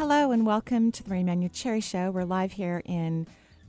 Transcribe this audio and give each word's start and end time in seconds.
Hello 0.00 0.30
and 0.30 0.46
welcome 0.46 0.90
to 0.92 1.02
the 1.02 1.10
Marie 1.10 1.22
Manuchehri 1.22 1.84
Show. 1.84 2.10
We're 2.10 2.24
live 2.24 2.52
here 2.52 2.80
in 2.86 3.26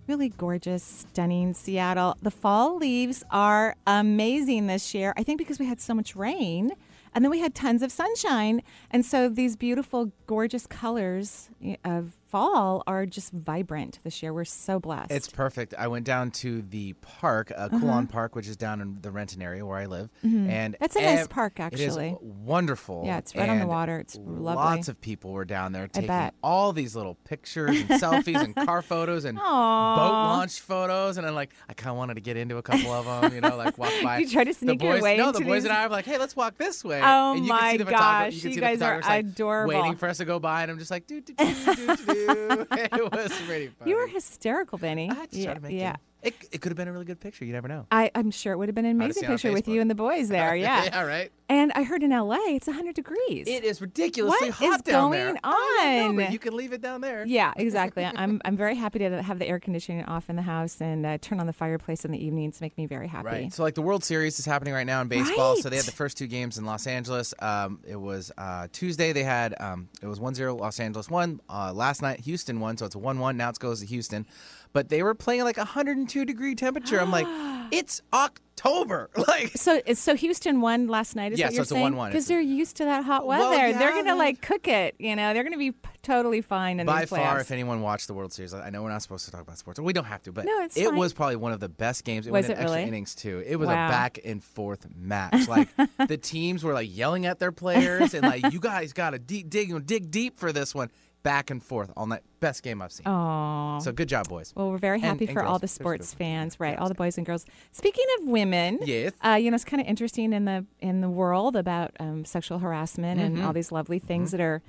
really 0.08 0.30
gorgeous, 0.30 0.81
stunning 0.81 1.54
Seattle. 1.54 2.16
The 2.21 2.31
fall 2.31 2.77
leaves 2.77 3.21
are 3.31 3.76
amazing 3.85 4.67
this 4.67 4.94
year. 4.94 5.13
I 5.17 5.23
think 5.23 5.40
because 5.40 5.59
we 5.59 5.66
had 5.66 5.81
so 5.81 5.94
much 5.94 6.16
rain 6.16 6.71
and 7.13 7.26
then 7.26 7.31
we 7.31 7.40
had 7.40 7.54
tons 7.54 7.81
of 7.81 7.91
sunshine. 7.91 8.63
And 8.91 9.05
so 9.05 9.27
these 9.27 9.57
beautiful, 9.57 10.13
gorgeous 10.26 10.66
colors 10.66 11.49
of 11.84 12.13
fall 12.31 12.81
are 12.88 13.05
just 13.05 13.31
vibrant 13.34 13.99
this 14.03 14.23
year. 14.23 14.34
We're 14.34 14.45
so 14.45 14.80
blessed. 14.80 15.12
It's 15.12 15.27
perfect. 15.30 15.73
I 15.77 15.88
went 15.88 16.05
down 16.05 16.31
to 16.31 16.62
the 16.62 16.94
park, 17.02 17.52
uh, 17.52 17.67
Uh-huh. 17.71 18.02
Park, 18.09 18.35
which 18.35 18.48
is 18.48 18.55
down 18.57 18.80
in 18.81 18.98
the 19.02 19.12
Renton 19.12 19.41
area 19.41 19.66
where 19.66 19.77
I 19.77 19.85
live, 19.85 20.09
Mhm. 20.23 20.49
and 20.49 20.77
That's 20.80 20.95
a 20.95 21.02
nice 21.02 21.20
ev- 21.20 21.30
park, 21.30 21.59
It 21.59 21.73
is 21.73 21.81
actually. 21.81 22.17
wonderful. 22.21 23.04
Yeah, 23.05 23.17
it's 23.17 23.35
right 23.35 23.49
on 23.49 23.59
the 23.59 23.67
water. 23.67 23.99
It's 23.99 24.16
lovely. 24.16 24.55
Lots 24.55 24.88
of 24.88 24.99
people 25.02 25.31
were 25.34 25.45
down 25.45 25.71
there 25.73 25.88
taking 25.88 26.32
all 26.41 26.71
these 26.73 26.96
little 26.96 27.15
pictures 27.26 27.70
and 27.82 27.90
selfies 28.01 28.41
and 28.41 28.55
car 28.55 28.82
photos 28.82 29.26
and 29.26 29.38
Aw. 29.40 29.95
boat 29.95 30.12
launch 30.12 30.60
photos, 30.62 31.18
and 31.18 31.27
I'm 31.27 31.35
like, 31.35 31.51
I 31.70 31.73
kind 31.73 31.91
of 31.91 31.98
wanted 31.98 32.13
to 32.16 32.21
get 32.21 32.38
into 32.38 32.57
a 32.57 32.62
couple 32.63 32.91
of 32.91 33.05
them, 33.05 33.34
you 33.34 33.41
know, 33.41 33.55
like 33.57 33.77
walk 33.77 33.91
by. 34.04 34.20
You 34.20 34.29
try 34.29 34.43
to 34.45 34.51
the 34.51 34.54
sneak 34.57 34.82
your 34.82 34.93
boys, 34.93 35.01
way 35.04 35.18
No, 35.18 35.32
the 35.32 35.41
boys 35.41 35.63
these- 35.63 35.66
and 35.66 35.73
I 35.73 35.85
were 35.85 35.91
like, 35.91 36.05
hey, 36.05 36.18
let's 36.18 36.35
walk 36.35 36.57
this 36.57 36.84
way. 36.84 37.01
Oh 37.04 37.34
and 37.34 37.43
you 37.45 37.49
my 37.49 37.71
see 37.71 37.77
the 37.77 37.84
gosh, 37.85 38.32
you, 38.34 38.35
you 38.35 38.40
see 38.41 38.55
the 38.55 38.62
guys 38.62 38.82
are 38.82 39.01
like, 39.01 39.26
adorable. 39.26 39.73
Waiting 39.73 39.95
for 39.98 40.07
us 40.07 40.18
to 40.18 40.26
go 40.26 40.40
by, 40.40 40.62
and 40.63 40.71
I'm 40.71 40.79
just 40.79 40.91
like, 40.91 41.07
do 41.07 41.20
do 41.21 41.34
do 41.34 41.54
do 41.76 41.95
do. 41.98 42.21
Do. 42.27 42.68
It 42.72 43.12
was 43.12 43.32
pretty 43.46 43.68
funny. 43.68 43.91
You 43.91 43.98
were 43.98 44.08
hysterical, 44.08 44.77
Benny. 44.77 45.10
I 45.10 45.26
just 45.26 45.34
yeah, 45.34 45.54
to 45.54 45.60
make 45.60 45.74
yeah. 45.74 45.96
It. 46.24 46.36
It, 46.52 46.62
could 46.62 46.72
have 46.72 46.77
been 46.77 46.88
a 46.88 46.91
really 46.91 47.05
good 47.05 47.20
picture. 47.20 47.46
You 47.46 47.54
never 47.54 47.68
know. 47.68 47.88
I, 47.91 48.12
I'm 48.16 48.32
sure 48.32 48.54
it 48.54 48.58
would 48.58 48.70
have 48.70 48.76
been 48.76 48.86
an 48.86 48.91
amazing 48.91 49.14
seen 49.14 49.24
it 49.24 49.27
on 49.27 49.34
picture 49.34 49.52
with 49.52 49.68
you 49.68 49.82
and 49.82 49.90
the 49.90 49.96
boys 49.96 50.30
there. 50.30 50.55
Yeah. 50.55 50.84
yeah, 50.86 51.04
right. 51.04 51.32
And 51.50 51.74
I 51.76 51.84
heard 51.84 52.02
in 52.02 52.12
LA 52.12 52.38
it's 52.48 52.68
100 52.68 52.96
degrees. 52.96 53.46
It 53.46 53.66
is 53.66 53.82
ridiculously 53.82 54.52
What 54.52 54.55
hot 54.55 54.76
is 54.76 54.82
down 54.84 55.12
going 55.12 55.20
there. 55.20 55.34
Know, 55.34 55.40
on? 55.44 56.16
but 56.16 56.32
you 56.32 56.40
can 56.40 56.55
leave 56.55 56.72
it 56.72 56.82
down 56.82 57.02
there. 57.02 57.26
Yeah, 57.26 57.52
exactly. 57.58 58.05
I'm 58.05 58.41
I'm 58.46 58.55
very 58.55 58.76
happy 58.76 59.00
to 59.00 59.22
have 59.22 59.38
the 59.38 59.48
air 59.48 59.60
conditioning 59.60 60.05
off 60.05 60.30
in 60.30 60.38
the 60.38 60.41
house 60.44 60.80
and 60.80 61.05
uh, 61.05 61.18
turn 61.18 61.41
on 61.41 61.48
the 61.48 61.54
fireplace 61.54 62.05
in 62.05 62.12
the 62.12 62.24
evenings. 62.24 62.62
Make 62.62 62.78
me 62.78 62.85
very 62.85 63.08
happy. 63.08 63.26
Right. 63.26 63.54
So, 63.54 63.63
like, 63.63 63.76
the 63.76 63.82
World 63.82 64.03
Series 64.03 64.40
is 64.40 64.46
happening 64.46 64.74
right 64.74 64.85
now 64.85 65.02
in 65.02 65.09
baseball. 65.09 65.58
So, 65.58 65.69
they 65.69 65.75
had 65.75 65.85
the 65.85 65.91
first 65.91 66.18
two 66.18 66.28
games 66.28 66.58
in 66.58 66.66
Los 66.66 66.88
Angeles. 66.88 67.34
Um, 67.40 67.80
it 67.85 68.00
was 68.00 68.31
uh, 68.38 68.68
Tuesday. 68.72 69.12
They 69.12 69.24
had, 69.24 69.53
um, 69.59 69.90
it 70.02 70.08
was 70.08 70.19
1 70.19 70.35
0 70.35 70.56
Los 70.56 70.80
Angeles 70.80 71.09
won. 71.09 71.41
Uh, 71.50 71.74
last 71.74 72.02
night, 72.02 72.22
Houston 72.22 72.59
won. 72.59 72.78
So, 72.78 72.85
it's 72.85 72.96
a 72.96 73.00
1 73.00 73.19
1. 73.19 73.35
Now 73.35 73.50
it 73.50 73.59
goes 73.59 73.81
to 73.81 73.85
Houston. 73.85 74.25
But 74.74 74.90
they 74.90 75.03
were 75.03 75.14
playing 75.16 75.44
like 75.44 75.58
102 75.58 76.25
degree 76.25 76.56
temperature. 76.56 77.00
I'm 77.00 77.12
like, 77.12 77.28
it's 77.72 78.02
October. 78.14 79.09
Like, 79.28 79.53
So 79.58 79.81
so 79.96 80.16
Houston 80.16 80.62
won 80.62 80.88
last 80.88 81.16
night. 81.16 81.31
Is 81.31 81.40
Yeah, 81.40 81.47
what 81.47 81.52
so 81.52 81.56
you're 81.56 81.62
it's 81.63 81.72
a 81.72 81.75
saying? 81.75 81.94
1-1. 81.94 82.08
Because 82.09 82.28
they're 82.28 82.40
used 82.40 82.78
to 82.78 82.86
that 82.86 83.03
hot 83.03 83.25
weather. 83.25 83.44
Well, 83.50 83.74
they're 83.80 83.91
gonna 83.91 84.16
like 84.16 84.40
cook 84.41 84.68
it. 84.68 84.94
You 85.00 85.16
know, 85.16 85.34
they're 85.34 85.44
gonna 85.44 85.58
be 85.58 85.74
totally 86.03 86.41
fine 86.41 86.80
in 86.80 86.86
by 86.86 87.06
far, 87.08 87.40
if 87.40 87.50
anyone 87.50 87.81
watched 87.81 88.08
the 88.08 88.13
World 88.13 88.31
Series, 88.34 88.53
I 88.53 88.69
know 88.69 88.84
we're 88.84 88.90
not 88.90 89.02
supposed 89.02 89.25
to 89.25 89.31
talk 89.31 89.41
about 89.41 89.58
sports. 89.58 89.80
We 89.80 89.94
don't 89.94 90.06
have 90.06 90.22
to, 90.23 90.31
but 90.31 90.45
No, 90.45 90.62
it's 90.62 90.78
it 90.78 90.85
fine. 90.85 90.95
was 90.95 91.12
probably 91.12 91.38
one 91.38 91.53
of 91.53 91.59
the 91.59 91.69
best 91.69 92.03
games. 92.03 92.28
It 92.28 92.31
Was 92.31 92.44
went 92.47 92.51
in 92.51 92.51
it 92.51 92.62
extra 92.62 92.78
really? 92.78 92.88
innings 92.88 93.16
too. 93.16 93.44
It 93.47 93.56
was 93.56 93.68
Wow. 93.68 93.88
a 93.88 93.90
back 93.90 94.19
and 94.24 94.44
forth 94.44 94.85
match. 94.95 95.47
Like 95.47 95.69
the 96.07 96.18
teams 96.18 96.63
were 96.63 96.74
like 96.74 96.95
yelling 96.95 97.25
at 97.25 97.40
their 97.40 97.51
players 97.51 98.13
and 98.13 98.24
like, 98.24 98.53
"You 98.53 98.59
guys 98.59 98.94
got 98.94 99.12
to 99.12 99.19
deep, 99.19 99.50
dig, 99.50 99.85
dig 99.88 100.12
deep 100.12 100.38
for 100.40 100.51
this 100.51 100.75
one." 100.75 100.91
Back 101.23 101.51
and 101.51 101.63
forth 101.63 101.91
all 101.95 102.07
night. 102.07 102.21
Best 102.39 102.63
game 102.63 102.81
I've 102.81 102.91
seen. 102.91 103.07
Oh. 103.07 103.79
So 103.81 103.91
good 103.91 104.09
job, 104.09 104.27
boys. 104.27 104.53
Well, 104.55 104.71
we're 104.71 104.77
very 104.79 104.99
happy 104.99 105.25
and 105.25 105.33
for 105.33 105.43
all 105.43 105.59
the 105.59 105.67
sports 105.67 106.13
fans, 106.13 106.59
right? 106.59 106.77
All 106.79 106.87
the 106.87 106.95
boys 106.95 107.17
and 107.17 107.25
girls. 107.27 107.45
Speaking 107.71 108.05
of 108.19 108.27
women, 108.27 108.79
Yes. 108.83 109.13
uh, 109.23 109.33
you 109.35 109.51
know, 109.51 109.55
it's 109.55 109.63
kind 109.65 109.79
of 109.81 109.87
interesting 109.87 110.33
in 110.33 110.45
the 110.45 110.65
in 110.79 111.01
the 111.01 111.09
world 111.09 111.55
about 111.55 111.91
um, 111.99 112.25
sexual 112.25 112.57
harassment 112.59 113.19
and 113.21 113.35
Mm-hmm. 113.37 113.45
all 113.45 113.53
these 113.53 113.71
lovely 113.71 113.99
things 113.99 114.31
that 114.31 114.41
are 114.41 114.63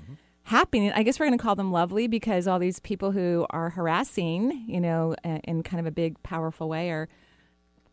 happening. 0.45 0.93
I 0.93 1.03
guess 1.03 1.19
we're 1.19 1.27
going 1.27 1.39
to 1.39 1.43
call 1.43 1.55
them 1.55 1.73
lovely 1.73 2.07
because 2.07 2.47
all 2.47 2.59
these 2.59 2.81
people 2.81 3.13
who 3.13 3.47
are 3.51 3.71
harassing, 3.71 4.65
you 4.69 4.81
know, 4.81 5.15
uh, 5.25 5.39
in 5.45 5.63
kind 5.63 5.81
of 5.81 5.87
a 5.87 5.91
big, 5.91 6.23
powerful 6.23 6.69
way 6.69 6.91
are. 6.91 7.09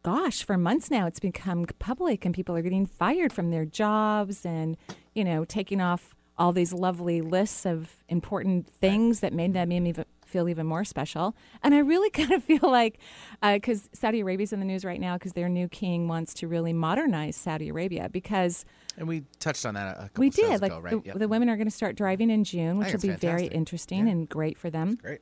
Gosh, 0.01 0.43
for 0.43 0.57
months 0.57 0.89
now, 0.89 1.07
it's 1.07 1.19
become 1.19 1.65
public, 1.77 2.23
and 2.23 2.33
people 2.33 2.55
are 2.55 2.61
getting 2.61 2.85
fired 2.85 3.33
from 3.33 3.51
their 3.51 3.65
jobs, 3.65 4.45
and 4.45 4.77
you 5.13 5.25
know, 5.25 5.43
taking 5.43 5.81
off 5.81 6.15
all 6.39 6.51
these 6.53 6.73
lovely 6.73 7.21
lists 7.21 7.65
of 7.65 7.97
important 8.07 8.67
things 8.67 9.19
that 9.19 9.33
made 9.33 9.53
them 9.53 9.71
even 9.71 10.05
feel 10.25 10.47
even 10.47 10.65
more 10.65 10.83
special. 10.85 11.35
And 11.63 11.73
I 11.75 11.79
really 11.79 12.09
kind 12.19 12.31
of 12.31 12.43
feel 12.43 12.61
like, 12.63 12.97
uh, 13.41 13.53
because 13.53 13.89
Saudi 13.93 14.21
Arabia's 14.21 14.53
in 14.53 14.59
the 14.59 14.65
news 14.65 14.85
right 14.85 14.99
now, 15.01 15.15
because 15.15 15.33
their 15.33 15.49
new 15.49 15.67
king 15.67 16.07
wants 16.07 16.33
to 16.35 16.47
really 16.47 16.71
modernize 16.71 17.35
Saudi 17.35 17.69
Arabia, 17.69 18.09
because 18.09 18.63
And 18.97 19.07
we 19.07 19.23
touched 19.39 19.65
on 19.65 19.73
that 19.73 19.97
a 19.97 20.01
couple 20.03 20.21
we 20.21 20.29
did. 20.29 20.61
Like 20.61 20.71
ago, 20.71 20.79
right? 20.79 20.91
the, 21.03 21.09
Yep. 21.09 21.19
the 21.19 21.27
women 21.27 21.49
are 21.49 21.55
going 21.57 21.67
to 21.67 21.71
start 21.75 21.95
driving 21.95 22.29
in 22.29 22.43
June, 22.43 22.77
which 22.77 22.93
will 22.93 22.99
be 23.01 23.09
it's 23.09 23.21
very 23.21 23.47
interesting 23.47 24.05
Yeah. 24.05 24.13
and 24.13 24.29
great 24.29 24.57
for 24.57 24.69
them. 24.69 24.95
Great. 25.01 25.19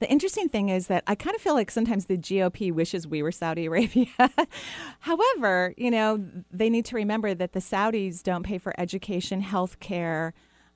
The 0.00 0.10
interesting 0.10 0.48
thing 0.48 0.70
is 0.70 0.86
that 0.86 1.04
I 1.06 1.14
kind 1.14 1.36
of 1.36 1.42
feel 1.42 1.52
like 1.52 1.70
sometimes 1.70 2.06
the 2.06 2.16
GOP 2.16 2.72
wishes 2.72 3.06
we 3.06 3.22
were 3.22 3.32
Saudi 3.32 3.66
Arabia. 3.66 4.06
However, 5.00 5.74
you 5.76 5.90
know, 5.90 6.24
they 6.50 6.70
need 6.70 6.86
to 6.86 6.96
remember 6.96 7.34
that 7.34 7.52
the 7.52 7.60
Saudis 7.60 8.22
don't 8.22 8.42
pay 8.42 8.56
for 8.56 8.74
education, 8.78 9.42
health 9.42 9.78
care, 9.78 10.32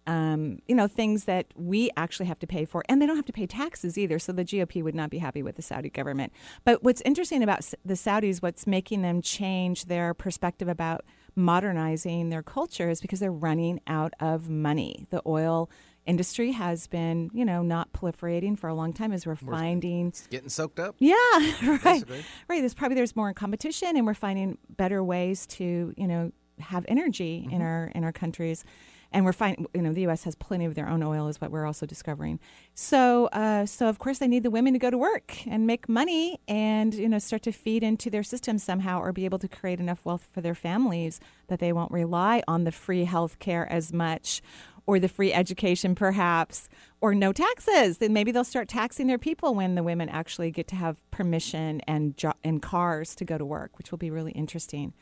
um, 0.07 0.59
you 0.69 0.75
know, 0.75 0.87
things 0.87 1.25
that 1.25 1.47
we 1.57 1.91
actually 1.97 2.27
have 2.27 2.39
to 2.41 2.47
pay 2.47 2.67
for. 2.67 2.85
And 2.87 3.01
they 3.01 3.07
don't 3.07 3.17
have 3.17 3.25
to 3.25 3.33
pay 3.33 3.47
taxes 3.47 3.97
either. 3.97 4.19
So 4.19 4.33
the 4.33 4.45
GOP 4.45 4.83
would 4.83 4.95
not 4.95 5.09
be 5.09 5.19
happy 5.19 5.43
with 5.43 5.57
the 5.57 5.63
Saudi 5.63 5.89
government. 5.89 6.33
But 6.65 6.83
what's 6.83 7.01
interesting 7.07 7.43
about 7.43 7.63
the 7.83 7.95
Saudis, 7.95 8.43
what's 8.43 8.67
making 8.67 9.01
them 9.01 9.23
change 9.23 9.87
their 9.87 10.13
perspective 10.13 10.69
about 10.69 11.05
modernizing 11.35 12.29
their 12.29 12.43
culture 12.43 12.91
is 12.91 13.01
because 13.01 13.21
they're 13.21 13.33
running 13.33 13.81
out 13.87 14.13
of 14.21 14.51
money. 14.51 15.07
The 15.09 15.23
oil 15.27 15.71
industry 16.07 16.53
has 16.53 16.87
been, 16.87 17.31
you 17.33 17.45
know, 17.45 17.63
not 17.63 17.93
proliferating 17.93 18.59
for 18.59 18.69
a 18.69 18.75
long 18.75 18.93
time 18.93 19.13
as 19.13 19.27
we're 19.27 19.37
finding 19.37 20.09
It's 20.09 20.27
getting 20.27 20.49
soaked 20.49 20.79
up. 20.79 20.97
yeah, 20.99 21.15
right. 21.63 21.83
Basically. 21.83 22.25
Right. 22.49 22.61
There's 22.61 22.75
probably 22.75 22.97
there's 22.97 23.17
more 23.17 23.33
competition 23.33 23.97
and 23.97 24.07
we're 24.07 24.15
finding 24.15 24.59
better 24.77 25.03
ways 25.03 25.47
to, 25.47 25.95
you 25.97 26.07
know, 26.07 26.33
have 26.61 26.85
energy 26.89 27.49
in 27.51 27.63
our 27.63 27.91
in 27.95 28.05
our 28.05 28.13
countries. 28.13 28.65
And 29.13 29.25
we're 29.25 29.33
finding, 29.33 29.67
you 29.73 29.81
know, 29.81 29.93
the 29.93 30.01
U.S. 30.03 30.25
has 30.25 30.35
plenty 30.35 30.65
of 30.65 30.75
their 30.75 30.89
own 30.89 31.01
oil, 31.01 31.29
is 31.29 31.41
what 31.41 31.53
we're 31.53 31.67
also 31.67 31.87
discovering. 31.87 32.41
So, 32.75 33.27
uh, 33.27 33.65
so 33.65 33.87
of 33.89 34.01
course, 34.01 34.19
they 34.19 34.27
need 34.27 34.43
the 34.43 34.51
women 34.51 34.73
to 34.73 34.79
go 34.81 34.91
to 34.91 34.99
work 34.99 35.47
and 35.47 35.69
make 35.69 35.89
money, 35.89 36.41
and 36.49 36.93
you 36.93 37.09
know, 37.09 37.21
start 37.21 37.43
to 37.45 37.53
feed 37.53 37.85
into 37.85 38.11
their 38.11 38.25
system 38.25 38.59
somehow, 38.59 38.99
or 39.01 39.13
be 39.13 39.25
able 39.25 39.39
to 39.39 39.47
create 39.47 39.79
enough 39.79 40.05
wealth 40.05 40.27
for 40.33 40.41
their 40.41 40.57
families 40.57 41.21
that 41.47 41.61
they 41.61 41.73
won't 41.73 41.93
rely 41.93 42.43
on 42.49 42.65
the 42.65 42.73
free 42.73 43.05
health 43.05 43.39
care 43.39 43.71
as 43.71 43.93
much, 43.93 44.43
or 44.87 44.99
the 44.99 45.09
free 45.09 45.33
education, 45.33 45.95
perhaps, 45.95 46.69
or 47.01 47.15
no 47.15 47.33
taxes. 47.33 47.99
Then 47.99 48.13
maybe 48.13 48.33
they'll 48.33 48.45
start 48.45 48.69
taxing 48.69 49.07
their 49.07 49.19
people 49.19 49.55
when 49.55 49.75
the 49.75 49.83
women 49.83 50.09
actually 50.09 50.51
get 50.51 50.69
to 50.69 50.77
have 50.77 50.99
permission 51.11 51.81
and 51.87 52.17
jo- 52.17 52.35
and 52.43 52.61
cars 52.61 53.15
to 53.17 53.25
go 53.25 53.39
to 53.39 53.45
work, 53.45 53.79
which 53.79 53.91
will 53.91 53.99
be 53.99 54.11
really 54.11 54.33
interesting. 54.33 54.93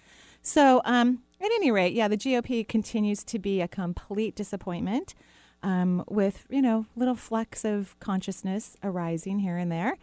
So, 0.42 0.82
um, 0.84 1.22
at 1.40 1.46
any 1.46 1.70
rate, 1.70 1.92
yeah, 1.92 2.08
the 2.08 2.16
GOP 2.16 2.66
continues 2.66 3.24
to 3.24 3.38
be 3.38 3.60
a 3.60 3.68
complete 3.68 4.34
disappointment, 4.34 5.14
um, 5.62 6.04
with 6.08 6.46
you 6.50 6.62
know 6.62 6.86
little 6.96 7.14
flecks 7.14 7.64
of 7.64 7.98
consciousness 8.00 8.76
arising 8.82 9.40
here 9.40 9.56
and 9.56 9.70
there, 9.70 9.96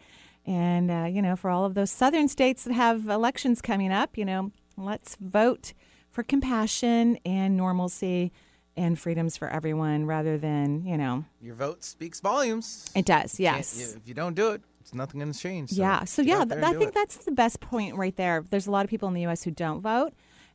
and 0.46 0.90
uh, 0.90 1.06
you 1.10 1.22
know 1.22 1.36
for 1.36 1.50
all 1.50 1.64
of 1.64 1.74
those 1.74 1.90
southern 1.90 2.28
states 2.28 2.64
that 2.64 2.72
have 2.72 3.08
elections 3.08 3.60
coming 3.60 3.92
up, 3.92 4.16
you 4.16 4.24
know, 4.24 4.52
let's 4.76 5.16
vote 5.16 5.72
for 6.10 6.22
compassion 6.22 7.18
and 7.24 7.56
normalcy 7.56 8.32
and 8.76 8.98
freedoms 8.98 9.36
for 9.36 9.48
everyone, 9.48 10.06
rather 10.06 10.38
than 10.38 10.84
you 10.86 10.96
know 10.96 11.24
Your 11.42 11.54
vote 11.54 11.84
speaks 11.84 12.20
volumes. 12.20 12.90
it 12.94 13.04
does. 13.04 13.38
Yes. 13.40 13.94
if 13.96 14.06
you 14.08 14.14
don't 14.14 14.34
do 14.34 14.50
it, 14.52 14.62
it's 14.80 14.94
nothing 14.94 15.20
going 15.20 15.32
to 15.32 15.38
change. 15.38 15.70
So 15.70 15.76
yeah. 15.80 16.04
So 16.04 16.22
yeah, 16.22 16.44
th- 16.44 16.62
I 16.62 16.72
think 16.72 16.88
it. 16.90 16.94
that's 16.94 17.18
the 17.18 17.32
best 17.32 17.60
point 17.60 17.96
right 17.96 18.16
there. 18.16 18.44
There's 18.48 18.66
a 18.66 18.70
lot 18.70 18.84
of 18.84 18.90
people 18.90 19.08
in 19.08 19.14
the 19.14 19.22
U.S. 19.22 19.42
who 19.42 19.50
don't 19.50 19.80
vote, 19.80 20.12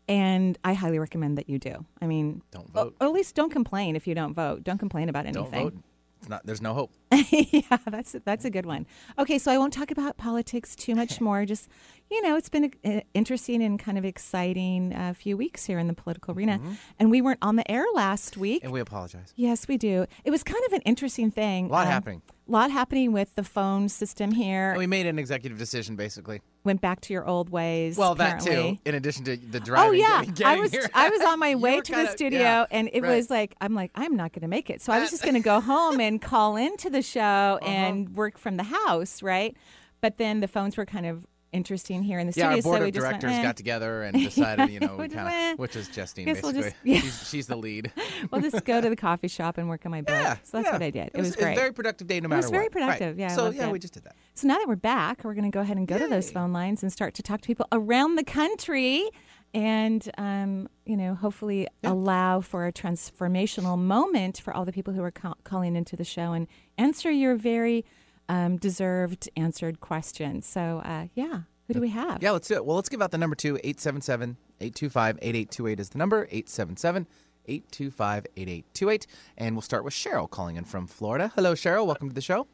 and 0.07 0.57
I 0.63 0.73
highly 0.73 1.00
recommend 1.00 1.38
that 1.38 1.50
you 1.50 1.59
do. 1.59 1.85
I 2.01 2.07
mean, 2.07 2.41
Don't 2.51 2.69
vote. 2.71 2.95
Or 3.00 3.07
at 3.07 3.13
least 3.13 3.35
don't 3.35 3.51
complain 3.51 3.95
if 3.95 4.07
you 4.07 4.15
don't 4.15 4.33
vote. 4.33 4.63
Don't 4.63 4.77
complain 4.79 5.09
about 5.09 5.25
anything. 5.25 5.44
Don't 5.51 5.63
vote. 5.73 5.73
It's 6.19 6.29
not. 6.29 6.45
There's 6.45 6.62
no 6.62 6.73
hope. 6.73 6.91
yeah, 7.31 7.77
that's 7.88 8.15
that's 8.25 8.45
a 8.45 8.50
good 8.50 8.65
one. 8.65 8.85
Okay, 9.19 9.38
so 9.38 9.51
I 9.51 9.57
won't 9.57 9.73
talk 9.73 9.91
about 9.91 10.17
politics 10.17 10.75
too 10.75 10.95
much 10.95 11.21
more. 11.21 11.45
Just 11.45 11.69
you 12.12 12.21
know, 12.21 12.35
it's 12.35 12.50
been 12.50 12.71
an 12.83 13.01
interesting 13.13 13.63
and 13.63 13.79
kind 13.79 13.97
of 13.97 14.06
exciting 14.06 14.94
uh, 14.94 15.13
few 15.15 15.35
weeks 15.38 15.65
here 15.65 15.79
in 15.79 15.88
the 15.88 15.94
political 15.94 16.33
arena, 16.35 16.59
and 17.00 17.09
we 17.09 17.21
weren't 17.21 17.39
on 17.41 17.56
the 17.56 17.69
air 17.71 17.85
last 17.95 18.38
week. 18.38 18.63
And 18.63 18.71
we 18.71 18.79
apologize. 18.79 19.33
Yes, 19.35 19.67
we 19.67 19.77
do. 19.77 20.06
It 20.23 20.31
was 20.31 20.44
kind 20.44 20.63
of 20.67 20.73
an 20.73 20.81
interesting 20.81 21.31
thing. 21.31 21.65
A 21.67 21.71
lot 21.71 21.88
Um, 21.88 21.91
happening. 21.94 22.21
A 22.47 22.51
lot 22.51 22.69
happening 22.69 23.12
with 23.12 23.33
the 23.33 23.44
phone 23.44 23.89
system 23.89 24.31
here. 24.31 24.69
And 24.69 24.77
we 24.77 24.85
made 24.85 25.07
an 25.07 25.17
executive 25.17 25.57
decision, 25.57 25.95
basically. 25.95 26.41
Went 26.63 26.79
back 26.79 27.01
to 27.01 27.13
your 27.13 27.25
old 27.27 27.50
ways. 27.50 27.97
Well, 27.97 28.13
that 28.15 28.39
too. 28.39 28.77
In 28.85 28.94
addition 28.94 29.23
to 29.25 29.35
the 29.38 29.62
Oh 29.75 29.89
yeah, 29.91 30.23
getting, 30.25 30.45
I 30.45 30.59
was 30.59 30.69
here. 30.71 30.88
I 30.94 31.09
was 31.09 31.21
on 31.21 31.39
my 31.39 31.56
way 31.65 31.81
to 31.81 31.91
the 31.91 31.95
kinda- 31.97 32.12
studio, 32.12 32.39
yeah, 32.39 32.65
and 32.69 32.88
it 32.94 33.01
right. 33.01 33.15
was 33.15 33.31
like 33.31 33.56
I'm 33.62 33.73
like 33.73 33.89
I'm 33.95 34.15
not 34.15 34.31
going 34.31 34.41
to 34.44 34.47
make 34.47 34.69
it, 34.69 34.79
so 34.81 34.94
I 34.94 35.00
was 35.00 35.09
just 35.09 35.23
going 35.23 35.33
to 35.35 35.39
go 35.41 35.59
home 35.73 36.00
and 36.00 36.21
call 36.21 36.56
into 36.56 36.91
the 36.91 37.01
show 37.05 37.59
Uh-huh. 37.61 37.65
and 37.69 38.15
work 38.15 38.37
from 38.37 38.57
the 38.57 38.63
house, 38.63 39.21
right? 39.23 39.55
But 40.01 40.17
then 40.17 40.39
the 40.39 40.47
phones 40.47 40.77
were 40.77 40.85
kind 40.85 41.05
of 41.05 41.25
interesting 41.53 42.03
here 42.03 42.19
in 42.19 42.27
the 42.27 42.33
Yeah, 42.35 42.49
studio, 42.51 42.57
our 42.57 42.61
board 42.63 42.77
so 42.79 42.83
we 42.83 42.89
of 42.89 42.93
just 42.95 43.07
went, 43.07 43.21
directors 43.21 43.39
eh. 43.39 43.43
got 43.43 43.55
together 43.55 44.03
and 44.03 44.13
decided, 44.21 44.69
you 44.71 44.81
know, 44.81 44.87
we 44.97 45.03
Which 45.03 45.11
is, 45.11 45.15
kind 45.15 45.53
of, 45.53 45.59
which 45.59 45.75
is 45.77 45.87
Justine, 45.87 46.25
Guess 46.25 46.41
we'll 46.43 46.51
basically. 46.51 46.69
just- 46.71 46.75
yeah. 46.83 46.99
she's, 46.99 47.29
she's 47.29 47.47
the 47.47 47.55
lead. 47.55 47.93
we'll 48.31 48.41
just 48.41 48.65
go 48.65 48.81
to 48.81 48.89
the 48.89 48.95
coffee 48.97 49.29
shop 49.29 49.57
and 49.57 49.69
work 49.69 49.85
on 49.85 49.91
my 49.91 50.01
book. 50.01 50.09
Yeah, 50.09 50.33
so 50.43 50.57
that's 50.57 50.65
yeah. 50.65 50.71
what 50.73 50.83
I 50.83 50.89
did. 50.89 51.11
It, 51.13 51.17
was, 51.17 51.29
It 51.33 51.39
great. 51.39 51.53
a 51.53 51.55
very 51.55 51.71
productive 51.71 52.07
day, 52.07 52.19
no 52.19 52.27
matter 52.27 52.41
what. 52.41 52.43
It 52.43 52.51
was 52.51 52.51
very 52.51 52.63
what. 52.65 52.75
Right. 52.75 52.97
productive, 52.97 53.19
yeah, 53.19 53.27
So 53.29 53.51
yeah, 53.51 53.67
it. 53.67 53.71
we 53.71 53.79
just 53.79 53.93
did 53.93 54.03
that. 54.03 54.15
So 54.33 54.47
now 54.49 54.57
that 54.57 54.67
we're 54.67 54.75
back, 54.75 55.23
we're 55.23 55.33
going 55.33 55.49
to 55.49 55.55
go 55.55 55.61
ahead 55.61 55.77
and 55.77 55.87
go 55.87 55.97
to 55.97 56.07
those 56.09 56.29
phone 56.29 56.51
lines 56.51 56.83
and 56.83 56.91
start 56.91 57.13
to 57.13 57.23
talk 57.23 57.39
to 57.39 57.47
people 57.47 57.67
around 57.71 58.15
the 58.17 58.25
country 58.25 59.09
and, 59.55 60.11
um, 60.17 60.67
you 60.85 60.97
know, 60.97 61.15
hopefully 61.15 61.65
allow 61.81 62.41
for 62.41 62.67
a 62.67 62.73
transformational 62.73 63.79
moment 63.79 64.41
for 64.41 64.53
all 64.53 64.65
the 64.65 64.73
people 64.73 64.93
who 64.93 65.01
are 65.01 65.11
ca- 65.11 65.35
calling 65.45 65.77
into 65.77 65.95
the 65.95 66.03
show 66.03 66.33
and 66.33 66.47
answer 66.77 67.09
your 67.09 67.35
very 67.35 67.85
um, 68.27 68.57
deserved 68.57 69.29
answered 69.37 69.79
questions. 69.79 70.45
So, 70.45 70.81
uh, 70.83 71.07
yeah, 71.15 71.41
who 71.67 71.73
do 71.73 71.79
we 71.79 71.89
have? 71.89 72.21
Yeah, 72.21 72.31
let's 72.31 72.49
do 72.49 72.55
it. 72.55 72.65
Well, 72.65 72.75
let's 72.75 72.89
give 72.89 73.01
out 73.01 73.11
the 73.11 73.17
number 73.17 73.35
two, 73.35 73.55
877 73.63 74.35
825 74.59 75.19
8828 75.21 75.79
is 75.79 75.89
the 75.89 75.97
number, 75.97 76.27
877 76.29 77.07
825 77.47 78.25
8828. 78.35 79.07
And 79.37 79.55
we'll 79.55 79.61
start 79.61 79.85
with 79.85 79.93
Cheryl 79.93 80.29
calling 80.29 80.57
in 80.57 80.65
from 80.65 80.85
Florida. 80.85 81.31
Hello, 81.35 81.53
Cheryl. 81.53 81.85
Welcome 81.85 82.09
to 82.09 82.15
the 82.15 82.21
show. 82.21 82.45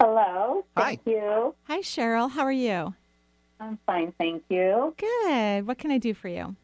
Hello. 0.00 0.64
Thank 0.76 1.00
you. 1.06 1.56
Hi, 1.64 1.80
Cheryl. 1.80 2.30
How 2.30 2.42
are 2.42 2.52
you? 2.52 2.94
I'm 3.60 3.78
fine, 3.86 4.12
thank 4.18 4.42
you. 4.48 4.94
Good. 4.96 5.66
What 5.66 5.78
can 5.78 5.90
I 5.90 5.98
do 5.98 6.14
for 6.14 6.28
you? 6.28 6.56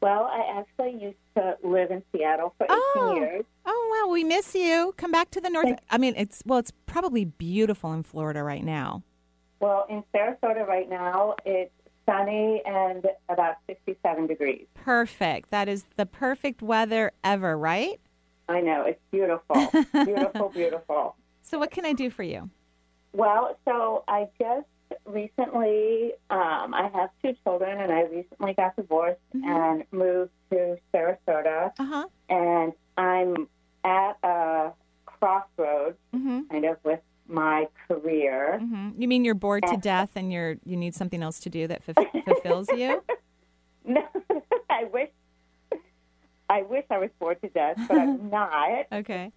Well, 0.00 0.24
I 0.24 0.58
actually 0.58 1.00
used 1.00 1.18
to 1.36 1.56
live 1.62 1.90
in 1.92 2.02
Seattle 2.10 2.54
for 2.58 2.64
18 2.64 2.76
Oh. 2.76 3.14
years. 3.14 3.44
Oh, 3.66 4.02
wow. 4.06 4.10
We 4.12 4.24
miss 4.24 4.54
you. 4.54 4.94
Come 4.96 5.12
back 5.12 5.30
to 5.32 5.40
the 5.40 5.48
north. 5.50 5.78
I 5.90 5.98
mean, 5.98 6.14
it's, 6.16 6.42
well, 6.44 6.58
it's 6.58 6.72
probably 6.86 7.24
beautiful 7.24 7.92
in 7.92 8.02
Florida 8.02 8.42
right 8.42 8.64
now. 8.64 9.02
Well, 9.60 9.86
in 9.88 10.02
Sarasota 10.12 10.66
right 10.66 10.88
now, 10.90 11.36
it's 11.44 11.70
sunny 12.04 12.62
and 12.66 13.06
about 13.28 13.58
67 13.68 14.26
degrees. 14.26 14.66
Perfect. 14.74 15.50
That 15.50 15.68
is 15.68 15.84
the 15.96 16.06
perfect 16.06 16.62
weather 16.62 17.12
ever, 17.22 17.56
right? 17.56 18.00
I 18.48 18.60
know, 18.60 18.82
it's 18.82 19.00
beautiful. 19.12 19.70
beautiful, 20.04 20.48
beautiful. 20.48 21.14
So, 21.42 21.60
what 21.60 21.70
can 21.70 21.84
I 21.84 21.92
do 21.92 22.10
for 22.10 22.24
you? 22.24 22.50
Well, 23.12 23.56
so 23.64 24.02
I 24.08 24.26
just 24.40 24.66
recently, 25.06 26.12
um, 26.30 26.74
I 26.74 26.90
have 26.94 27.10
two 27.22 27.34
children, 27.44 27.78
and 27.80 27.92
I 27.92 28.02
recently 28.02 28.54
got 28.54 28.76
divorced 28.76 29.20
and 29.34 29.84
moved 29.92 30.30
to 30.50 30.76
Sarasota, 30.94 31.72
Uh 31.78 31.84
huh. 31.84 32.06
and 32.28 32.72
I'm 32.96 33.48
at 33.84 34.16
a 34.22 34.72
crossroads, 35.06 35.96
Mm-hmm. 36.14 36.40
kind 36.50 36.64
of, 36.66 36.76
with 36.84 37.00
my 37.28 37.66
career. 37.88 38.58
hmm 38.58 38.90
You 38.98 39.08
mean 39.08 39.24
you're 39.24 39.34
bored 39.34 39.64
to 39.68 39.76
death 39.76 40.10
and 40.16 40.32
you're 40.32 40.56
you 40.64 40.76
need 40.76 40.94
something 40.94 41.22
else 41.22 41.38
to 41.40 41.50
do 41.50 41.66
that 41.68 41.82
f- 41.88 41.96
fulfills 42.24 42.68
you? 42.70 43.02
No, 43.84 44.02
I 44.70 44.84
wish 44.84 45.08
I 46.50 46.62
wish 46.62 46.84
I 46.90 46.98
was 46.98 47.10
bored 47.18 47.40
to 47.42 47.48
death, 47.48 47.76
but 47.88 47.96
I'm 47.96 48.28
not. 48.38 48.86
Okay. 48.92 49.32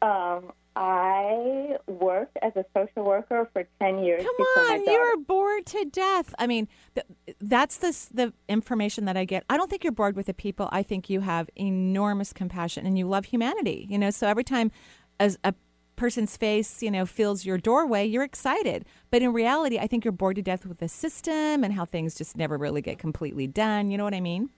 Um, 0.00 0.52
I 0.76 1.76
worked 1.86 2.36
as 2.42 2.52
a 2.54 2.64
social 2.76 3.02
worker 3.04 3.48
for 3.52 3.64
ten 3.80 4.04
years. 4.04 4.22
Come 4.22 4.46
on, 4.64 4.84
you're 4.84 5.16
bored 5.16 5.64
to 5.66 5.84
death. 5.86 6.34
I 6.38 6.46
mean, 6.46 6.68
th- 6.94 7.06
that's 7.40 7.78
the 7.78 7.96
the 8.12 8.32
information 8.48 9.06
that 9.06 9.16
I 9.16 9.24
get. 9.24 9.44
I 9.48 9.56
don't 9.56 9.70
think 9.70 9.82
you're 9.82 9.92
bored 9.92 10.14
with 10.16 10.26
the 10.26 10.34
people. 10.34 10.68
I 10.70 10.82
think 10.82 11.08
you 11.08 11.20
have 11.22 11.48
enormous 11.56 12.32
compassion 12.32 12.86
and 12.86 12.98
you 12.98 13.08
love 13.08 13.24
humanity. 13.26 13.86
You 13.88 13.98
know, 13.98 14.10
so 14.10 14.28
every 14.28 14.44
time 14.44 14.70
as 15.18 15.38
a 15.42 15.54
person's 15.96 16.36
face, 16.36 16.82
you 16.82 16.90
know, 16.90 17.06
fills 17.06 17.46
your 17.46 17.56
doorway, 17.56 18.04
you're 18.04 18.22
excited. 18.22 18.84
But 19.10 19.22
in 19.22 19.32
reality, 19.32 19.78
I 19.78 19.86
think 19.86 20.04
you're 20.04 20.12
bored 20.12 20.36
to 20.36 20.42
death 20.42 20.66
with 20.66 20.76
the 20.78 20.88
system 20.88 21.64
and 21.64 21.72
how 21.72 21.86
things 21.86 22.14
just 22.14 22.36
never 22.36 22.58
really 22.58 22.82
get 22.82 22.98
completely 22.98 23.46
done. 23.46 23.90
You 23.90 23.96
know 23.96 24.04
what 24.04 24.12
I 24.14 24.20
mean? 24.20 24.50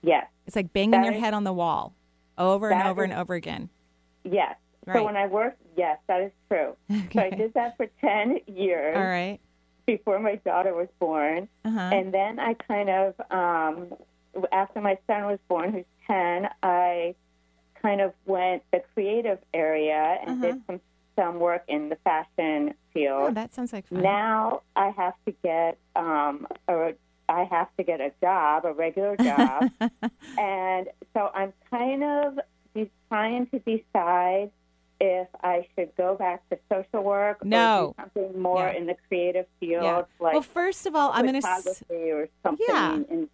Yes, 0.00 0.26
It's 0.46 0.56
like 0.56 0.72
banging 0.72 0.92
That 0.92 1.04
your 1.04 1.12
is- 1.14 1.20
head 1.20 1.34
on 1.34 1.44
the 1.44 1.52
wall 1.52 1.94
over 2.38 2.70
and 2.70 2.88
over 2.88 3.04
is- 3.04 3.10
and 3.10 3.18
over 3.20 3.34
again. 3.34 3.68
yes. 4.24 4.56
Right. 4.88 4.96
So 4.96 5.04
when 5.04 5.16
I 5.16 5.26
worked, 5.26 5.60
yes, 5.76 5.98
that 6.08 6.20
is 6.22 6.32
true. 6.48 6.76
So 7.12 7.20
I 7.20 7.30
did 7.30 7.54
that 7.54 7.76
for 7.76 7.86
ten 8.00 8.38
years 8.46 8.96
All 8.96 9.04
right. 9.04 9.38
before 9.86 10.18
my 10.18 10.36
daughter 10.36 10.74
was 10.74 10.88
born, 10.98 11.48
Uh-huh. 11.64 11.78
and 11.92 12.12
then 12.12 12.38
I 12.40 12.54
kind 12.54 12.88
of, 12.90 13.14
um, 13.30 13.94
after 14.52 14.80
my 14.80 14.98
son 15.06 15.26
was 15.26 15.38
born, 15.48 15.72
who's 15.72 15.84
ten, 16.06 16.48
I 16.62 17.14
kind 17.82 18.00
of 18.00 18.12
went 18.26 18.62
the 18.72 18.82
creative 18.94 19.38
area 19.54 20.18
and 20.26 20.40
did 20.42 20.60
some 20.66 20.80
some 21.16 21.38
work 21.40 21.64
in 21.68 21.88
the 21.88 21.96
fashion 22.04 22.74
field. 22.94 23.30
Oh, 23.30 23.30
that 23.32 23.52
sounds 23.52 23.72
like 23.72 23.88
fun. 23.88 24.02
Now 24.02 24.62
I 24.76 24.90
have 24.90 25.14
to 25.26 25.32
get 25.42 25.76
um, 25.96 26.46
a, 26.68 26.94
I 27.28 27.42
have 27.44 27.68
to 27.76 27.82
get 27.82 28.00
a 28.00 28.12
job, 28.22 28.64
a 28.64 28.72
regular 28.72 29.16
job, 29.16 29.70
and 30.38 30.86
so 31.14 31.30
I'm 31.34 31.52
kind 31.70 32.04
of 32.04 32.38
be- 32.72 32.90
trying 33.08 33.46
to 33.48 33.58
decide 33.58 34.50
if 35.00 35.28
I 35.42 35.66
should 35.74 35.94
go 35.96 36.16
back 36.16 36.48
to 36.50 36.58
social 36.72 37.02
work 37.04 37.44
No. 37.44 37.94
something 38.00 38.40
more 38.40 38.66
Yeah. 38.68 38.78
in 38.78 38.86
the 38.86 38.96
creative 39.06 39.46
field, 39.60 39.84
yeah. 39.84 40.02
like 40.18 40.32
well, 40.32 40.42
first 40.42 40.86
of 40.86 40.94
all, 40.94 41.10
I'm 41.12 41.22
going 41.26 41.34
to. 41.34 41.40
photography 41.40 42.10
or 42.10 42.28
something. 42.42 42.66
Yeah. 42.68 42.94
In, 43.08 43.28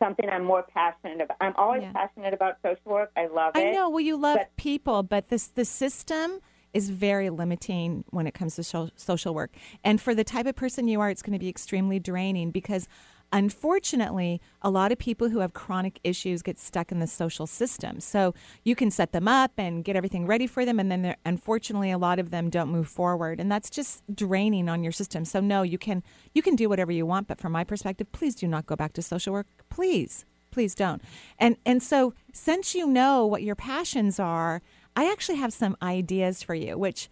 something 0.00 0.28
I'm 0.28 0.42
more 0.44 0.64
passionate 0.64 1.20
about. 1.20 1.36
I'm 1.40 1.54
always 1.56 1.82
Yeah. 1.82 1.92
passionate 1.92 2.34
about 2.34 2.56
social 2.64 2.82
work. 2.90 3.12
I 3.16 3.26
love 3.26 3.54
it. 3.54 3.60
I 3.60 3.70
know. 3.70 3.88
Well, 3.88 4.00
you 4.00 4.16
love 4.16 4.38
but- 4.38 4.56
people, 4.56 5.04
but 5.04 5.28
this 5.28 5.46
the 5.46 5.64
system 5.64 6.40
is 6.72 6.90
very 6.90 7.30
limiting 7.30 8.02
when 8.10 8.26
it 8.26 8.32
comes 8.34 8.56
to 8.56 8.64
social 8.96 9.34
work. 9.34 9.52
And 9.84 10.00
for 10.00 10.14
the 10.14 10.24
type 10.24 10.46
of 10.46 10.56
person 10.56 10.88
you 10.88 11.00
are, 11.00 11.10
it's 11.10 11.22
going 11.22 11.34
to 11.34 11.38
be 11.38 11.48
extremely 11.48 11.98
draining 12.00 12.50
because. 12.50 12.88
Unfortunately, 13.32 14.40
a 14.60 14.68
lot 14.68 14.92
of 14.92 14.98
people 14.98 15.30
who 15.30 15.38
have 15.38 15.54
chronic 15.54 15.98
issues 16.04 16.42
get 16.42 16.58
stuck 16.58 16.92
in 16.92 16.98
the 16.98 17.06
social 17.06 17.46
system. 17.46 17.98
So 17.98 18.34
you 18.62 18.76
can 18.76 18.90
set 18.90 19.12
them 19.12 19.26
up 19.26 19.52
and 19.56 19.82
get 19.82 19.96
everything 19.96 20.26
ready 20.26 20.46
for 20.46 20.66
them, 20.66 20.78
and 20.78 20.92
then 20.92 21.16
unfortunately, 21.24 21.90
a 21.90 21.98
lot 21.98 22.18
of 22.18 22.30
them 22.30 22.50
don't 22.50 22.68
move 22.68 22.88
forward, 22.88 23.40
and 23.40 23.50
that's 23.50 23.70
just 23.70 24.02
draining 24.14 24.68
on 24.68 24.82
your 24.82 24.92
system. 24.92 25.24
So 25.24 25.40
no, 25.40 25.62
you 25.62 25.78
can 25.78 26.02
you 26.34 26.42
can 26.42 26.56
do 26.56 26.68
whatever 26.68 26.92
you 26.92 27.06
want, 27.06 27.26
but 27.26 27.38
from 27.38 27.52
my 27.52 27.64
perspective, 27.64 28.12
please 28.12 28.34
do 28.34 28.46
not 28.46 28.66
go 28.66 28.76
back 28.76 28.92
to 28.94 29.02
social 29.02 29.32
work. 29.32 29.46
Please, 29.70 30.26
please 30.50 30.74
don't. 30.74 31.02
And 31.38 31.56
and 31.64 31.82
so 31.82 32.12
since 32.32 32.74
you 32.74 32.86
know 32.86 33.24
what 33.24 33.42
your 33.42 33.56
passions 33.56 34.20
are, 34.20 34.60
I 34.94 35.10
actually 35.10 35.38
have 35.38 35.54
some 35.54 35.76
ideas 35.80 36.42
for 36.42 36.54
you, 36.54 36.76
which 36.76 37.08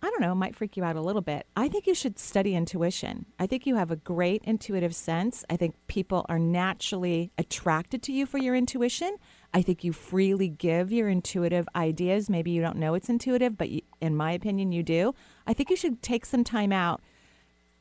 I 0.00 0.10
don't 0.10 0.20
know, 0.20 0.34
might 0.34 0.54
freak 0.54 0.76
you 0.76 0.84
out 0.84 0.96
a 0.96 1.00
little 1.00 1.22
bit. 1.22 1.46
I 1.56 1.68
think 1.68 1.86
you 1.86 1.94
should 1.94 2.18
study 2.18 2.54
intuition. 2.54 3.26
I 3.38 3.46
think 3.46 3.66
you 3.66 3.74
have 3.74 3.90
a 3.90 3.96
great 3.96 4.42
intuitive 4.44 4.94
sense. 4.94 5.44
I 5.50 5.56
think 5.56 5.74
people 5.88 6.24
are 6.28 6.38
naturally 6.38 7.32
attracted 7.36 8.02
to 8.04 8.12
you 8.12 8.24
for 8.24 8.38
your 8.38 8.54
intuition. 8.54 9.16
I 9.52 9.62
think 9.62 9.82
you 9.82 9.92
freely 9.92 10.48
give 10.48 10.92
your 10.92 11.08
intuitive 11.08 11.68
ideas. 11.74 12.30
Maybe 12.30 12.52
you 12.52 12.62
don't 12.62 12.76
know 12.76 12.94
it's 12.94 13.08
intuitive, 13.08 13.58
but 13.58 13.70
you, 13.70 13.80
in 14.00 14.14
my 14.14 14.32
opinion, 14.32 14.70
you 14.70 14.84
do. 14.84 15.14
I 15.46 15.52
think 15.52 15.68
you 15.68 15.76
should 15.76 16.00
take 16.00 16.24
some 16.26 16.44
time 16.44 16.72
out 16.72 17.00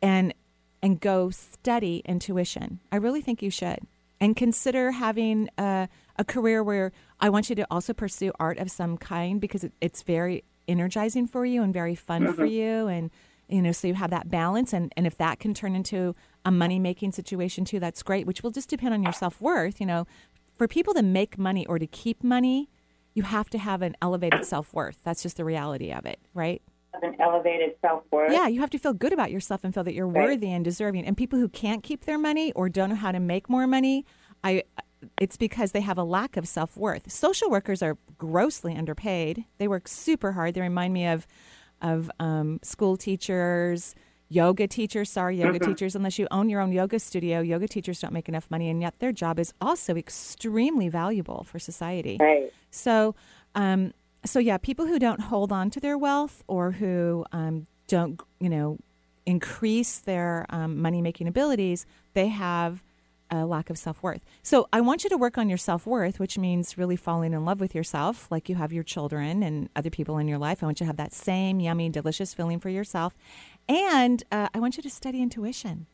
and 0.02 0.34
and 0.82 1.00
go 1.00 1.30
study 1.30 2.02
intuition. 2.06 2.80
I 2.92 2.98
really 2.98 3.22
think 3.22 3.42
you 3.42 3.50
should. 3.50 3.80
And 4.20 4.36
consider 4.36 4.92
having 4.92 5.50
a, 5.58 5.90
a 6.18 6.24
career 6.24 6.64
where 6.64 6.92
I 7.20 7.30
want 7.30 7.50
you 7.50 7.56
to 7.56 7.68
also 7.70 7.94
pursue 7.94 8.32
art 8.40 8.58
of 8.58 8.72
some 8.72 8.98
kind 8.98 9.42
because 9.42 9.64
it, 9.64 9.74
it's 9.82 10.02
very 10.04 10.44
energizing 10.68 11.28
for 11.28 11.46
you 11.46 11.64
and 11.64 11.74
very 11.74 11.96
fun 11.96 12.34
for 12.34 12.44
mm-hmm. 12.44 12.54
you. 12.54 12.88
And, 12.88 13.12
you 13.48 13.62
know, 13.62 13.72
so 13.72 13.88
you 13.88 13.94
have 13.94 14.10
that 14.10 14.30
balance. 14.30 14.74
And, 14.74 14.94
and 14.98 15.08
if 15.08 15.18
that 15.18 15.40
can 15.40 15.54
turn 15.54 15.76
into 15.76 16.14
a 16.46 16.52
money 16.52 16.80
making 16.80 17.12
situation 17.14 17.66
too, 17.66 17.80
that's 17.80 18.04
great, 18.04 18.28
which 18.28 18.44
will 18.44 18.52
just 18.52 18.70
depend 18.70 18.94
on 18.94 19.04
your 19.04 19.14
self 19.14 19.42
worth. 19.42 19.80
You 19.80 19.86
know, 19.86 20.08
for 20.56 20.68
people 20.68 20.94
to 20.94 21.04
make 21.04 21.38
money 21.38 21.66
or 21.66 21.80
to 21.80 21.88
keep 21.88 22.24
money, 22.24 22.70
you 23.14 23.24
have 23.24 23.50
to 23.50 23.58
have 23.58 23.82
an 23.82 23.96
elevated 24.02 24.46
self 24.46 24.74
worth. 24.74 25.00
That's 25.04 25.24
just 25.24 25.38
the 25.38 25.46
reality 25.46 25.92
of 25.92 26.06
it, 26.06 26.20
right? 26.34 26.62
An 27.02 27.16
elevated 27.20 27.76
self 27.82 28.04
worth. 28.12 28.32
Yeah, 28.32 28.48
you 28.48 28.60
have 28.62 28.70
to 28.72 28.80
feel 28.80 28.94
good 28.94 29.14
about 29.14 29.32
yourself 29.32 29.64
and 29.64 29.74
feel 29.74 29.84
that 29.84 29.94
you're 29.94 30.08
Right. 30.08 30.30
worthy 30.30 30.52
and 30.52 30.64
deserving. 30.64 31.06
And 31.06 31.16
people 31.16 31.40
who 31.40 31.50
can't 31.50 31.84
keep 31.84 32.06
their 32.06 32.18
money 32.18 32.52
or 32.54 32.70
don't 32.70 32.90
know 32.90 32.96
how 32.96 33.12
to 33.12 33.20
make 33.20 33.50
more 33.50 33.68
money, 33.68 34.06
I 34.44 34.64
it's 35.20 35.38
because 35.38 35.72
they 35.72 35.82
have 35.82 35.98
a 35.98 36.04
lack 36.04 36.38
of 36.38 36.48
self 36.48 36.76
worth. 36.78 37.12
Social 37.12 37.50
workers 37.50 37.82
are 37.82 37.98
grossly 38.18 38.76
underpaid. 38.76 39.46
They 39.58 39.68
work 39.68 39.88
super 39.88 40.34
hard. 40.34 40.54
They 40.54 40.62
remind 40.62 40.94
me 40.94 41.08
of 41.08 41.28
of 41.82 42.10
um, 42.20 42.60
school 42.64 42.98
teachers, 42.98 43.94
yoga 44.30 44.68
teachers. 44.68 45.10
Sorry, 45.10 45.38
yoga 45.38 45.60
Mm-hmm. 45.60 45.70
teachers. 45.72 45.96
Unless 45.96 46.18
you 46.18 46.28
own 46.32 46.50
your 46.50 46.62
own 46.62 46.72
yoga 46.72 47.00
studio, 47.00 47.42
yoga 47.42 47.68
teachers 47.68 48.00
don't 48.02 48.14
make 48.14 48.28
enough 48.28 48.50
money, 48.50 48.70
and 48.70 48.82
yet 48.82 48.96
their 49.00 49.12
job 49.12 49.40
is 49.40 49.54
also 49.62 49.96
extremely 49.96 50.90
valuable 50.90 51.44
for 51.44 51.60
society. 51.60 52.18
Right. 52.20 52.52
So, 52.72 53.16
um, 53.54 53.94
so 54.26 54.40
yeah, 54.40 54.58
people 54.58 54.88
who 54.88 54.98
don't 55.00 55.22
hold 55.22 55.52
on 55.52 55.70
to 55.72 55.80
their 55.80 55.98
wealth 55.98 56.44
or 56.48 56.72
who 56.72 57.26
um, 57.32 57.68
don't, 57.88 58.20
you 58.40 58.50
know, 58.50 58.78
increase 59.26 60.00
their 60.00 60.46
um, 60.50 60.82
money 60.82 61.02
making 61.02 61.28
abilities, 61.28 61.86
they 62.14 62.28
have 62.30 62.82
a 63.30 63.46
lack 63.46 63.70
of 63.70 63.78
self 63.78 64.02
worth. 64.02 64.24
So, 64.44 64.68
I 64.72 64.82
want 64.82 65.04
you 65.04 65.10
to 65.10 65.18
work 65.18 65.38
on 65.38 65.50
your 65.50 65.58
self 65.58 65.86
worth, 65.86 66.20
which 66.20 66.38
means 66.38 66.78
really 66.78 66.96
falling 66.96 67.34
in 67.34 67.46
love 67.46 67.60
with 67.60 67.76
yourself, 67.76 68.28
like 68.32 68.50
you 68.50 68.56
have 68.56 68.74
your 68.74 68.84
children 68.84 69.44
and 69.44 69.70
other 69.76 69.90
people 69.90 70.18
in 70.18 70.28
your 70.28 70.38
life. 70.38 70.64
I 70.64 70.66
want 70.66 70.80
you 70.80 70.86
to 70.86 70.88
have 70.88 70.98
that 70.98 71.14
same 71.14 71.60
yummy, 71.60 71.90
delicious 71.90 72.34
feeling 72.34 72.60
for 72.60 72.70
yourself, 72.70 73.16
and 73.68 74.24
uh, 74.32 74.50
I 74.54 74.60
want 74.60 74.78
you 74.78 74.84
to 74.84 74.90
study 74.90 75.22
intuition. 75.22 75.88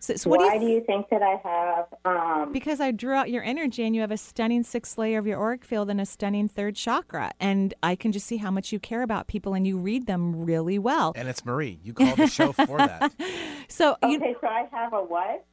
So, 0.00 0.14
so 0.14 0.30
what 0.30 0.38
do 0.38 0.44
you 0.44 0.50
Why 0.50 0.58
do 0.58 0.66
you 0.66 0.80
think 0.80 1.08
that 1.10 1.22
I 1.22 1.40
have? 1.42 1.86
Um, 2.04 2.52
because 2.52 2.80
I 2.80 2.92
drew 2.92 3.14
out 3.14 3.30
your 3.30 3.42
energy 3.42 3.84
and 3.84 3.94
you 3.94 4.00
have 4.00 4.10
a 4.10 4.16
stunning 4.16 4.62
sixth 4.62 4.96
layer 4.96 5.18
of 5.18 5.26
your 5.26 5.40
auric 5.40 5.64
field 5.64 5.90
and 5.90 6.00
a 6.00 6.06
stunning 6.06 6.48
third 6.48 6.76
chakra. 6.76 7.32
And 7.40 7.74
I 7.82 7.96
can 7.96 8.12
just 8.12 8.26
see 8.26 8.36
how 8.36 8.50
much 8.50 8.70
you 8.72 8.78
care 8.78 9.02
about 9.02 9.26
people 9.26 9.54
and 9.54 9.66
you 9.66 9.76
read 9.76 10.06
them 10.06 10.44
really 10.44 10.78
well. 10.78 11.12
And 11.16 11.28
it's 11.28 11.44
Marie. 11.44 11.80
You 11.82 11.92
called 11.92 12.18
the 12.18 12.26
show 12.28 12.52
for 12.52 12.78
that. 12.78 13.12
So, 13.70 13.96
you, 14.02 14.16
okay, 14.16 14.34
so 14.40 14.46
I 14.46 14.66
have 14.72 14.94
a 14.94 15.02
what? 15.02 15.44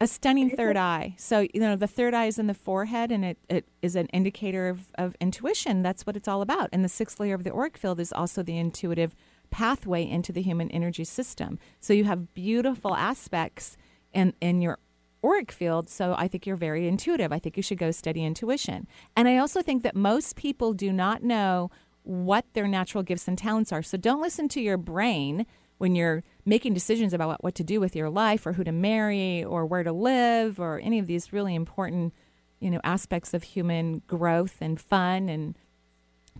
A 0.00 0.06
stunning 0.06 0.50
third 0.50 0.76
eye. 0.76 1.14
So, 1.18 1.46
you 1.52 1.60
know, 1.60 1.74
the 1.74 1.86
third 1.86 2.14
eye 2.14 2.26
is 2.26 2.38
in 2.38 2.46
the 2.46 2.54
forehead 2.54 3.10
and 3.10 3.24
it, 3.24 3.38
it 3.48 3.68
is 3.82 3.96
an 3.96 4.06
indicator 4.08 4.68
of, 4.68 4.92
of 4.96 5.16
intuition. 5.20 5.82
That's 5.82 6.06
what 6.06 6.16
it's 6.16 6.28
all 6.28 6.40
about. 6.40 6.68
And 6.72 6.84
the 6.84 6.88
sixth 6.88 7.18
layer 7.18 7.34
of 7.34 7.42
the 7.42 7.52
auric 7.52 7.76
field 7.76 7.98
is 7.98 8.12
also 8.12 8.42
the 8.42 8.56
intuitive 8.56 9.14
pathway 9.50 10.08
into 10.08 10.32
the 10.32 10.42
human 10.42 10.70
energy 10.70 11.04
system. 11.04 11.58
So 11.80 11.92
you 11.92 12.04
have 12.04 12.32
beautiful 12.32 12.94
aspects 12.94 13.76
in, 14.12 14.34
in 14.40 14.60
your 14.60 14.78
auric 15.24 15.50
field. 15.50 15.88
So 15.88 16.14
I 16.16 16.28
think 16.28 16.46
you're 16.46 16.56
very 16.56 16.86
intuitive. 16.86 17.32
I 17.32 17.40
think 17.40 17.56
you 17.56 17.62
should 17.62 17.78
go 17.78 17.90
study 17.90 18.24
intuition. 18.24 18.86
And 19.16 19.26
I 19.26 19.38
also 19.38 19.62
think 19.62 19.82
that 19.82 19.96
most 19.96 20.36
people 20.36 20.74
do 20.74 20.92
not 20.92 21.24
know 21.24 21.70
what 22.02 22.44
their 22.52 22.68
natural 22.68 23.02
gifts 23.02 23.26
and 23.26 23.36
talents 23.36 23.72
are. 23.72 23.82
So 23.82 23.98
don't 23.98 24.22
listen 24.22 24.48
to 24.50 24.60
your 24.60 24.76
brain 24.76 25.44
when 25.78 25.94
you're 25.94 26.22
making 26.48 26.72
decisions 26.72 27.12
about 27.12 27.28
what, 27.28 27.44
what 27.44 27.54
to 27.54 27.62
do 27.62 27.78
with 27.78 27.94
your 27.94 28.08
life 28.08 28.46
or 28.46 28.54
who 28.54 28.64
to 28.64 28.72
marry 28.72 29.44
or 29.44 29.66
where 29.66 29.82
to 29.82 29.92
live 29.92 30.58
or 30.58 30.80
any 30.82 30.98
of 30.98 31.06
these 31.06 31.32
really 31.32 31.54
important, 31.54 32.14
you 32.58 32.70
know, 32.70 32.80
aspects 32.82 33.34
of 33.34 33.42
human 33.42 34.00
growth 34.06 34.56
and 34.60 34.80
fun 34.80 35.28
and 35.28 35.56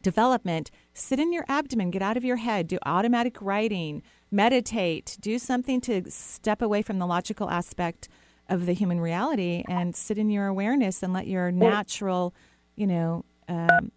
development, 0.00 0.70
sit 0.94 1.18
in 1.18 1.32
your 1.32 1.44
abdomen, 1.48 1.90
get 1.90 2.00
out 2.00 2.16
of 2.16 2.24
your 2.24 2.36
head, 2.36 2.66
do 2.66 2.78
automatic 2.86 3.36
writing, 3.42 4.02
meditate, 4.30 5.18
do 5.20 5.38
something 5.38 5.80
to 5.80 6.10
step 6.10 6.62
away 6.62 6.80
from 6.80 6.98
the 6.98 7.06
logical 7.06 7.50
aspect 7.50 8.08
of 8.48 8.64
the 8.64 8.72
human 8.72 9.00
reality 9.00 9.62
and 9.68 9.94
sit 9.94 10.16
in 10.16 10.30
your 10.30 10.46
awareness 10.46 11.02
and 11.02 11.12
let 11.12 11.26
your 11.26 11.50
natural, 11.52 12.34
you 12.76 12.86
know, 12.86 13.24
um, 13.48 13.92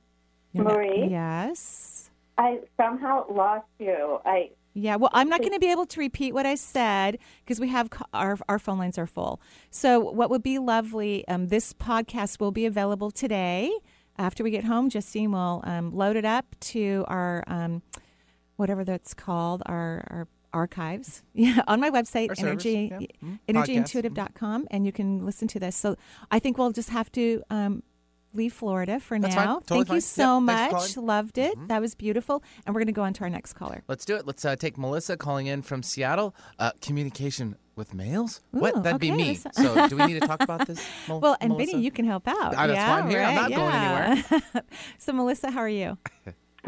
your 0.51 0.65
na- 0.65 0.73
Marie? 0.73 1.07
yes. 1.09 2.09
I 2.37 2.59
somehow 2.75 3.31
lost 3.31 3.67
you. 3.79 4.19
I 4.25 4.49
Yeah, 4.73 4.95
well, 4.95 5.09
I'm 5.13 5.27
not 5.27 5.39
going 5.41 5.51
to 5.51 5.59
be 5.59 5.71
able 5.71 5.85
to 5.85 5.99
repeat 5.99 6.33
what 6.33 6.45
I 6.45 6.55
said 6.55 7.17
because 7.43 7.59
we 7.59 7.67
have 7.69 7.89
our 8.13 8.37
our 8.47 8.57
phone 8.59 8.77
lines 8.77 8.97
are 8.97 9.07
full. 9.07 9.41
So, 9.69 9.99
what 9.99 10.29
would 10.29 10.43
be 10.43 10.59
lovely? 10.59 11.27
Um, 11.27 11.47
this 11.47 11.73
podcast 11.73 12.39
will 12.39 12.51
be 12.51 12.65
available 12.65 13.11
today. 13.11 13.71
After 14.17 14.43
we 14.43 14.51
get 14.51 14.63
home, 14.63 14.89
Justine 14.89 15.31
will 15.31 15.61
um, 15.65 15.91
load 15.95 16.15
it 16.15 16.25
up 16.25 16.45
to 16.71 17.03
our 17.07 17.43
um, 17.47 17.81
whatever 18.55 18.83
that's 18.85 19.13
called, 19.13 19.61
our 19.65 20.05
our 20.09 20.27
archives. 20.53 21.23
Yeah, 21.33 21.61
on 21.67 21.79
my 21.79 21.89
website, 21.89 22.29
Our 22.29 22.35
service, 22.35 22.65
energy 22.65 22.91
yeah. 22.91 23.27
Mhm. 23.27 23.39
energyintuitive.com, 23.49 24.67
and 24.71 24.85
you 24.85 24.91
can 24.91 25.25
listen 25.25 25.47
to 25.49 25.59
this. 25.59 25.75
So, 25.75 25.95
I 26.29 26.39
think 26.39 26.57
we'll 26.57 26.71
just 26.71 26.89
have 26.89 27.11
to. 27.13 27.43
Leave 28.33 28.53
Florida 28.53 28.99
for 28.99 29.19
That's 29.19 29.35
now. 29.35 29.59
Totally 29.59 29.83
Thank 29.85 29.95
you 29.95 30.01
so 30.01 30.35
Yep, 30.37 30.43
much. 30.43 30.71
calling. 30.71 31.05
Loved 31.07 31.37
it. 31.37 31.53
That 31.67 31.81
was 31.81 31.95
beautiful. 31.95 32.41
And 32.65 32.73
we're 32.73 32.79
going 32.79 32.87
to 32.87 32.93
go 32.93 33.03
on 33.03 33.13
to 33.13 33.23
our 33.23 33.29
next 33.29 33.53
caller. 33.53 33.83
Let's 33.87 34.05
do 34.05 34.15
it. 34.15 34.25
Let's 34.25 34.45
uh, 34.45 34.55
take 34.55 34.77
Melissa 34.77 35.17
calling 35.17 35.47
in 35.47 35.61
from 35.61 35.83
Seattle. 35.83 36.33
Uh, 36.57 36.71
communication 36.81 37.57
with 37.75 37.93
males? 37.93 38.41
Ooh, 38.55 38.59
what? 38.59 38.83
That'd 38.83 39.01
be 39.01 39.11
me. 39.11 39.35
So, 39.35 39.87
do 39.87 39.97
we 39.97 40.05
need 40.05 40.19
to 40.21 40.27
talk 40.27 40.41
about 40.43 40.65
this? 40.67 40.81
Mel- 41.07 41.19
Well, 41.19 41.35
and 41.41 41.51
Melissa? 41.53 41.71
Benny, 41.73 41.83
you 41.83 41.91
can 41.91 42.05
help 42.05 42.27
out. 42.27 42.55
Ah, 42.55 42.67
that's 42.67 42.73
yeah, 42.73 42.89
why 42.89 42.99
I'm 43.01 43.09
here. 43.09 43.21
I'm 43.21 43.35
right, 43.37 43.49
not 43.49 44.31
going 44.31 44.41
yeah. 44.53 44.61
so, 44.97 45.13
Melissa, 45.13 45.51
how 45.51 45.59
are 45.59 45.69
you? 45.69 45.97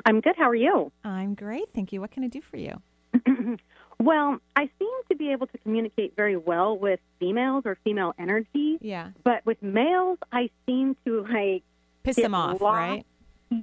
I'm 0.06 0.22
good. 0.22 0.36
How 0.38 0.50
are 0.50 0.56
you? 0.56 0.92
I'm 1.04 1.34
great, 1.36 1.66
thank 1.74 1.94
you. 1.94 2.02
What 2.02 2.12
can 2.12 2.24
I 2.24 2.28
do 2.28 2.42
for 2.42 2.58
you? 2.58 2.82
Well, 4.04 4.40
I 4.56 4.70
seem 4.80 4.90
to 5.10 5.16
be 5.16 5.32
able 5.32 5.48
to 5.48 5.58
communicate 5.60 6.16
very 6.18 6.36
well 6.36 6.78
with 6.78 7.00
females 7.20 7.64
or 7.66 7.78
female 7.86 8.14
energy, 8.20 8.78
Yeah, 8.82 9.12
but 9.24 9.46
with 9.46 9.62
males, 9.64 10.18
I 10.32 10.50
seem 10.66 10.98
to 11.06 11.26
like, 11.32 11.64
piss 12.04 12.18
them 12.18 12.36
off, 12.36 12.60
lost. 12.60 12.78
right? 12.78 13.06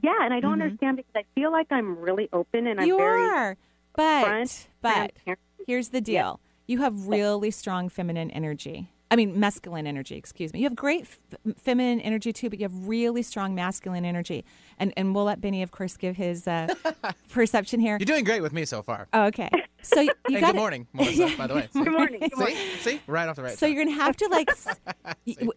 yeah, 0.02 0.14
and 0.22 0.32
I 0.32 0.40
don't 0.40 0.58
Mhm. 0.58 0.62
understand 0.62 0.96
because 0.96 1.12
I 1.14 1.24
feel 1.34 1.52
like 1.52 1.66
I'm 1.70 1.98
really 1.98 2.28
open 2.32 2.66
and 2.66 2.80
I'm 2.80 2.86
you 2.86 2.96
very 2.96 3.22
are, 3.22 3.56
but 3.94 4.68
but 4.80 5.12
here's 5.66 5.90
the 5.90 6.00
deal: 6.00 6.40
you 6.66 6.78
have 6.78 7.06
really 7.06 7.50
strong 7.50 7.88
feminine 7.90 8.30
energy. 8.30 8.88
I 9.12 9.16
mean, 9.16 9.40
masculine 9.40 9.88
energy. 9.88 10.14
Excuse 10.16 10.52
me. 10.52 10.60
You 10.60 10.66
have 10.66 10.76
great 10.76 11.02
f- 11.02 11.18
feminine 11.56 12.00
energy 12.00 12.32
too, 12.32 12.48
but 12.48 12.60
you 12.60 12.64
have 12.64 12.86
really 12.88 13.22
strong 13.22 13.56
masculine 13.56 14.04
energy. 14.04 14.44
And 14.80 14.94
and 14.96 15.14
we'll 15.14 15.24
let 15.24 15.40
Benny, 15.40 15.62
of 15.62 15.70
course, 15.70 15.96
give 15.96 16.16
his 16.16 16.48
uh, 16.48 16.74
perception 17.30 17.78
here. 17.78 17.98
You're 18.00 18.06
doing 18.06 18.24
great 18.24 18.40
with 18.40 18.52
me 18.52 18.64
so 18.64 18.82
far. 18.82 19.06
Oh, 19.12 19.26
okay. 19.26 19.50
So 19.82 20.00
you, 20.00 20.10
and 20.26 20.40
got 20.40 20.52
good 20.52 20.58
morning, 20.58 20.86
Melissa, 20.92 21.36
by 21.36 21.46
the 21.46 21.54
way. 21.54 21.68
Good 21.72 21.90
morning. 21.90 22.20
Good 22.20 22.36
morning. 22.36 22.56
See? 22.56 22.90
See? 22.90 23.00
Right 23.06 23.28
off 23.28 23.36
the 23.36 23.42
right 23.42 23.58
So 23.58 23.66
you're 23.66 23.84
gonna 23.84 23.96
have 23.96 24.16
to 24.16 24.28
like, 24.28 24.50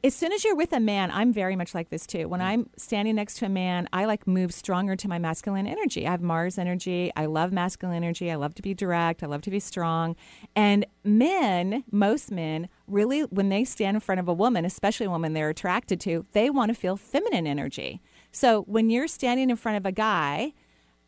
as 0.04 0.16
soon 0.16 0.32
as 0.32 0.44
you're 0.44 0.56
with 0.56 0.74
a 0.74 0.80
man, 0.80 1.12
I'm 1.12 1.34
very 1.34 1.56
much 1.56 1.74
like 1.74 1.90
this 1.90 2.06
too. 2.06 2.28
When 2.28 2.42
I'm 2.42 2.70
standing 2.78 3.16
next 3.16 3.36
to 3.40 3.46
a 3.46 3.50
man, 3.50 3.88
I 3.94 4.06
like 4.06 4.28
move 4.28 4.54
stronger 4.54 4.96
to 4.96 5.08
my 5.08 5.20
masculine 5.20 5.68
energy. 5.68 6.08
I 6.08 6.12
have 6.12 6.22
Mars 6.22 6.58
energy. 6.58 7.12
I 7.16 7.26
love 7.26 7.52
masculine 7.52 7.96
energy. 7.96 8.32
I 8.32 8.36
love 8.36 8.56
to 8.56 8.62
be 8.62 8.74
direct. 8.74 9.24
I 9.24 9.28
love 9.28 9.42
to 9.44 9.52
be 9.52 9.60
strong. 9.60 10.16
And 10.56 10.86
men, 11.04 11.84
most 11.92 12.32
men, 12.32 12.70
really, 12.88 13.22
when 13.22 13.50
they 13.50 13.64
stand 13.64 13.96
in 13.96 14.02
front 14.02 14.20
of 14.20 14.28
a 14.28 14.34
woman, 14.34 14.66
especially 14.66 15.06
a 15.06 15.10
woman 15.10 15.34
they're 15.34 15.50
attracted 15.50 16.00
to, 16.02 16.26
they 16.32 16.50
want 16.50 16.70
to 16.70 16.76
feel 16.76 16.98
feminine 16.98 17.48
energy. 17.48 18.02
So 18.34 18.64
when 18.64 18.90
you're 18.90 19.08
standing 19.08 19.52
in 19.52 19.56
front 19.56 19.78
of 19.78 19.86
a 19.86 19.92
guy, 19.92 20.54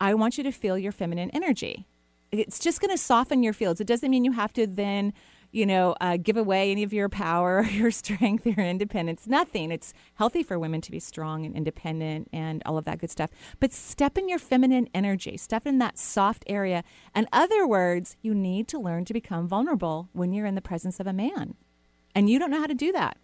I 0.00 0.14
want 0.14 0.38
you 0.38 0.44
to 0.44 0.52
feel 0.52 0.78
your 0.78 0.92
feminine 0.92 1.28
energy. 1.30 1.86
It's 2.30 2.60
just 2.60 2.80
going 2.80 2.92
to 2.92 2.98
soften 2.98 3.42
your 3.42 3.52
fields. 3.52 3.80
It 3.80 3.86
doesn't 3.86 4.10
mean 4.10 4.24
you 4.24 4.32
have 4.32 4.52
to 4.52 4.66
then, 4.66 5.12
you 5.50 5.66
know, 5.66 5.96
uh, 6.00 6.18
give 6.18 6.36
away 6.36 6.70
any 6.70 6.84
of 6.84 6.92
your 6.92 7.08
power, 7.08 7.62
your 7.70 7.90
strength, 7.90 8.46
your 8.46 8.64
independence. 8.64 9.26
Nothing. 9.26 9.72
It's 9.72 9.92
healthy 10.14 10.44
for 10.44 10.56
women 10.56 10.80
to 10.82 10.90
be 10.92 11.00
strong 11.00 11.44
and 11.44 11.56
independent 11.56 12.28
and 12.32 12.62
all 12.64 12.78
of 12.78 12.84
that 12.84 12.98
good 12.98 13.10
stuff. 13.10 13.30
But 13.58 13.72
step 13.72 14.16
in 14.16 14.28
your 14.28 14.38
feminine 14.38 14.88
energy, 14.94 15.36
step 15.36 15.66
in 15.66 15.78
that 15.78 15.98
soft 15.98 16.44
area. 16.46 16.84
In 17.14 17.26
other 17.32 17.66
words, 17.66 18.16
you 18.22 18.34
need 18.34 18.68
to 18.68 18.78
learn 18.78 19.04
to 19.04 19.12
become 19.12 19.48
vulnerable 19.48 20.10
when 20.12 20.32
you're 20.32 20.46
in 20.46 20.54
the 20.54 20.60
presence 20.60 21.00
of 21.00 21.08
a 21.08 21.12
man. 21.12 21.54
And 22.14 22.30
you 22.30 22.38
don't 22.38 22.52
know 22.52 22.60
how 22.60 22.68
to 22.68 22.74
do 22.74 22.92
that. 22.92 23.16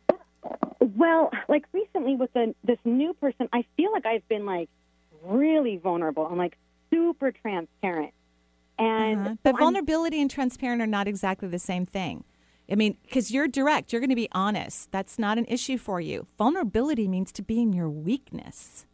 Well, 0.81 1.31
like 1.49 1.65
recently 1.73 2.17
with 2.17 2.33
the, 2.33 2.55
this 2.65 2.79
new 2.85 3.15
person, 3.15 3.49
I 3.53 3.65
feel 3.77 3.93
like 3.93 4.07
I've 4.07 4.27
been 4.29 4.45
like 4.47 4.69
really 5.25 5.77
vulnerable. 5.77 6.27
I'm 6.27 6.37
like 6.39 6.57
super 6.93 7.31
transparent. 7.33 8.13
And 8.79 9.19
Uh-huh. 9.19 9.29
so 9.35 9.39
But 9.45 9.55
I'm- 9.55 9.59
vulnerability 9.59 10.21
and 10.21 10.31
transparent 10.31 10.83
are 10.83 10.87
not 10.87 11.07
exactly 11.07 11.49
the 11.49 11.59
same 11.59 11.87
thing. 11.87 12.25
I 12.71 12.75
mean, 12.75 12.97
because 13.03 13.31
you're 13.31 13.49
direct, 13.49 13.93
you're 13.93 14.01
going 14.01 14.11
to 14.11 14.17
be 14.17 14.29
honest. 14.33 14.91
That's 14.93 15.19
not 15.19 15.37
an 15.37 15.45
issue 15.47 15.77
for 15.77 16.01
you. 16.01 16.27
Vulnerability 16.39 17.07
means 17.07 17.31
to 17.33 17.43
be 17.43 17.61
in 17.61 17.73
your 17.73 17.91
weakness, 17.91 18.87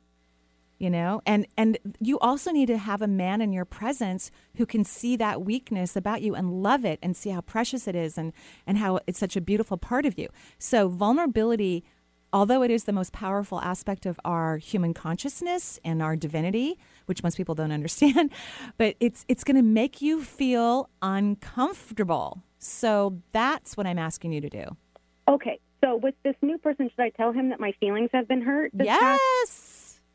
you 0.79 0.91
know, 0.91 1.21
and 1.27 1.47
and 1.57 1.79
you 2.01 2.19
also 2.21 2.51
need 2.53 2.67
to 2.67 2.79
have 2.79 3.03
a 3.03 3.09
man 3.09 3.41
in 3.41 3.53
your 3.53 3.65
presence 3.65 4.31
who 4.57 4.67
can 4.67 4.85
see 4.85 5.17
that 5.17 5.43
weakness 5.43 5.97
about 5.97 6.23
you 6.23 6.35
and 6.35 6.63
love 6.63 6.85
it 6.85 6.99
and 7.03 7.17
see 7.17 7.31
how 7.31 7.41
precious 7.41 7.89
it 7.89 7.97
is 7.97 8.17
and 8.17 8.33
and 8.67 8.79
how 8.79 9.01
it's 9.07 9.19
such 9.19 9.37
a 9.37 9.41
beautiful 9.41 9.77
part 9.77 10.07
of 10.07 10.19
you. 10.19 10.29
So 10.59 10.89
vulnerability 10.89 11.85
although 12.33 12.63
it 12.63 12.71
is 12.71 12.85
the 12.85 12.93
most 12.93 13.13
powerful 13.13 13.61
aspect 13.61 14.05
of 14.05 14.21
our 14.25 14.59
human 14.59 14.93
consciousness 14.93 15.81
and 15.83 16.03
our 16.03 16.15
divinity, 16.15 16.79
which 17.07 17.23
most 17.23 17.37
people 17.37 17.55
don't 17.55 17.73
understand, 17.81 18.31
but 18.77 18.95
it's 19.01 19.25
it's 19.29 19.45
going 19.45 19.57
to 19.57 19.63
make 19.63 20.01
you 20.03 20.23
feel 20.23 20.91
uncomfortable. 21.03 22.43
So 22.59 23.21
that's 23.33 23.77
what 23.77 23.87
I'm 23.87 23.99
asking 23.99 24.33
you 24.33 24.41
to 24.41 24.49
do. 24.51 24.65
okay. 25.29 25.61
So 25.81 25.95
with 25.95 26.17
this 26.25 26.35
new 26.43 26.59
person, 26.59 26.91
should 26.91 27.01
I 27.01 27.11
tell 27.11 27.31
him 27.31 27.51
that 27.51 27.61
my 27.61 27.73
feelings 27.79 28.11
have 28.13 28.27
been 28.27 28.43
hurt? 28.43 28.73
yes 28.75 28.99
past- 29.01 29.68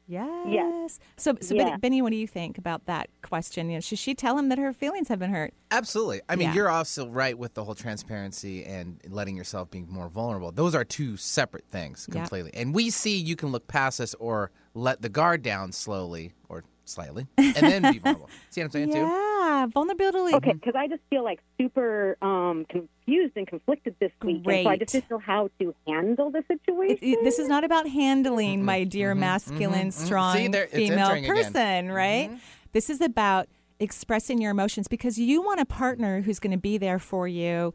Yes. 0.05 0.47
Yes. 0.47 0.99
So, 1.17 1.35
so 1.39 1.55
Yeah. 1.55 1.63
Benny, 1.63 1.77
Benny, 1.77 2.01
what 2.01 2.09
do 2.11 2.17
you 2.17 2.27
think 2.27 2.57
about 2.57 2.85
that 2.87 3.09
question? 3.21 3.69
You 3.69 3.77
know, 3.77 3.79
should 3.81 3.99
she 3.99 4.13
tell 4.13 4.37
him 4.37 4.49
that 4.49 4.57
her 4.57 4.73
feelings 4.73 5.07
have 5.07 5.19
been 5.19 5.31
hurt? 5.31 5.53
Absolutely. 5.71 6.21
I 6.27 6.35
mean, 6.35 6.49
Yeah. 6.49 6.53
you're 6.55 6.69
also 6.69 7.07
right 7.07 7.37
with 7.37 7.53
the 7.53 7.63
whole 7.63 7.75
transparency 7.75 8.65
and 8.65 8.99
letting 9.07 9.35
yourself 9.37 9.71
be 9.71 9.83
more 9.83 10.09
vulnerable. 10.09 10.51
Those 10.51 10.75
are 10.75 10.83
two 10.83 11.15
separate 11.17 11.67
things 11.69 12.07
Yeah. 12.09 12.19
completely. 12.21 12.51
And 12.53 12.75
we 12.75 12.89
see 12.89 13.17
you 13.17 13.35
can 13.35 13.49
look 13.49 13.67
past 13.67 13.99
us 14.01 14.13
or 14.15 14.51
let 14.73 15.01
the 15.01 15.09
guard 15.09 15.41
down 15.41 15.71
slowly 15.71 16.33
or 16.49 16.63
slightly 16.85 17.27
and 17.37 17.55
then 17.55 17.81
be 17.91 17.99
vulnerable. 17.99 18.29
See 18.49 18.61
what 18.61 18.65
I'm 18.65 18.71
saying, 18.71 18.91
too? 18.91 18.99
Yeah, 18.99 19.67
vulnerability. 19.73 20.35
Okay, 20.35 20.53
because 20.53 20.75
I 20.75 20.87
just 20.87 21.01
feel 21.09 21.23
like 21.23 21.39
super 21.59 22.17
um, 22.21 22.65
confused 22.69 23.33
and 23.35 23.47
conflicted 23.47 23.95
this 23.99 24.11
week, 24.23 24.43
and 24.45 24.63
so 24.65 24.69
I 24.69 24.77
just 24.77 24.91
didn't 24.93 25.09
know 25.09 25.19
how 25.19 25.49
to 25.59 25.73
handle 25.87 26.29
the 26.31 26.43
situation. 26.47 26.97
It- 27.01 27.03
it- 27.19 27.23
this 27.23 27.39
is 27.39 27.47
not 27.47 27.63
about 27.63 27.87
handling, 27.87 28.59
mm-hmm, 28.59 28.65
my 28.65 28.83
dear 28.83 29.11
mm-hmm, 29.11 29.21
masculine, 29.21 29.89
mm-hmm, 29.89 30.05
strong 30.05 30.35
See, 30.37 30.47
there- 30.47 30.67
female 30.67 31.07
entering 31.07 31.25
again. 31.25 31.35
person, 31.53 31.91
right? 31.91 32.31
This 32.73 32.89
is 32.89 33.01
about 33.01 33.47
expressing 33.79 34.41
your 34.41 34.51
emotions 34.51 34.87
because 34.87 35.17
you 35.19 35.41
want 35.41 35.59
a 35.59 35.65
partner 35.65 36.21
who's 36.21 36.39
going 36.39 36.51
to 36.51 36.57
be 36.57 36.77
there 36.77 36.99
for 36.99 37.27
you. 37.27 37.73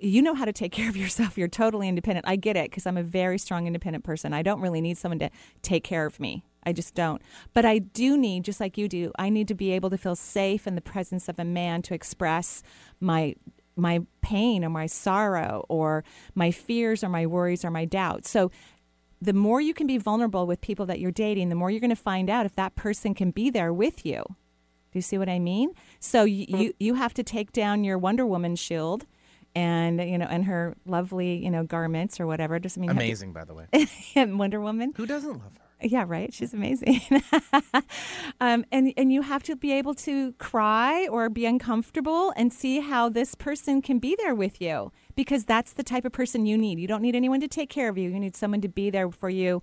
You 0.00 0.22
know 0.22 0.34
how 0.34 0.44
to 0.44 0.52
take 0.52 0.72
care 0.78 0.88
of 0.88 0.96
yourself. 0.96 1.36
You're 1.38 1.48
totally 1.48 1.88
independent. 1.88 2.26
I 2.28 2.36
get 2.36 2.56
it 2.56 2.70
because 2.70 2.86
I'm 2.86 2.96
a 2.96 3.02
very 3.02 3.38
strong, 3.38 3.66
independent 3.66 4.04
person. 4.04 4.32
I 4.32 4.42
don't 4.42 4.60
really 4.60 4.80
need 4.80 4.98
someone 4.98 5.18
to 5.20 5.30
take 5.62 5.84
care 5.84 6.06
of 6.06 6.18
me. 6.18 6.42
I 6.66 6.72
just 6.72 6.94
don't. 6.94 7.22
But 7.54 7.64
I 7.64 7.78
do 7.78 8.18
need, 8.18 8.44
just 8.44 8.60
like 8.60 8.76
you 8.76 8.88
do, 8.88 9.12
I 9.18 9.30
need 9.30 9.48
to 9.48 9.54
be 9.54 9.70
able 9.70 9.88
to 9.90 9.96
feel 9.96 10.16
safe 10.16 10.66
in 10.66 10.74
the 10.74 10.80
presence 10.80 11.28
of 11.28 11.38
a 11.38 11.44
man 11.44 11.80
to 11.82 11.94
express 11.94 12.62
my 13.00 13.36
my 13.78 14.00
pain 14.22 14.64
or 14.64 14.70
my 14.70 14.86
sorrow 14.86 15.64
or 15.68 16.02
my 16.34 16.50
fears 16.50 17.04
or 17.04 17.10
my 17.10 17.26
worries 17.26 17.62
or 17.62 17.70
my 17.70 17.84
doubts. 17.84 18.30
So 18.30 18.50
the 19.20 19.34
more 19.34 19.60
you 19.60 19.74
can 19.74 19.86
be 19.86 19.98
vulnerable 19.98 20.46
with 20.46 20.62
people 20.62 20.86
that 20.86 20.98
you're 20.98 21.10
dating, 21.10 21.50
the 21.50 21.54
more 21.54 21.70
you're 21.70 21.80
going 21.80 21.90
to 21.90 21.96
find 21.96 22.30
out 22.30 22.46
if 22.46 22.54
that 22.56 22.74
person 22.74 23.14
can 23.14 23.30
be 23.32 23.50
there 23.50 23.72
with 23.72 24.06
you. 24.06 24.24
Do 24.26 24.98
you 24.98 25.02
see 25.02 25.18
what 25.18 25.28
I 25.28 25.38
mean? 25.38 25.72
So 26.00 26.24
you 26.24 26.46
mm-hmm. 26.46 26.56
you, 26.62 26.74
you 26.80 26.94
have 26.94 27.14
to 27.14 27.22
take 27.22 27.52
down 27.52 27.84
your 27.84 27.98
Wonder 27.98 28.26
Woman 28.26 28.56
shield 28.56 29.06
and 29.54 30.00
you 30.00 30.18
know 30.18 30.26
and 30.26 30.44
her 30.46 30.74
lovely, 30.86 31.36
you 31.36 31.50
know, 31.50 31.64
garments 31.64 32.18
or 32.18 32.26
whatever. 32.26 32.58
Doesn't 32.58 32.80
mean 32.80 32.88
have 32.88 32.98
to- 32.98 33.04
Amazing, 33.04 33.32
by 33.32 33.44
the 33.44 33.54
way. 33.54 33.66
and 34.14 34.38
Wonder 34.38 34.60
Woman. 34.60 34.94
Who 34.96 35.06
doesn't 35.06 35.32
love 35.32 35.52
her? 35.58 35.65
Yeah, 35.82 36.04
right. 36.06 36.32
She's 36.32 36.54
amazing. 36.54 37.00
um, 38.40 38.64
and 38.72 38.94
and 38.96 39.12
you 39.12 39.22
have 39.22 39.42
to 39.42 39.56
be 39.56 39.72
able 39.72 39.94
to 39.94 40.32
cry 40.34 41.06
or 41.08 41.28
be 41.28 41.44
uncomfortable 41.44 42.32
and 42.34 42.50
see 42.52 42.80
how 42.80 43.10
this 43.10 43.34
person 43.34 43.82
can 43.82 43.98
be 43.98 44.16
there 44.16 44.34
with 44.34 44.60
you 44.60 44.90
because 45.16 45.44
that's 45.44 45.74
the 45.74 45.82
type 45.82 46.06
of 46.06 46.12
person 46.12 46.46
you 46.46 46.56
need. 46.56 46.78
You 46.78 46.88
don't 46.88 47.02
need 47.02 47.14
anyone 47.14 47.40
to 47.40 47.48
take 47.48 47.68
care 47.68 47.90
of 47.90 47.98
you. 47.98 48.08
You 48.08 48.18
need 48.18 48.34
someone 48.34 48.62
to 48.62 48.68
be 48.68 48.88
there 48.88 49.10
for 49.10 49.28
you 49.28 49.62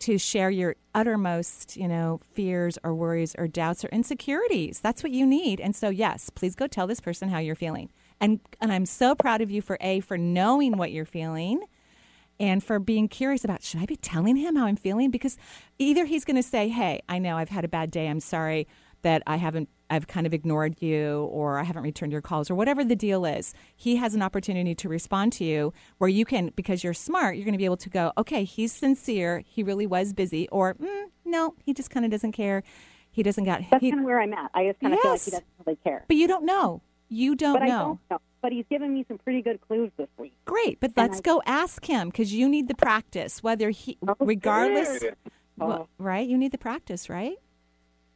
to 0.00 0.18
share 0.18 0.50
your 0.50 0.76
uttermost, 0.94 1.76
you 1.76 1.88
know, 1.88 2.20
fears 2.32 2.78
or 2.84 2.94
worries 2.94 3.34
or 3.38 3.48
doubts 3.48 3.84
or 3.84 3.88
insecurities. 3.88 4.80
That's 4.80 5.02
what 5.02 5.12
you 5.12 5.24
need. 5.24 5.60
And 5.60 5.74
so 5.74 5.88
yes, 5.88 6.28
please 6.28 6.54
go 6.54 6.66
tell 6.66 6.86
this 6.86 7.00
person 7.00 7.30
how 7.30 7.38
you're 7.38 7.54
feeling. 7.54 7.90
And 8.20 8.40
and 8.60 8.70
I'm 8.70 8.84
so 8.86 9.14
proud 9.14 9.40
of 9.40 9.50
you 9.50 9.62
for 9.62 9.78
A 9.80 10.00
for 10.00 10.18
knowing 10.18 10.76
what 10.76 10.92
you're 10.92 11.06
feeling 11.06 11.62
and 12.38 12.62
for 12.62 12.78
being 12.78 13.08
curious 13.08 13.44
about 13.44 13.62
should 13.62 13.80
I 13.80 13.86
be 13.86 13.96
telling 13.96 14.36
him 14.36 14.56
how 14.56 14.66
I'm 14.66 14.76
feeling 14.76 15.10
because 15.10 15.36
either 15.78 16.04
he's 16.04 16.24
going 16.24 16.36
to 16.36 16.42
say, 16.42 16.68
"Hey, 16.68 17.00
I 17.08 17.18
know 17.18 17.36
I've 17.36 17.48
had 17.50 17.64
a 17.64 17.68
bad 17.68 17.90
day. 17.90 18.08
I'm 18.08 18.20
sorry 18.20 18.66
that 19.02 19.22
I 19.26 19.36
haven't 19.36 19.68
I've 19.90 20.06
kind 20.06 20.26
of 20.26 20.32
ignored 20.32 20.80
you 20.80 21.24
or 21.30 21.58
I 21.58 21.62
haven't 21.62 21.82
returned 21.82 22.10
your 22.10 22.22
calls 22.22 22.50
or 22.50 22.54
whatever 22.54 22.84
the 22.84 22.96
deal 22.96 23.24
is." 23.24 23.54
He 23.76 23.96
has 23.96 24.14
an 24.14 24.22
opportunity 24.22 24.74
to 24.74 24.88
respond 24.88 25.32
to 25.34 25.44
you 25.44 25.72
where 25.98 26.10
you 26.10 26.24
can 26.24 26.52
because 26.56 26.82
you're 26.82 26.94
smart, 26.94 27.36
you're 27.36 27.44
going 27.44 27.52
to 27.52 27.58
be 27.58 27.64
able 27.64 27.76
to 27.78 27.90
go, 27.90 28.12
"Okay, 28.18 28.44
he's 28.44 28.72
sincere. 28.72 29.42
He 29.46 29.62
really 29.62 29.86
was 29.86 30.12
busy." 30.12 30.48
Or, 30.48 30.74
mm, 30.74 31.04
"No, 31.24 31.54
he 31.64 31.72
just 31.72 31.90
kind 31.90 32.04
of 32.04 32.10
doesn't 32.10 32.32
care. 32.32 32.62
He 33.10 33.22
doesn't 33.22 33.44
got 33.44 33.60
That's 33.70 33.80
he, 33.80 33.90
kind 33.90 34.00
of 34.00 34.06
where 34.06 34.20
I'm 34.20 34.32
at. 34.32 34.50
I 34.54 34.66
just 34.66 34.80
kind 34.80 34.92
of 34.92 35.00
feel 35.00 35.12
like 35.12 35.22
he 35.22 35.30
doesn't 35.30 35.46
really 35.64 35.78
care. 35.84 36.04
But 36.08 36.16
you 36.16 36.26
don't 36.26 36.44
know. 36.44 36.82
You 37.08 37.36
don't 37.36 37.52
But 37.52 37.62
I 37.62 37.66
don't 37.68 38.00
know. 38.10 38.20
But 38.44 38.52
he's 38.52 38.66
given 38.68 38.92
me 38.92 39.06
some 39.08 39.16
pretty 39.16 39.40
good 39.40 39.58
clues 39.62 39.90
this 39.96 40.10
week. 40.18 40.34
Great, 40.44 40.78
but 40.78 40.90
And 40.98 40.98
let's 40.98 41.20
I- 41.20 41.22
go 41.22 41.40
ask 41.46 41.82
him 41.86 42.10
because 42.10 42.34
you 42.34 42.46
need 42.46 42.68
the 42.68 42.74
practice. 42.74 43.42
Whether 43.42 43.70
he, 43.70 43.96
regardless, 44.20 45.02
well, 45.56 45.88
right? 45.96 46.28
You 46.28 46.36
need 46.36 46.52
the 46.52 46.58
practice, 46.58 47.08
right? 47.08 47.38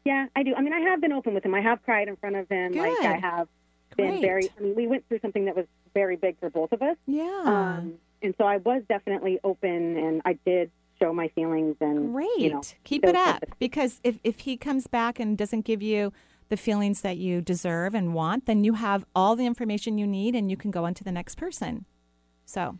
Yeah, 0.04 0.26
I 0.36 0.42
do. 0.42 0.54
I 0.54 0.60
mean, 0.60 0.74
I 0.74 0.80
have 0.80 1.00
been 1.00 1.12
open 1.14 1.32
with 1.32 1.46
him. 1.46 1.54
I 1.54 1.62
have 1.62 1.82
cried 1.82 2.08
in 2.08 2.16
front 2.16 2.36
of 2.36 2.46
him. 2.50 2.72
Like 2.72 2.92
I 3.00 3.16
have 3.16 3.48
been 3.96 4.10
Great. 4.10 4.20
very. 4.20 4.48
I 4.58 4.60
mean, 4.60 4.74
we 4.74 4.86
went 4.86 5.08
through 5.08 5.20
something 5.20 5.46
that 5.46 5.56
was 5.56 5.64
very 5.94 6.16
big 6.16 6.38
for 6.38 6.50
both 6.50 6.72
of 6.72 6.82
us. 6.82 6.98
Yeah. 7.06 7.44
Um, 7.46 7.94
and 8.20 8.34
so 8.36 8.44
I 8.44 8.58
was 8.58 8.82
definitely 8.86 9.38
open, 9.44 9.96
and 9.96 10.20
I 10.26 10.34
did 10.44 10.70
show 11.00 11.14
my 11.14 11.28
feelings. 11.28 11.76
And 11.80 12.12
Great. 12.12 12.28
you 12.36 12.50
know, 12.52 12.60
Keep 12.84 13.06
it 13.06 13.16
up 13.16 13.46
because 13.58 13.98
if 14.04 14.18
if 14.24 14.40
he 14.40 14.58
comes 14.58 14.86
back 14.88 15.18
and 15.18 15.38
doesn't 15.38 15.62
give 15.64 15.80
you 15.80 16.12
the 16.48 16.56
feelings 16.56 17.02
that 17.02 17.18
you 17.18 17.40
deserve 17.40 17.94
and 17.94 18.14
want, 18.14 18.46
then 18.46 18.64
you 18.64 18.74
have 18.74 19.04
all 19.14 19.36
the 19.36 19.46
information 19.46 19.98
you 19.98 20.06
need 20.06 20.34
and 20.34 20.50
you 20.50 20.56
can 20.56 20.70
go 20.70 20.84
on 20.84 20.94
to 20.94 21.04
the 21.04 21.12
next 21.12 21.36
person. 21.36 21.84
So. 22.46 22.78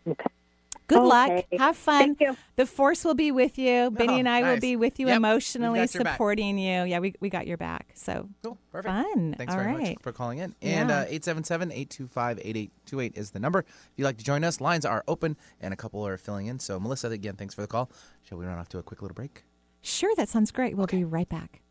Good 0.87 1.03
luck. 1.03 1.45
Have 1.59 1.77
fun. 1.77 2.15
Thank 2.15 2.21
you. 2.21 2.35
The 2.55 2.65
force 2.65 3.05
will 3.05 3.13
be 3.13 3.31
with 3.31 3.59
you. 3.59 3.91
Benny 3.91 4.13
Oh, 4.13 4.17
and 4.17 4.27
I 4.27 4.41
will 4.41 4.59
be 4.59 4.75
with 4.75 4.99
you 4.99 5.05
Yep, 5.07 5.17
emotionally 5.17 5.79
got 5.81 5.93
your 5.93 6.03
back. 6.03 6.15
supporting 6.15 6.57
you. 6.57 6.83
Yeah, 6.83 6.97
we, 6.97 7.13
we 7.19 7.29
got 7.29 7.45
your 7.45 7.57
back. 7.57 7.91
So 7.93 8.27
Cool. 8.41 8.57
Perfect. 8.71 8.95
Fun. 8.95 9.35
Thanks 9.37 9.53
All 9.53 9.59
very 9.59 9.73
right. 9.75 9.87
much 9.89 9.97
for 10.01 10.11
calling 10.11 10.39
in. 10.39 10.55
And 10.63 10.89
Yeah. 10.89 11.01
uh, 11.01 11.05
877-825-8828 11.05 13.17
is 13.17 13.29
the 13.31 13.39
number. 13.39 13.59
If 13.59 13.65
you'd 13.97 14.05
like 14.05 14.17
to 14.17 14.23
join 14.23 14.43
us, 14.43 14.59
lines 14.59 14.83
are 14.83 15.03
open 15.07 15.37
and 15.61 15.73
a 15.73 15.77
couple 15.77 16.05
are 16.07 16.17
filling 16.17 16.47
in. 16.47 16.57
So 16.57 16.79
Melissa, 16.79 17.09
again, 17.09 17.35
thanks 17.35 17.53
for 17.53 17.61
the 17.61 17.67
call. 17.67 17.91
Shall 18.23 18.39
we 18.39 18.45
run 18.45 18.57
off 18.57 18.69
to 18.69 18.79
a 18.79 18.83
quick 18.83 19.03
little 19.03 19.15
break? 19.15 19.43
Sure, 19.81 20.13
that 20.15 20.27
sounds 20.27 20.51
great. 20.51 20.75
We'll 20.75 20.87
be 20.87 21.03
right 21.03 21.29
back. 21.29 21.61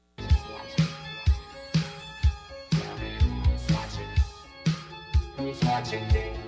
Misfortune 5.38 6.47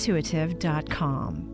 EnergyIntuitive.com. 0.01 1.47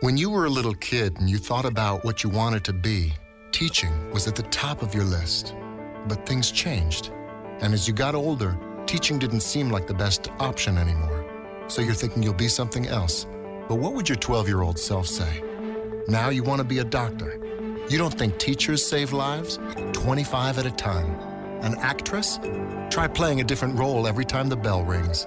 When 0.00 0.16
you 0.16 0.30
were 0.30 0.44
a 0.44 0.50
little 0.50 0.74
kid 0.74 1.18
and 1.18 1.28
you 1.28 1.38
thought 1.38 1.64
about 1.64 2.04
what 2.04 2.22
you 2.22 2.30
wanted 2.30 2.62
to 2.64 2.72
be, 2.72 3.12
teaching 3.50 4.10
was 4.12 4.28
at 4.28 4.36
the 4.36 4.44
top 4.44 4.82
of 4.82 4.94
your 4.94 5.04
list. 5.04 5.56
But 6.06 6.24
things 6.24 6.52
changed. 6.52 7.10
And 7.60 7.74
as 7.74 7.88
you 7.88 7.94
got 7.94 8.14
older, 8.14 8.56
teaching 8.86 9.18
didn't 9.18 9.40
seem 9.40 9.70
like 9.70 9.88
the 9.88 9.94
best 9.94 10.30
option 10.38 10.78
anymore. 10.78 11.24
So 11.66 11.82
you're 11.82 11.94
thinking 11.94 12.22
you'll 12.22 12.34
be 12.34 12.48
something 12.48 12.86
else. 12.86 13.26
But 13.68 13.76
what 13.76 13.94
would 13.94 14.08
your 14.08 14.16
12 14.16 14.46
year 14.46 14.62
old 14.62 14.78
self 14.78 15.08
say? 15.08 15.42
Now 16.06 16.28
you 16.30 16.44
want 16.44 16.60
to 16.60 16.64
be 16.64 16.78
a 16.78 16.84
doctor. 16.84 17.40
You 17.90 17.98
don't 17.98 18.16
think 18.16 18.38
teachers 18.38 18.86
save 18.86 19.12
lives? 19.12 19.58
25 19.92 20.58
at 20.58 20.66
a 20.66 20.70
time. 20.70 21.10
An 21.62 21.74
actress? 21.78 22.38
Try 22.88 23.08
playing 23.08 23.40
a 23.40 23.44
different 23.44 23.78
role 23.78 24.06
every 24.06 24.24
time 24.24 24.48
the 24.48 24.56
bell 24.56 24.84
rings. 24.84 25.26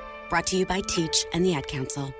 Brought 0.31 0.47
to 0.47 0.55
you 0.55 0.65
by 0.65 0.79
Teach 0.79 1.25
and 1.33 1.45
the 1.45 1.55
Ad 1.55 1.67
Council. 1.67 2.15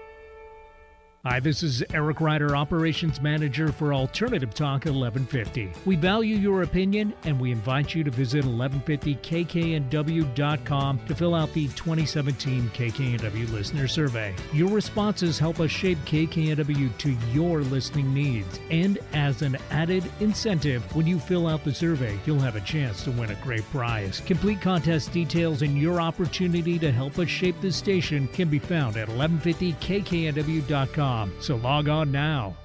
Hi, 1.24 1.40
this 1.40 1.62
is 1.62 1.84
Eric 1.94 2.20
Ryder, 2.20 2.56
Operations 2.56 3.22
Manager 3.22 3.72
for 3.72 3.94
Alternative 3.94 4.52
Talk 4.52 4.86
1150. 4.86 5.72
We 5.86 5.96
value 5.96 6.36
your 6.36 6.64
opinion 6.64 7.14
and 7.26 7.40
we 7.40 7.52
invite 7.52 7.94
you 7.94 8.04
to 8.04 8.10
visit 8.10 8.44
1150kknw.com 8.44 11.00
to 11.06 11.16
fill 11.16 11.36
out 11.36 11.54
the 11.54 11.68
2017 11.68 12.72
KKNW 12.72 13.52
Listener 13.52 13.88
Survey. 13.88 14.34
Your 14.52 14.70
responses 14.70 15.38
help 15.38 15.60
us 15.60 15.70
shape 15.70 16.00
KKNW 16.06 16.98
to 16.98 17.16
your 17.32 17.62
listening 17.62 18.12
needs. 18.12 18.60
And 18.72 18.98
as 19.14 19.44
an 19.44 19.60
added 19.70 20.04
incentive, 20.22 20.82
when 20.96 21.06
you 21.06 21.20
fill 21.20 21.46
out 21.46 21.64
the 21.64 21.72
survey, 21.72 22.18
you'll 22.26 22.40
have 22.40 22.56
a 22.56 22.62
chance 22.62 23.04
to 23.04 23.12
win 23.12 23.30
a 23.30 23.36
great 23.36 23.70
prize. 23.70 24.22
Complete 24.22 24.60
contest 24.60 25.12
details 25.12 25.62
and 25.62 25.78
your 25.78 26.02
opportunity 26.02 26.80
to 26.80 26.92
help 26.92 27.20
us 27.20 27.30
shape 27.30 27.62
the 27.62 27.72
station 27.72 28.28
can 28.30 28.50
be 28.50 28.58
found 28.58 28.98
at 28.98 29.08
1150kknw.com. 29.08 31.11
So 31.40 31.56
log 31.56 31.90
on 31.90 32.12
now. 32.12 32.56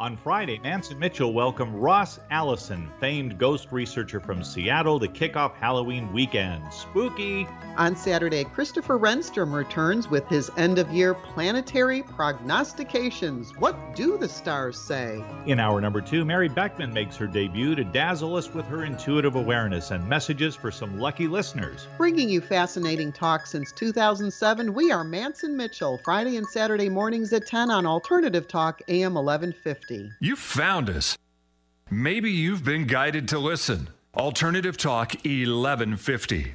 On 0.00 0.16
Friday, 0.16 0.58
Manson 0.60 0.98
Mitchell 0.98 1.34
welcomed 1.34 1.74
Ross 1.74 2.20
Allison, 2.30 2.90
famed 3.00 3.36
ghost 3.36 3.68
researcher 3.70 4.18
from 4.18 4.42
Seattle, 4.42 4.98
to 4.98 5.06
kick 5.06 5.36
off 5.36 5.54
Halloween 5.56 6.10
weekend. 6.10 6.62
Spooky! 6.72 7.46
On 7.76 7.94
Saturday, 7.94 8.44
Christopher 8.44 8.98
Renstrom 8.98 9.52
returns 9.52 10.08
with 10.08 10.26
his 10.26 10.50
end 10.56 10.78
of 10.78 10.90
year 10.90 11.12
planetary 11.12 12.02
prognostications. 12.02 13.54
What 13.58 13.94
do 13.94 14.16
the 14.16 14.26
stars 14.26 14.78
say? 14.80 15.22
In 15.44 15.60
hour 15.60 15.82
number 15.82 16.00
two, 16.00 16.24
Mary 16.24 16.48
Beckman 16.48 16.94
makes 16.94 17.16
her 17.18 17.26
debut 17.26 17.74
to 17.74 17.84
dazzle 17.84 18.36
us 18.36 18.54
with 18.54 18.64
her 18.68 18.84
intuitive 18.84 19.34
awareness 19.34 19.90
and 19.90 20.08
messages 20.08 20.56
for 20.56 20.70
some 20.70 20.98
lucky 20.98 21.26
listeners. 21.26 21.88
Bringing 21.98 22.30
you 22.30 22.40
fascinating 22.40 23.12
talk 23.12 23.46
since 23.46 23.70
2007, 23.72 24.72
we 24.72 24.90
are 24.92 25.04
Manson 25.04 25.58
Mitchell, 25.58 25.98
Friday 25.98 26.38
and 26.38 26.46
Saturday 26.46 26.88
mornings 26.88 27.34
at 27.34 27.46
10 27.46 27.70
on 27.70 27.84
Alternative 27.84 28.48
Talk, 28.48 28.80
AM 28.88 29.12
1150. 29.12 29.89
You 30.20 30.36
found 30.36 30.88
us. 30.88 31.18
Maybe 31.90 32.30
you've 32.30 32.64
been 32.64 32.86
guided 32.86 33.28
to 33.28 33.38
listen. 33.38 33.88
Alternative 34.14 34.76
Talk 34.76 35.14
1150. 35.24 36.54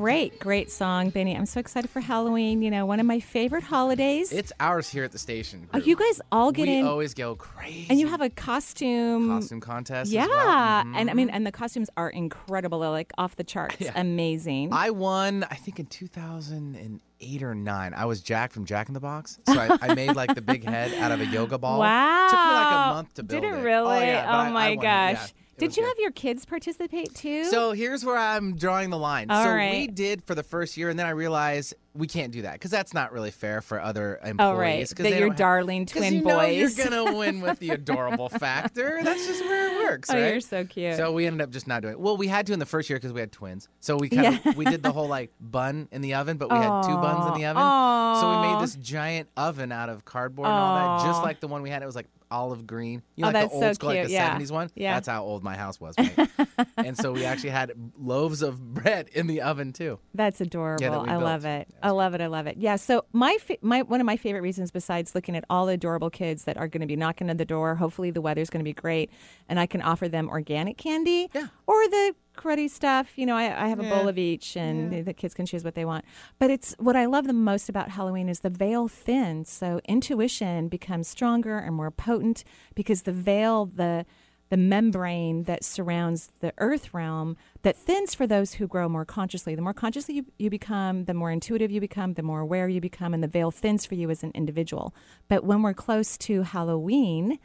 Great, 0.00 0.38
great 0.38 0.70
song, 0.70 1.10
Benny. 1.10 1.36
I'm 1.36 1.44
so 1.44 1.60
excited 1.60 1.90
for 1.90 2.00
Halloween. 2.00 2.62
You 2.62 2.70
know, 2.70 2.86
one 2.86 3.00
of 3.00 3.04
my 3.06 3.20
favorite 3.20 3.62
holidays. 3.62 4.32
It's 4.32 4.50
ours 4.58 4.88
here 4.88 5.04
at 5.04 5.12
the 5.12 5.18
station. 5.18 5.68
Oh, 5.74 5.78
you 5.78 5.94
guys 5.94 6.22
all 6.32 6.52
get 6.52 6.68
we 6.68 6.78
in. 6.78 6.86
always 6.86 7.12
go 7.12 7.34
crazy. 7.34 7.86
and 7.90 8.00
you 8.00 8.08
have 8.08 8.22
a 8.22 8.30
costume. 8.30 9.28
costume 9.28 9.60
contest. 9.60 10.08
as 10.08 10.12
Yeah, 10.14 10.26
well. 10.26 10.84
Mhm. 10.84 10.96
and 10.96 11.10
I 11.10 11.12
mean, 11.12 11.28
and 11.28 11.46
the 11.46 11.52
costumes 11.52 11.90
are 11.98 12.08
incredible. 12.08 12.78
They're 12.80 12.88
like 12.88 13.12
off 13.18 13.36
the 13.36 13.44
charts, 13.44 13.76
Yeah. 13.78 13.92
amazing. 13.94 14.70
I 14.72 14.88
won, 14.88 15.44
I 15.50 15.56
think 15.56 15.78
in 15.78 15.84
2008 15.84 17.42
or 17.42 17.54
9. 17.54 17.92
I 17.94 18.06
was 18.06 18.22
Jack 18.22 18.52
from 18.52 18.64
Jack 18.64 18.88
in 18.88 18.94
the 18.94 19.00
Box. 19.00 19.38
So 19.46 19.52
I, 19.52 19.76
I 19.82 19.94
made 19.94 20.16
like 20.16 20.34
the 20.34 20.40
big 20.40 20.64
head 20.64 20.94
out 20.94 21.12
of 21.12 21.20
a 21.20 21.26
yoga 21.26 21.58
ball. 21.58 21.78
Wow, 21.78 22.26
Took 22.30 22.38
me 22.38 22.54
like 22.54 22.72
a 22.72 22.94
month 22.94 23.14
to 23.16 23.22
build 23.22 23.42
Did 23.42 23.52
it 23.52 23.58
it. 23.58 23.62
really? 23.62 23.98
Oh, 23.98 24.00
yeah, 24.00 24.24
I- 24.26 24.46
I 24.46 24.50
my 24.50 24.68
won 24.70 24.78
it, 24.78 24.82
yeah. 24.82 25.26
Did 25.60 25.76
you 25.76 25.82
good. 25.82 25.88
have 25.88 25.98
your 25.98 26.10
kids 26.10 26.44
participate 26.44 27.14
too? 27.14 27.44
So 27.44 27.72
here's 27.72 28.04
where 28.04 28.16
I'm 28.16 28.56
drawing 28.56 28.90
the 28.90 28.98
line. 28.98 29.30
All 29.30 29.44
so 29.44 29.50
right. 29.50 29.72
we 29.72 29.86
did 29.86 30.24
for 30.24 30.34
the 30.34 30.42
first 30.42 30.76
year, 30.76 30.88
and 30.88 30.98
then 30.98 31.06
I 31.06 31.10
realized 31.10 31.74
we 31.92 32.06
can't 32.06 32.32
do 32.32 32.42
that 32.42 32.52
because 32.54 32.70
that's 32.70 32.94
not 32.94 33.12
really 33.12 33.32
fair 33.32 33.60
for 33.60 33.80
other 33.80 34.20
employees. 34.24 34.94
oh 34.98 35.02
right, 35.02 35.18
your 35.18 35.28
have- 35.28 35.36
darling 35.36 35.86
'cause 35.86 35.98
twin 35.98 36.14
you 36.14 36.22
know 36.22 36.36
boys. 36.38 36.56
You're 36.78 36.88
gonna 36.88 37.16
win 37.18 37.40
with 37.40 37.58
the 37.58 37.70
adorable 37.70 38.28
factor. 38.28 39.00
That's 39.02 39.26
just 39.26 39.40
where 39.42 39.66
it 39.74 39.84
works, 39.90 40.08
oh, 40.10 40.14
right? 40.14 40.30
you're 40.30 40.40
so 40.40 40.64
cute. 40.64 40.96
So 40.96 41.12
we 41.12 41.26
ended 41.26 41.40
up 41.42 41.50
just 41.50 41.66
not 41.66 41.82
doing 41.82 41.92
it. 41.94 42.00
Well, 42.00 42.16
we 42.16 42.28
had 42.28 42.46
to 42.46 42.52
in 42.52 42.58
the 42.60 42.66
first 42.66 42.88
year 42.88 42.98
because 42.98 43.12
we 43.12 43.20
had 43.20 43.32
twins. 43.32 43.68
So 43.80 43.96
we 43.96 44.08
kind 44.08 44.36
of 44.36 44.44
Yeah. 44.46 44.52
we 44.56 44.64
did 44.66 44.82
the 44.84 44.92
whole 44.92 45.08
like 45.08 45.32
bun 45.40 45.88
in 45.90 46.00
the 46.00 46.14
oven, 46.14 46.36
but 46.36 46.50
we 46.50 46.56
had 46.56 46.82
two 46.82 46.94
buns 46.94 47.26
in 47.26 47.34
the 47.40 47.46
oven. 47.46 48.20
So 48.20 48.40
we 48.40 48.52
made 48.54 48.62
this 48.62 48.76
giant 48.76 49.28
oven 49.36 49.72
out 49.72 49.88
of 49.88 50.04
cardboard 50.04 50.46
and 50.46 50.54
all 50.54 50.98
that, 50.98 51.06
just 51.06 51.22
like 51.22 51.40
the 51.40 51.48
one 51.48 51.62
we 51.62 51.70
had. 51.70 51.82
It 51.82 51.86
was 51.86 51.96
like 51.96 52.06
olive 52.30 52.66
green. 52.66 53.02
You 53.16 53.22
know, 53.22 53.28
Oh, 53.28 53.32
like 53.32 53.50
the 53.50 53.58
so 53.60 53.66
old 53.66 53.74
school, 53.74 53.88
like 53.90 54.06
the 54.06 54.12
yeah. 54.12 54.38
70s 54.38 54.50
one. 54.50 54.70
Yeah. 54.74 54.94
That's 54.94 55.08
how 55.08 55.22
old 55.24 55.42
my 55.42 55.56
house 55.56 55.80
was. 55.80 55.94
mate. 55.98 56.16
and 56.76 56.96
so 56.96 57.12
we 57.12 57.24
actually 57.24 57.50
had 57.50 57.72
loaves 57.98 58.42
of 58.42 58.74
bread 58.74 59.08
in 59.12 59.26
the 59.26 59.40
oven 59.42 59.72
too. 59.72 59.98
That's 60.14 60.40
adorable. 60.40 61.02
we 61.02 61.08
I 61.08 61.16
love 61.16 61.44
it. 61.44 61.68
I 61.82 61.90
love 61.90 62.14
it. 62.14 62.20
I 62.20 62.26
love 62.26 62.46
it. 62.46 62.56
Yeah. 62.58 62.76
So 62.76 63.04
my 63.12 63.36
fa- 63.40 63.56
my 63.62 63.82
one 63.82 64.00
of 64.00 64.06
my 64.06 64.16
favorite 64.16 64.42
reasons, 64.42 64.70
besides 64.70 65.14
looking 65.14 65.36
at 65.36 65.44
all 65.50 65.66
the 65.66 65.72
adorable 65.74 66.10
kids 66.10 66.44
that 66.44 66.56
are 66.56 66.68
going 66.68 66.80
to 66.82 66.86
be 66.86 66.96
knocking 66.96 67.28
at 67.30 67.38
the 67.38 67.44
door, 67.44 67.74
hopefully 67.74 68.10
the 68.10 68.20
weather's 68.20 68.50
going 68.50 68.60
to 68.60 68.64
be 68.68 68.72
great, 68.74 69.10
and 69.48 69.58
I 69.58 69.66
can 69.66 69.82
offer 69.82 70.08
them 70.08 70.28
organic 70.28 70.76
candy 70.76 71.28
Yeah. 71.34 71.48
or 71.66 71.86
the 71.88 72.14
cruddy 72.40 72.70
stuff. 72.70 73.12
You 73.16 73.26
know, 73.26 73.36
I, 73.36 73.64
I 73.64 73.68
have 73.68 73.80
a 73.80 73.82
bowl 73.82 74.08
of 74.08 74.16
each, 74.16 74.56
and 74.56 74.90
the, 74.90 75.02
the 75.02 75.12
kids 75.12 75.34
can 75.34 75.46
choose 75.46 75.62
what 75.62 75.74
they 75.74 75.84
want. 75.84 76.04
But 76.38 76.50
it's 76.50 76.74
what 76.78 76.96
I 76.96 77.04
love 77.04 77.26
the 77.26 77.32
most 77.32 77.68
about 77.68 77.90
Halloween 77.90 78.28
is 78.28 78.40
the 78.40 78.50
veil 78.50 78.88
thins, 78.88 79.50
so 79.50 79.80
intuition 79.84 80.68
becomes 80.68 81.08
stronger 81.08 81.58
and 81.58 81.74
more 81.74 81.90
potent 81.90 82.44
because 82.74 83.02
the 83.02 83.12
veil 83.12 83.66
the 83.66 84.06
the 84.50 84.56
membrane 84.56 85.44
that 85.44 85.64
surrounds 85.64 86.30
the 86.40 86.52
earth 86.58 86.92
realm 86.92 87.36
that 87.62 87.76
thins 87.76 88.16
for 88.16 88.26
those 88.26 88.54
who 88.54 88.66
grow 88.66 88.88
more 88.88 89.04
consciously. 89.04 89.54
The 89.54 89.62
more 89.62 89.72
consciously 89.72 90.16
you, 90.16 90.26
you 90.38 90.50
become, 90.50 91.04
the 91.04 91.14
more 91.14 91.30
intuitive 91.30 91.70
you 91.70 91.80
become, 91.80 92.14
the 92.14 92.22
more 92.24 92.40
aware 92.40 92.68
you 92.68 92.80
become, 92.80 93.14
and 93.14 93.22
the 93.22 93.28
veil 93.28 93.52
thins 93.52 93.86
for 93.86 93.94
you 93.94 94.10
as 94.10 94.24
an 94.24 94.32
individual. 94.34 94.92
But 95.28 95.44
when 95.44 95.62
we're 95.62 95.72
close 95.72 96.18
to 96.18 96.42
Halloween, 96.42 97.38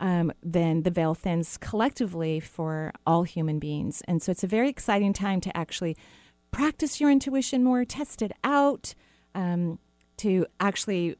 um, 0.00 0.32
then 0.42 0.82
the 0.82 0.90
veil 0.90 1.14
thins 1.14 1.56
collectively 1.58 2.40
for 2.40 2.92
all 3.06 3.22
human 3.22 3.58
beings. 3.58 4.02
And 4.08 4.22
so 4.22 4.32
it's 4.32 4.42
a 4.42 4.48
very 4.48 4.68
exciting 4.68 5.12
time 5.12 5.40
to 5.42 5.56
actually 5.56 5.96
practice 6.50 7.00
your 7.00 7.10
intuition 7.10 7.62
more, 7.62 7.84
test 7.84 8.22
it 8.22 8.32
out, 8.42 8.94
um, 9.34 9.78
to 10.18 10.46
actually 10.58 11.16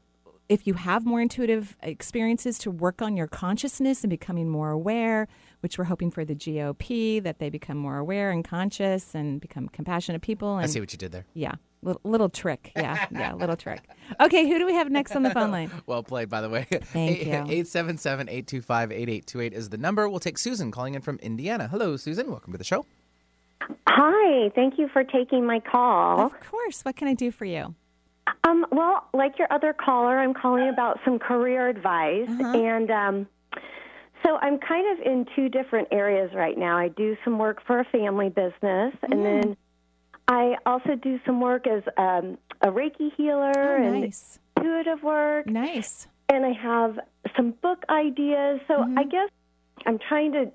if 0.49 0.67
you 0.67 0.73
have 0.73 1.05
more 1.05 1.21
intuitive 1.21 1.77
experiences 1.81 2.57
to 2.57 2.69
work 2.69 3.01
on 3.01 3.15
your 3.15 3.27
consciousness 3.27 4.03
and 4.03 4.09
becoming 4.09 4.49
more 4.49 4.69
aware, 4.69 5.29
which 5.61 5.77
we're 5.77 5.85
hoping 5.85 6.11
for 6.11 6.25
the 6.25 6.35
GOP 6.35 7.23
that 7.23 7.39
they 7.39 7.49
become 7.49 7.77
more 7.77 7.97
aware 7.97 8.31
and 8.31 8.43
conscious 8.43 9.15
and 9.15 9.39
become 9.39 9.69
compassionate 9.69 10.21
people. 10.21 10.57
And 10.57 10.65
I 10.65 10.67
see 10.67 10.81
what 10.81 10.91
you 10.91 10.97
did 10.97 11.13
there. 11.13 11.25
yeah, 11.33 11.53
little, 11.81 12.01
little 12.03 12.29
trick. 12.29 12.71
Yeah, 12.75 13.05
yeah, 13.11 13.33
little 13.33 13.55
trick. 13.55 13.81
Okay, 14.19 14.47
who 14.47 14.57
do 14.59 14.65
we 14.65 14.73
have 14.73 14.89
next 14.89 15.15
on 15.15 15.23
the 15.23 15.29
phone 15.31 15.51
line? 15.51 15.71
Well 15.85 16.03
played, 16.03 16.29
by 16.29 16.41
the 16.41 16.49
way. 16.49 16.67
Thank 16.69 17.25
you. 17.25 17.33
877 17.33 18.29
825 18.29 18.91
8828 18.91 19.53
is 19.53 19.69
the 19.69 19.77
number. 19.77 20.07
We'll 20.07 20.19
take 20.19 20.37
Susan 20.37 20.71
calling 20.71 20.95
in 20.95 21.01
from 21.01 21.17
Indiana. 21.19 21.67
Hello, 21.67 21.97
Susan. 21.97 22.29
Welcome 22.29 22.51
to 22.53 22.57
the 22.57 22.63
show. 22.63 22.85
Hi, 23.87 24.49
thank 24.55 24.77
you 24.77 24.87
for 24.89 25.03
taking 25.03 25.45
my 25.45 25.59
call. 25.59 26.21
Of 26.21 26.39
course. 26.39 26.81
What 26.83 26.95
can 26.95 27.07
I 27.07 27.13
do 27.13 27.31
for 27.31 27.45
you? 27.45 27.75
Um, 28.43 28.65
well, 28.71 29.07
like 29.13 29.37
your 29.37 29.51
other 29.51 29.73
caller, 29.73 30.19
I'm 30.19 30.33
calling 30.33 30.69
about 30.69 30.99
some 31.03 31.19
career 31.19 31.67
advice. 31.67 32.29
And 32.29 32.89
um, 32.89 33.27
so 34.23 34.37
I'm 34.37 34.59
kind 34.59 34.99
of 34.99 35.05
in 35.05 35.25
two 35.35 35.49
different 35.49 35.87
areas 35.91 36.31
right 36.33 36.57
now. 36.57 36.77
I 36.77 36.89
do 36.89 37.17
some 37.23 37.39
work 37.39 37.61
for 37.65 37.79
a 37.79 37.85
family 37.85 38.29
business, 38.29 38.93
and 39.03 39.25
then 39.25 39.57
I 40.31 40.55
also 40.65 40.95
do 40.95 41.19
some 41.25 41.41
work 41.41 41.67
as 41.67 41.83
um, 41.97 42.37
a 42.61 42.67
Reiki 42.67 43.09
healer 43.17 43.51
Oh, 43.55 43.83
and 43.83 44.13
intuitive 44.57 45.03
work. 45.03 45.45
Nice. 45.47 46.07
And 46.29 46.45
I 46.45 46.53
have 46.53 46.99
some 47.35 47.51
book 47.61 47.83
ideas. 47.89 48.61
So 48.67 48.75
I 48.97 49.03
guess 49.03 49.29
I'm 49.85 49.99
trying 50.07 50.31
to 50.31 50.51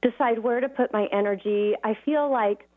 decide 0.00 0.38
where 0.38 0.60
to 0.60 0.68
put 0.68 0.94
my 0.94 1.08
energy. 1.12 1.74
I 1.84 1.94
feel 2.06 2.30
like 2.30 2.68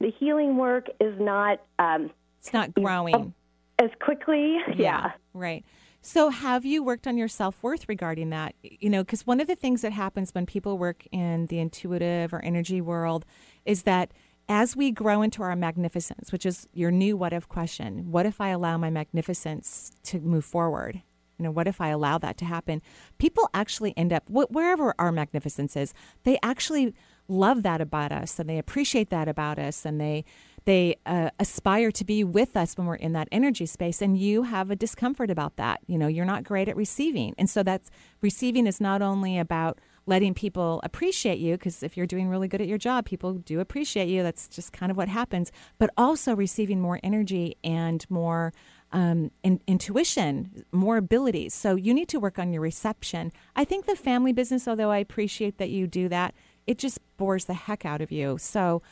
the 0.00 0.10
healing 0.18 0.56
work 0.56 0.86
is 1.00 1.14
not 1.20 1.60
um, 1.78 2.10
It's 2.38 2.54
not 2.54 2.72
growing. 2.72 3.34
as 3.78 3.90
quickly. 4.00 4.56
Yeah. 4.76 5.12
Right. 5.34 5.64
So, 6.02 6.30
have 6.30 6.64
you 6.64 6.82
worked 6.82 7.06
on 7.06 7.18
your 7.18 7.28
self 7.28 7.62
worth 7.62 7.86
regarding 7.86 8.30
that? 8.30 8.54
You 8.62 8.88
know, 8.88 9.02
because 9.04 9.26
one 9.26 9.38
of 9.38 9.46
the 9.46 9.54
things 9.54 9.82
that 9.82 9.92
happens 9.92 10.34
when 10.34 10.46
people 10.46 10.78
work 10.78 11.06
in 11.12 11.44
the 11.46 11.58
intuitive 11.58 12.32
or 12.32 12.40
energy 12.42 12.80
world 12.80 13.26
is 13.66 13.82
that 13.82 14.10
as 14.50 14.74
we 14.74 14.90
grow 14.90 15.22
into 15.22 15.44
our 15.44 15.54
magnificence, 15.54 16.32
which 16.32 16.44
is 16.44 16.66
your 16.74 16.90
new 16.90 17.16
what 17.16 17.32
if 17.32 17.48
question, 17.48 18.10
what 18.10 18.26
if 18.26 18.40
I 18.40 18.48
allow 18.48 18.76
my 18.76 18.90
magnificence 18.90 19.92
to 20.02 20.18
move 20.18 20.44
forward? 20.44 21.02
You 21.38 21.44
know, 21.44 21.52
what 21.52 21.68
if 21.68 21.80
I 21.80 21.88
allow 21.88 22.18
that 22.18 22.36
to 22.38 22.44
happen? 22.44 22.82
People 23.18 23.48
actually 23.54 23.94
end 23.96 24.12
up, 24.12 24.28
wh- 24.28 24.50
wherever 24.50 24.92
our 24.98 25.12
magnificence 25.12 25.76
is, 25.76 25.94
they 26.24 26.36
actually 26.42 26.92
love 27.28 27.62
that 27.62 27.80
about 27.80 28.10
us 28.10 28.40
and 28.40 28.50
they 28.50 28.58
appreciate 28.58 29.08
that 29.08 29.28
about 29.28 29.58
us 29.58 29.86
and 29.86 30.00
they 30.00 30.24
they 30.66 30.96
uh, 31.06 31.30
aspire 31.38 31.90
to 31.90 32.04
be 32.04 32.22
with 32.22 32.54
us 32.54 32.76
when 32.76 32.86
we're 32.86 32.96
in 32.96 33.12
that 33.12 33.28
energy 33.32 33.64
space 33.64 34.02
and 34.02 34.18
you 34.18 34.42
have 34.42 34.70
a 34.70 34.76
discomfort 34.76 35.30
about 35.30 35.54
that 35.54 35.80
you 35.86 35.96
know 35.96 36.08
you're 36.08 36.24
not 36.24 36.42
great 36.42 36.68
at 36.68 36.76
receiving 36.76 37.32
and 37.38 37.48
so 37.48 37.62
that's 37.62 37.88
receiving 38.20 38.66
is 38.66 38.80
not 38.80 39.00
only 39.00 39.38
about 39.38 39.78
letting 40.10 40.34
people 40.34 40.80
appreciate 40.82 41.38
you 41.38 41.54
because 41.54 41.82
if 41.82 41.96
you're 41.96 42.06
doing 42.06 42.28
really 42.28 42.48
good 42.48 42.60
at 42.60 42.66
your 42.66 42.76
job 42.76 43.06
people 43.06 43.32
do 43.34 43.60
appreciate 43.60 44.08
you 44.08 44.22
that's 44.22 44.48
just 44.48 44.72
kind 44.72 44.90
of 44.90 44.96
what 44.96 45.08
happens 45.08 45.52
but 45.78 45.88
also 45.96 46.34
receiving 46.34 46.80
more 46.80 46.98
energy 47.02 47.56
and 47.62 48.04
more 48.10 48.52
um, 48.92 49.30
in, 49.44 49.60
intuition, 49.68 50.64
more 50.72 50.96
abilities. 50.96 51.54
So 51.54 51.76
you 51.76 51.94
need 51.94 52.08
to 52.08 52.18
work 52.18 52.40
on 52.40 52.52
your 52.52 52.62
reception. 52.62 53.30
I 53.54 53.64
think 53.64 53.86
the 53.86 53.94
family 53.94 54.32
business, 54.32 54.66
although 54.66 54.90
I 54.90 54.98
appreciate 54.98 55.58
that 55.58 55.70
you 55.70 55.86
do 55.86 56.08
that, 56.08 56.34
it 56.66 56.78
just 56.78 56.98
bores 57.16 57.44
the 57.44 57.54
heck 57.54 57.84
out 57.84 58.00
of 58.00 58.10
you. 58.10 58.36
So 58.38 58.82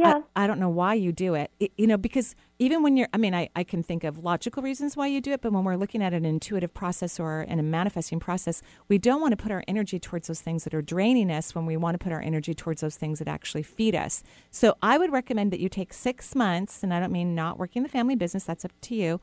Yeah. 0.00 0.20
I, 0.36 0.44
I 0.44 0.46
don't 0.46 0.58
know 0.58 0.68
why 0.68 0.94
you 0.94 1.12
do 1.12 1.34
it. 1.34 1.50
it. 1.60 1.72
You 1.76 1.86
know, 1.86 1.96
because 1.96 2.34
even 2.58 2.82
when 2.82 2.96
you're, 2.96 3.08
I 3.12 3.18
mean, 3.18 3.34
I, 3.34 3.48
I 3.54 3.64
can 3.64 3.82
think 3.82 4.04
of 4.04 4.24
logical 4.24 4.62
reasons 4.62 4.96
why 4.96 5.06
you 5.06 5.20
do 5.20 5.32
it, 5.32 5.40
but 5.40 5.52
when 5.52 5.64
we're 5.64 5.76
looking 5.76 6.02
at 6.02 6.12
an 6.12 6.24
intuitive 6.24 6.74
process 6.74 7.20
or 7.20 7.42
in 7.42 7.58
a 7.58 7.62
manifesting 7.62 8.18
process, 8.18 8.62
we 8.88 8.98
don't 8.98 9.20
want 9.20 9.32
to 9.32 9.36
put 9.36 9.52
our 9.52 9.62
energy 9.68 9.98
towards 9.98 10.26
those 10.28 10.40
things 10.40 10.64
that 10.64 10.74
are 10.74 10.82
draining 10.82 11.30
us 11.30 11.54
when 11.54 11.66
we 11.66 11.76
want 11.76 11.94
to 11.94 11.98
put 11.98 12.12
our 12.12 12.20
energy 12.20 12.54
towards 12.54 12.80
those 12.80 12.96
things 12.96 13.18
that 13.18 13.28
actually 13.28 13.62
feed 13.62 13.94
us. 13.94 14.22
So 14.50 14.76
I 14.82 14.98
would 14.98 15.12
recommend 15.12 15.52
that 15.52 15.60
you 15.60 15.68
take 15.68 15.92
six 15.92 16.34
months, 16.34 16.82
and 16.82 16.92
I 16.92 17.00
don't 17.00 17.12
mean 17.12 17.34
not 17.34 17.58
working 17.58 17.82
the 17.82 17.88
family 17.88 18.16
business, 18.16 18.44
that's 18.44 18.64
up 18.64 18.72
to 18.82 18.94
you. 18.94 19.20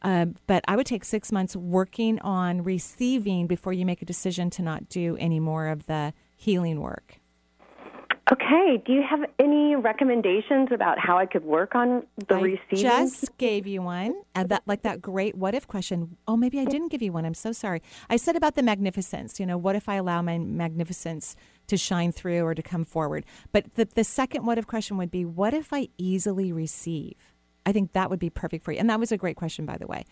Uh, 0.00 0.26
but 0.46 0.64
I 0.68 0.76
would 0.76 0.86
take 0.86 1.04
six 1.04 1.32
months 1.32 1.56
working 1.56 2.20
on 2.20 2.62
receiving 2.62 3.46
before 3.46 3.72
you 3.72 3.84
make 3.84 4.00
a 4.00 4.06
decision 4.06 4.48
to 4.50 4.62
not 4.62 4.88
do 4.88 5.16
any 5.18 5.40
more 5.40 5.66
of 5.66 5.86
the 5.86 6.14
healing 6.36 6.80
work. 6.80 7.20
Okay. 8.30 8.82
Do 8.84 8.92
you 8.92 9.02
have 9.08 9.20
any 9.38 9.74
recommendations 9.74 10.68
about 10.70 10.98
how 10.98 11.16
I 11.16 11.24
could 11.24 11.44
work 11.44 11.74
on 11.74 12.06
the 12.28 12.34
receiving? 12.34 12.86
I 12.86 13.00
receiving? 13.00 13.08
just 13.08 13.38
gave 13.38 13.66
you 13.66 13.80
one. 13.82 14.20
Uh, 14.34 14.44
that 14.44 14.62
like 14.66 14.82
that 14.82 15.00
great 15.00 15.34
what 15.34 15.54
if 15.54 15.66
question. 15.66 16.16
Oh, 16.26 16.36
maybe 16.36 16.60
I 16.60 16.64
didn't 16.64 16.88
give 16.88 17.00
you 17.00 17.12
one. 17.12 17.24
I'm 17.24 17.34
so 17.34 17.52
sorry. 17.52 17.82
I 18.10 18.16
said 18.16 18.36
about 18.36 18.54
the 18.54 18.62
magnificence. 18.62 19.40
You 19.40 19.46
know, 19.46 19.56
what 19.56 19.76
if 19.76 19.88
I 19.88 19.94
allow 19.94 20.20
my 20.20 20.36
magnificence 20.36 21.36
to 21.68 21.78
shine 21.78 22.12
through 22.12 22.42
or 22.42 22.54
to 22.54 22.62
come 22.62 22.84
forward? 22.84 23.24
But 23.52 23.74
the 23.76 23.86
the 23.86 24.04
second 24.04 24.44
what 24.44 24.58
if 24.58 24.66
question 24.66 24.98
would 24.98 25.10
be, 25.10 25.24
what 25.24 25.54
if 25.54 25.72
I 25.72 25.88
easily 25.96 26.52
receive? 26.52 27.32
I 27.64 27.72
think 27.72 27.92
that 27.92 28.10
would 28.10 28.20
be 28.20 28.30
perfect 28.30 28.64
for 28.64 28.72
you. 28.72 28.78
And 28.78 28.90
that 28.90 29.00
was 29.00 29.10
a 29.10 29.16
great 29.16 29.36
question, 29.36 29.64
by 29.64 29.78
the 29.78 29.86
way. 29.86 30.04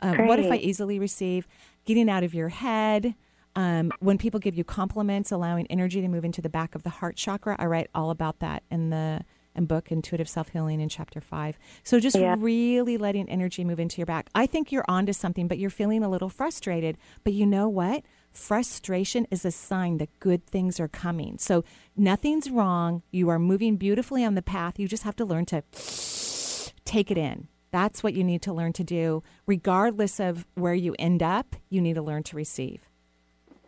Um, 0.00 0.26
what 0.26 0.38
if 0.38 0.50
I 0.50 0.56
easily 0.56 0.98
receive? 0.98 1.46
Getting 1.86 2.10
out 2.10 2.24
of 2.24 2.34
your 2.34 2.48
head. 2.50 3.14
Um, 3.56 3.92
when 4.00 4.18
people 4.18 4.40
give 4.40 4.54
you 4.56 4.64
compliments, 4.64 5.30
allowing 5.30 5.66
energy 5.68 6.00
to 6.00 6.08
move 6.08 6.24
into 6.24 6.42
the 6.42 6.48
back 6.48 6.74
of 6.74 6.82
the 6.82 6.90
heart 6.90 7.16
chakra. 7.16 7.54
I 7.58 7.66
write 7.66 7.88
all 7.94 8.10
about 8.10 8.40
that 8.40 8.62
in 8.70 8.90
the 8.90 9.24
in 9.56 9.66
book 9.66 9.92
Intuitive 9.92 10.28
Self 10.28 10.48
Healing 10.48 10.80
in 10.80 10.88
chapter 10.88 11.20
five. 11.20 11.56
So 11.84 12.00
just 12.00 12.16
Yeah. 12.16 12.34
really 12.36 12.96
letting 12.98 13.28
energy 13.28 13.62
move 13.62 13.78
into 13.78 13.98
your 13.98 14.06
back. 14.06 14.28
I 14.34 14.46
think 14.46 14.72
you're 14.72 14.84
onto 14.88 15.12
something, 15.12 15.46
but 15.46 15.58
you're 15.58 15.70
feeling 15.70 16.02
a 16.02 16.08
little 16.08 16.28
frustrated. 16.28 16.98
But 17.22 17.34
you 17.34 17.46
know 17.46 17.68
what? 17.68 18.02
Frustration 18.32 19.28
is 19.30 19.44
a 19.44 19.52
sign 19.52 19.98
that 19.98 20.18
good 20.18 20.44
things 20.44 20.80
are 20.80 20.88
coming. 20.88 21.38
So 21.38 21.62
nothing's 21.96 22.50
wrong. 22.50 23.02
You 23.12 23.28
are 23.28 23.38
moving 23.38 23.76
beautifully 23.76 24.24
on 24.24 24.34
the 24.34 24.42
path. 24.42 24.80
You 24.80 24.88
just 24.88 25.04
have 25.04 25.14
to 25.16 25.24
learn 25.24 25.46
to 25.46 25.62
take 26.84 27.12
it 27.12 27.18
in. 27.18 27.46
That's 27.70 28.02
what 28.02 28.14
you 28.14 28.24
need 28.24 28.42
to 28.42 28.52
learn 28.52 28.72
to 28.72 28.82
do. 28.84 29.22
Regardless 29.46 30.18
of 30.18 30.48
where 30.54 30.74
you 30.74 30.96
end 30.98 31.22
up, 31.22 31.54
you 31.70 31.80
need 31.80 31.94
to 31.94 32.02
learn 32.02 32.24
to 32.24 32.36
receive. 32.36 32.88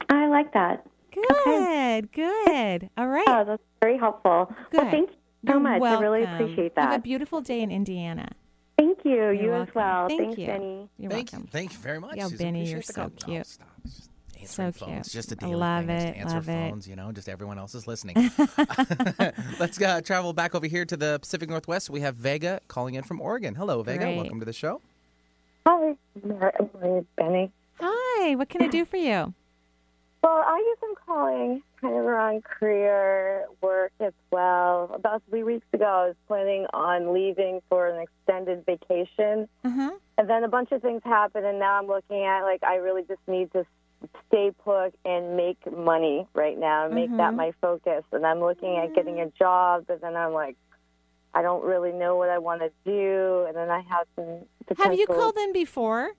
I 0.09 0.29
like 0.29 0.53
that. 0.55 0.87
Good, 1.12 2.12
good. 2.12 2.90
All 2.99 3.09
right. 3.09 3.25
Oh, 3.29 3.45
that's 3.45 3.62
very 3.81 3.99
helpful. 3.99 4.53
Good. 4.71 4.83
Well, 4.83 4.90
thank 4.90 5.11
you 5.11 5.16
so 5.47 5.53
You're 5.55 5.61
much. 5.61 5.83
I 5.83 5.99
really 6.01 6.21
welcome. 6.21 6.45
appreciate 6.45 6.73
Have 6.77 6.92
a 6.92 6.99
beautiful 6.99 7.40
day 7.40 7.61
in 7.62 7.71
Indiana. 7.71 8.29
Thank 8.77 9.05
you. 9.05 9.12
You're 9.12 9.33
you 9.33 9.55
as 9.55 9.69
well. 9.75 10.09
Thank 10.09 10.21
Thanks, 10.21 10.38
you. 10.38 10.47
Benny. 10.47 10.88
You're 10.99 11.11
thank 11.11 11.33
welcome. 11.33 11.47
you. 11.47 11.51
Thank 11.51 11.73
you 11.73 11.79
very 11.79 11.99
much. 11.99 12.16
Yo, 12.16 12.29
Susan. 12.29 12.47
Benny, 12.47 12.71
you're 12.71 12.83
so 12.83 12.92
call. 12.92 13.05
No, 13.05 13.11
cute. 13.35 13.47
stop. 13.47 13.69
So 14.45 14.62
answering 14.62 14.73
cute. 14.73 14.88
phones. 14.90 15.12
Just 15.12 15.33
a 15.33 15.37
I 15.40 15.47
daily 15.47 15.55
love 15.55 15.87
thing 15.87 15.97
it, 15.97 16.12
to 16.12 16.19
answer 16.19 16.35
love 16.37 16.49
it. 16.51 16.71
phones, 16.71 16.87
you 16.87 16.95
know, 16.97 17.11
just 17.11 17.29
everyone 17.29 17.59
else 17.59 17.75
is 17.75 17.87
listening. 17.87 18.16
Let's 19.59 19.81
uh, 19.81 20.03
travel 20.03 20.35
back 20.35 20.55
over 20.55 20.66
here 20.66 20.85
to 20.85 20.97
the 20.97 21.19
Pacific 21.21 21.49
Northwest. 21.49 21.88
We 21.88 22.01
have 22.01 22.16
Vega 22.16 22.61
calling 22.69 22.95
in 22.95 23.03
from 23.03 23.21
Oregon. 23.23 23.55
Hello, 23.55 23.83
Vega. 23.83 24.05
Great. 24.05 24.16
Welcome 24.16 24.40
to 24.40 24.47
the 24.47 24.53
show. 24.53 24.83
Hi, 25.66 25.97
Mar- 26.23 26.55
Benny. 27.16 27.51
Hi, 27.81 28.35
what 28.37 28.49
can 28.51 28.62
I 28.62 28.69
do 28.69 28.85
for 28.85 28.99
you? 28.99 29.33
Well, 30.27 30.43
I 30.45 30.59
guess 30.75 30.89
I'm 30.89 30.95
calling 31.07 31.62
kind 31.81 31.95
of 31.97 32.05
around 32.05 32.43
career 32.43 33.45
work 33.62 33.93
as 34.01 34.12
well. 34.33 34.91
About 34.93 35.23
three 35.31 35.45
weeks 35.45 35.67
ago, 35.73 35.85
I 35.85 36.07
was 36.09 36.17
planning 36.27 36.67
on 36.75 37.15
leaving 37.15 37.61
for 37.69 37.87
an 37.87 38.03
extended 38.03 38.67
vacation, 38.67 39.49
Uh-huh. 39.65 39.93
and 40.19 40.29
then 40.29 40.43
a 40.43 40.49
bunch 40.49 40.73
of 40.73 40.83
things 40.83 41.03
happened, 41.05 41.47
and 41.47 41.61
now 41.61 41.79
I'm 41.79 41.87
looking 41.87 42.25
at 42.25 42.43
like 42.43 42.65
I 42.65 42.77
really 42.77 43.05
just 43.05 43.21
need 43.29 43.53
to 43.53 43.65
stay 44.27 44.51
put 44.65 44.97
and 45.05 45.37
make 45.37 45.59
money 45.71 46.27
right 46.35 46.59
now 46.59 46.87
and 46.87 46.95
make 46.97 47.17
that 47.19 47.33
Mhm. 47.35 47.37
my 47.37 47.53
focus. 47.61 48.03
And 48.11 48.27
I'm 48.27 48.41
looking 48.41 48.79
at 48.79 48.95
getting 48.95 49.21
a 49.21 49.27
job, 49.31 49.85
but 49.87 50.01
then 50.01 50.17
I'm 50.17 50.33
like, 50.33 50.57
I 51.35 51.43
don't 51.43 51.62
really 51.62 51.93
know 51.93 52.17
what 52.17 52.31
I 52.31 52.39
want 52.39 52.62
to 52.62 52.73
do, 52.85 53.45
and 53.47 53.57
then 53.57 53.71
I 53.71 53.79
have 53.83 54.09
some. 54.17 54.49
Have 54.77 54.95
you 54.99 55.07
called 55.07 55.37
in 55.37 55.53
before? 55.53 56.15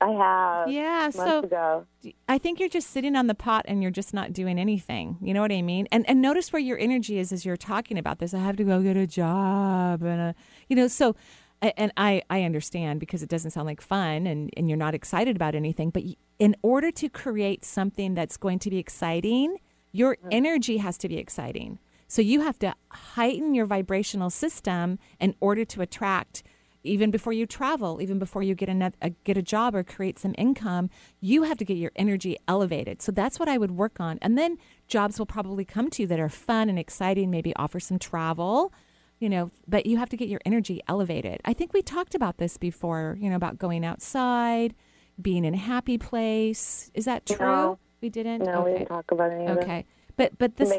I 0.00 0.10
have. 0.10 0.70
Yeah, 0.70 1.10
so 1.10 1.40
ago. 1.40 1.86
I 2.28 2.38
think 2.38 2.60
you're 2.60 2.68
just 2.68 2.90
sitting 2.90 3.16
on 3.16 3.26
the 3.26 3.34
pot 3.34 3.64
and 3.68 3.82
you're 3.82 3.90
just 3.90 4.14
not 4.14 4.32
doing 4.32 4.58
anything. 4.58 5.16
You 5.20 5.34
know 5.34 5.40
what 5.40 5.52
I 5.52 5.62
mean? 5.62 5.88
And 5.90 6.08
and 6.08 6.22
notice 6.22 6.52
where 6.52 6.62
your 6.62 6.78
energy 6.78 7.18
is 7.18 7.32
as 7.32 7.44
you're 7.44 7.56
talking 7.56 7.98
about 7.98 8.18
this. 8.18 8.32
I 8.32 8.38
have 8.38 8.56
to 8.56 8.64
go 8.64 8.80
get 8.80 8.96
a 8.96 9.06
job 9.06 10.02
and 10.02 10.20
a, 10.20 10.34
you 10.68 10.76
know, 10.76 10.86
so 10.86 11.16
and 11.60 11.92
I 11.96 12.22
I 12.30 12.44
understand 12.44 13.00
because 13.00 13.22
it 13.22 13.28
doesn't 13.28 13.50
sound 13.50 13.66
like 13.66 13.80
fun 13.80 14.26
and 14.26 14.50
and 14.56 14.68
you're 14.68 14.78
not 14.78 14.94
excited 14.94 15.34
about 15.34 15.54
anything, 15.54 15.90
but 15.90 16.04
in 16.38 16.54
order 16.62 16.92
to 16.92 17.08
create 17.08 17.64
something 17.64 18.14
that's 18.14 18.36
going 18.36 18.60
to 18.60 18.70
be 18.70 18.78
exciting, 18.78 19.56
your 19.90 20.14
mm-hmm. 20.16 20.28
energy 20.30 20.76
has 20.76 20.96
to 20.98 21.08
be 21.08 21.18
exciting. 21.18 21.80
So 22.06 22.22
you 22.22 22.40
have 22.40 22.58
to 22.60 22.74
heighten 22.90 23.54
your 23.54 23.66
vibrational 23.66 24.30
system 24.30 24.98
in 25.20 25.34
order 25.40 25.64
to 25.66 25.82
attract 25.82 26.42
even 26.84 27.10
before 27.10 27.32
you 27.32 27.46
travel, 27.46 28.00
even 28.00 28.18
before 28.18 28.42
you 28.42 28.54
get 28.54 28.68
a, 28.68 28.92
a 29.02 29.06
uh, 29.06 29.10
get 29.24 29.36
a 29.36 29.42
job 29.42 29.74
or 29.74 29.82
create 29.82 30.18
some 30.18 30.34
income, 30.38 30.90
you 31.20 31.42
have 31.42 31.58
to 31.58 31.64
get 31.64 31.76
your 31.76 31.92
energy 31.96 32.36
elevated. 32.46 33.02
So 33.02 33.12
that's 33.12 33.38
what 33.38 33.48
I 33.48 33.58
would 33.58 33.72
work 33.72 34.00
on. 34.00 34.18
And 34.22 34.38
then 34.38 34.58
jobs 34.86 35.18
will 35.18 35.26
probably 35.26 35.64
come 35.64 35.90
to 35.90 36.02
you 36.02 36.08
that 36.08 36.20
are 36.20 36.28
fun 36.28 36.68
and 36.68 36.78
exciting, 36.78 37.30
maybe 37.30 37.54
offer 37.56 37.80
some 37.80 37.98
travel, 37.98 38.72
you 39.18 39.28
know, 39.28 39.50
but 39.66 39.86
you 39.86 39.96
have 39.96 40.08
to 40.10 40.16
get 40.16 40.28
your 40.28 40.40
energy 40.46 40.80
elevated. 40.88 41.40
I 41.44 41.52
think 41.52 41.72
we 41.72 41.82
talked 41.82 42.14
about 42.14 42.38
this 42.38 42.56
before, 42.56 43.18
you 43.20 43.28
know, 43.28 43.36
about 43.36 43.58
going 43.58 43.84
outside, 43.84 44.74
being 45.20 45.44
in 45.44 45.54
a 45.54 45.58
happy 45.58 45.98
place. 45.98 46.90
Is 46.94 47.04
that 47.06 47.26
true? 47.26 47.46
No. 47.46 47.78
We 48.00 48.08
didn't? 48.08 48.44
No, 48.44 48.62
we 48.62 48.70
Okay. 48.70 48.78
didn't 48.78 48.88
talk 48.88 49.10
about 49.10 49.32
any. 49.32 49.48
Okay. 49.48 49.84
But 50.16 50.38
but 50.38 50.56
this 50.56 50.72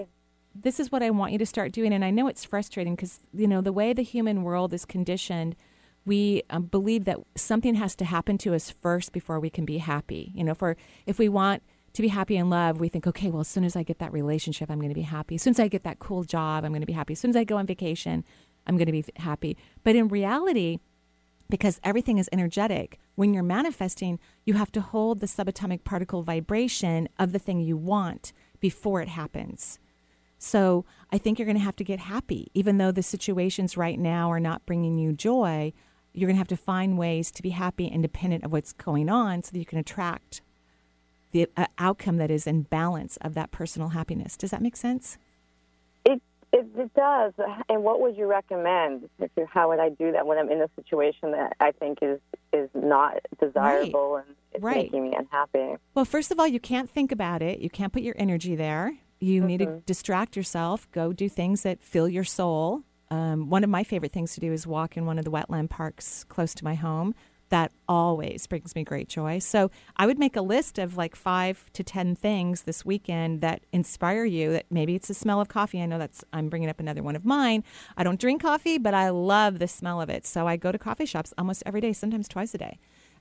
this 0.56 0.80
is 0.80 0.92
what 0.92 1.04
I 1.04 1.10
want 1.10 1.32
you 1.32 1.38
to 1.38 1.46
start 1.46 1.72
doing 1.72 1.94
and 1.94 2.04
I 2.04 2.10
know 2.10 2.28
it's 2.28 2.44
frustrating 2.44 2.98
cuz 2.98 3.20
you 3.34 3.48
know 3.48 3.62
the 3.62 3.72
way 3.72 3.94
the 3.94 4.02
human 4.02 4.44
world 4.44 4.74
is 4.74 4.84
conditioned 4.86 5.56
we 6.10 6.42
um, 6.50 6.64
believe 6.64 7.06
that 7.06 7.20
something 7.36 7.76
has 7.76 7.96
to 7.98 8.04
happen 8.04 8.40
to 8.40 8.56
us 8.56 8.72
first 8.72 9.14
before 9.14 9.40
we 9.40 9.52
can 9.52 9.64
be 9.64 9.78
happy. 9.78 10.32
You 10.34 10.44
know, 10.44 10.56
for 10.56 10.76
if 11.06 11.20
we 11.20 11.30
want 11.30 11.62
to 11.94 12.02
be 12.02 12.08
happy 12.08 12.36
in 12.36 12.50
love, 12.50 12.80
we 12.80 12.90
think, 12.90 13.06
okay, 13.06 13.30
well, 13.30 13.42
as 13.42 13.48
soon 13.48 13.64
as 13.64 13.76
I 13.76 13.84
get 13.84 14.00
that 14.00 14.12
relationship, 14.12 14.72
I'm 14.72 14.80
going 14.80 14.90
to 14.90 14.96
be 14.96 15.04
happy. 15.04 15.36
As 15.36 15.44
soon 15.44 15.52
as 15.52 15.60
I 15.60 15.68
get 15.68 15.84
that 15.84 16.00
cool 16.00 16.24
job, 16.24 16.66
I'm 16.66 16.72
going 16.72 16.82
to 16.82 16.88
be 16.88 16.94
happy. 16.94 17.14
As 17.14 17.20
soon 17.20 17.30
as 17.30 17.36
I 17.36 17.44
go 17.44 17.58
on 17.58 17.68
vacation, 17.68 18.26
I'm 18.66 18.76
going 18.76 18.88
to 18.88 18.92
be 18.92 19.06
happy. 19.18 19.56
But 19.84 19.96
in 19.96 20.08
reality, 20.08 20.80
because 21.48 21.80
everything 21.84 22.18
is 22.18 22.28
energetic, 22.32 23.00
when 23.14 23.32
you're 23.32 23.44
manifesting, 23.44 24.18
you 24.46 24.56
have 24.56 24.72
to 24.72 24.82
hold 24.82 25.20
the 25.20 25.28
subatomic 25.28 25.84
particle 25.84 26.24
vibration 26.24 27.08
of 27.20 27.34
the 27.34 27.40
thing 27.40 27.60
you 27.60 27.78
want 27.78 28.34
before 28.60 29.00
it 29.00 29.10
happens. 29.10 29.78
So 30.40 30.86
I 31.12 31.20
think 31.20 31.38
you're 31.38 31.46
going 31.46 31.58
to 31.58 31.64
have 31.64 31.76
to 31.76 31.84
get 31.84 32.00
happy, 32.00 32.50
even 32.56 32.78
though 32.80 32.92
the 32.92 33.04
situations 33.04 33.78
right 33.78 34.00
now 34.00 34.32
are 34.32 34.40
not 34.40 34.66
bringing 34.66 34.98
you 34.98 35.14
joy. 35.14 35.72
You're 36.14 36.28
going 36.28 36.36
to 36.36 36.40
have 36.40 36.48
to 36.50 36.58
find 36.58 36.98
ways 36.98 37.32
to 37.32 37.42
be 37.42 37.50
happy 37.52 37.88
independent 37.88 38.44
of 38.44 38.52
what's 38.52 38.74
going 38.74 39.10
on 39.10 39.44
so 39.44 39.52
that 39.52 39.60
you 39.60 39.66
can 39.66 39.78
attract 39.78 40.42
the 41.32 41.48
uh, 41.56 41.68
outcome 41.78 42.18
that 42.18 42.32
is 42.32 42.48
in 42.48 42.64
balance 42.64 43.18
of 43.18 43.36
that 43.36 43.52
personal 43.52 43.90
happiness. 43.90 44.36
Does 44.36 44.52
that 44.52 44.62
make 44.62 44.76
sense? 44.76 45.18
It, 46.04 46.22
it 46.52 46.66
it 46.76 46.94
does. 46.96 47.34
And 47.70 47.84
what 47.84 48.02
would 48.02 48.18
you 48.18 48.26
recommend? 48.26 49.08
If 49.20 49.30
you, 49.38 49.46
how 49.52 49.70
would 49.70 49.80
I 49.80 49.90
do 49.90 50.12
that 50.12 50.26
when 50.26 50.40
I'm 50.40 50.50
in 50.50 50.62
a 50.62 50.70
situation 50.76 51.32
that 51.32 51.56
I 51.60 51.72
think 51.72 52.00
is 52.02 52.20
is 52.52 52.70
not 52.74 53.18
desirable 53.40 54.16
and 54.16 54.36
it's 54.54 54.64
Right. 54.64 54.92
making 54.92 55.04
me 55.12 55.16
unhappy? 55.16 55.76
Well, 55.94 56.06
first 56.06 56.32
of 56.32 56.40
all, 56.40 56.48
you 56.48 56.60
can't 56.60 56.90
think 56.90 57.12
about 57.12 57.44
it. 57.44 57.60
You 57.60 57.70
can't 57.70 57.94
put 57.94 58.02
your 58.02 58.16
energy 58.18 58.56
there. 58.56 58.98
You 59.20 59.44
need 59.44 59.60
to 59.60 59.66
Mhm. 59.68 59.86
distract 59.86 60.36
yourself. 60.36 60.90
Go 60.92 61.14
do 61.14 61.30
things 61.30 61.62
that 61.62 61.84
fill 61.84 62.10
your 62.10 62.24
soul. 62.24 62.82
Um, 63.12 63.50
one 63.50 63.64
of 63.64 63.70
my 63.70 63.84
favorite 63.84 64.12
things 64.12 64.34
to 64.36 64.40
do 64.40 64.54
is 64.54 64.68
walk 64.68 64.96
in 64.98 65.06
one 65.06 65.18
of 65.18 65.26
the 65.26 65.32
wetland 65.32 65.70
parks 65.70 66.24
close 66.26 66.54
to 66.56 66.64
my 66.64 66.76
home. 66.76 67.16
That 67.50 67.72
always 67.88 68.46
brings 68.46 68.76
me 68.76 68.84
great 68.84 69.10
joy. 69.10 69.40
So 69.40 69.72
I 69.98 70.06
would 70.06 70.20
make 70.20 70.36
a 70.36 70.42
list 70.42 70.78
of 70.78 70.98
like 70.98 71.16
five 71.16 71.72
to 71.74 71.84
10 71.84 72.16
things 72.16 72.62
this 72.62 72.86
weekend 72.86 73.42
that 73.42 73.64
inspire 73.72 74.24
you. 74.24 74.52
That 74.52 74.68
maybe 74.70 74.94
it's 74.94 75.08
the 75.08 75.16
smell 75.16 75.42
of 75.42 75.48
coffee. 75.48 75.82
I 75.82 75.88
know 75.88 75.98
that's, 75.98 76.24
I'm 76.32 76.50
bringing 76.50 76.70
up 76.70 76.80
another 76.80 77.02
one 77.02 77.16
of 77.16 77.26
mine. 77.26 77.64
I 77.98 78.04
don't 78.04 78.20
drink 78.20 78.44
coffee, 78.44 78.78
but 78.78 78.94
I 78.94 79.10
love 79.10 79.58
the 79.58 79.68
smell 79.68 80.00
of 80.00 80.12
it. 80.12 80.28
So 80.28 80.48
I 80.48 80.58
go 80.58 80.72
to 80.72 80.78
coffee 80.78 81.08
shops 81.08 81.34
almost 81.40 81.64
every 81.66 81.82
day, 81.82 81.92
sometimes 81.92 82.28
twice 82.28 82.54
a 82.54 82.60
day. 82.60 82.78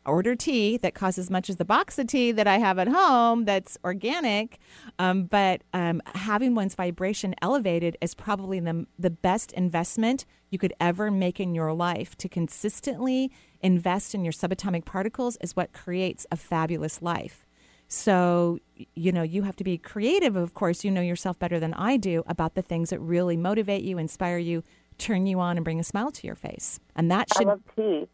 Order 0.07 0.35
tea 0.35 0.77
that 0.79 0.95
costs 0.95 1.19
as 1.19 1.31
much 1.31 1.51
as 1.51 1.57
the 1.57 1.65
box 1.65 1.99
of 1.99 2.07
tea 2.07 2.33
that 2.33 2.47
I 2.47 2.59
have 2.59 2.79
at 2.79 2.89
home 2.89 3.45
that's 3.45 3.79
organic. 3.85 4.59
Um, 4.99 5.25
but 5.25 5.63
um, 5.73 6.01
having 6.15 6.55
one's 6.55 6.75
vibration 6.75 7.35
elevated 7.43 7.97
is 8.01 8.15
probably 8.15 8.61
the, 8.61 8.87
the 8.99 9.11
best 9.11 9.53
investment 9.53 10.25
you 10.51 10.59
could 10.59 10.73
ever 10.81 11.11
make 11.11 11.41
in 11.41 11.55
your 11.55 11.73
life. 11.73 12.17
To 12.19 12.29
consistently 12.29 13.31
invest 13.61 14.15
in 14.15 14.25
your 14.25 14.33
subatomic 14.33 14.85
particles 14.85 15.37
is 15.41 15.55
what 15.55 15.73
creates 15.73 16.27
a 16.31 16.37
fabulous 16.37 17.03
life. 17.03 17.45
So, 17.89 18.59
you 18.95 19.13
know, 19.13 19.23
you 19.23 19.43
have 19.43 19.57
to 19.57 19.65
be 19.65 19.79
creative, 19.79 20.37
of 20.37 20.53
course. 20.53 20.85
You 20.85 20.91
know 20.91 21.01
yourself 21.01 21.39
better 21.39 21.59
than 21.59 21.73
I 21.75 21.97
do 21.97 22.23
about 22.27 22.55
the 22.55 22.63
things 22.63 22.91
that 22.91 23.01
really 23.01 23.37
motivate 23.37 23.83
you, 23.83 23.97
inspire 23.97 24.37
you, 24.37 24.63
turn 24.99 25.27
you 25.27 25.41
on, 25.41 25.57
and 25.57 25.65
bring 25.65 25.81
a 25.81 25.85
smile 25.85 26.11
to 26.11 26.27
your 26.27 26.37
face. 26.37 26.81
And 26.95 27.11
that 27.11 27.29
should. 27.35 27.47
I 27.47 27.51
love 27.51 27.63
tea. 27.75 28.07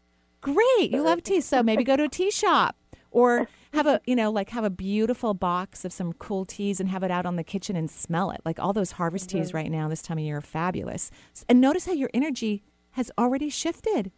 Great. 0.53 0.91
You 0.91 1.01
love 1.01 1.23
tea. 1.23 1.41
So 1.41 1.63
maybe 1.63 1.83
go 1.83 1.95
to 1.95 2.03
a 2.03 2.09
tea 2.09 2.29
shop 2.31 2.75
or 3.11 3.47
have 3.73 3.87
a, 3.87 3.99
you 4.05 4.15
know, 4.15 4.31
like 4.31 4.49
have 4.49 4.63
a 4.63 4.69
beautiful 4.69 5.33
box 5.33 5.83
of 5.85 5.91
some 5.91 6.13
cool 6.13 6.45
teas 6.45 6.79
and 6.79 6.87
have 6.89 7.01
it 7.03 7.09
out 7.11 7.25
on 7.25 7.35
the 7.35 7.43
kitchen 7.43 7.75
and 7.75 7.89
smell 7.89 8.29
it. 8.31 8.41
Like 8.45 8.59
all 8.59 8.71
those 8.73 8.91
harvest 8.91 9.29
teas 9.29 9.47
Mm-hmm. 9.47 9.57
right 9.57 9.71
now, 9.71 9.87
this 9.87 10.01
time 10.01 10.17
of 10.19 10.23
year, 10.23 10.37
are 10.37 10.41
fabulous. 10.41 11.09
And 11.49 11.59
notice 11.59 11.85
how 11.87 11.93
your 11.93 12.09
energy 12.13 12.63
has 12.91 13.11
already 13.17 13.49
shifted, 13.49 14.11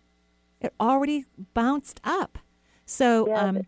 it 0.59 0.73
already 0.79 1.25
bounced 1.53 2.01
up. 2.03 2.37
So, 2.85 3.27
Yeah, 3.27 3.41
um, 3.41 3.61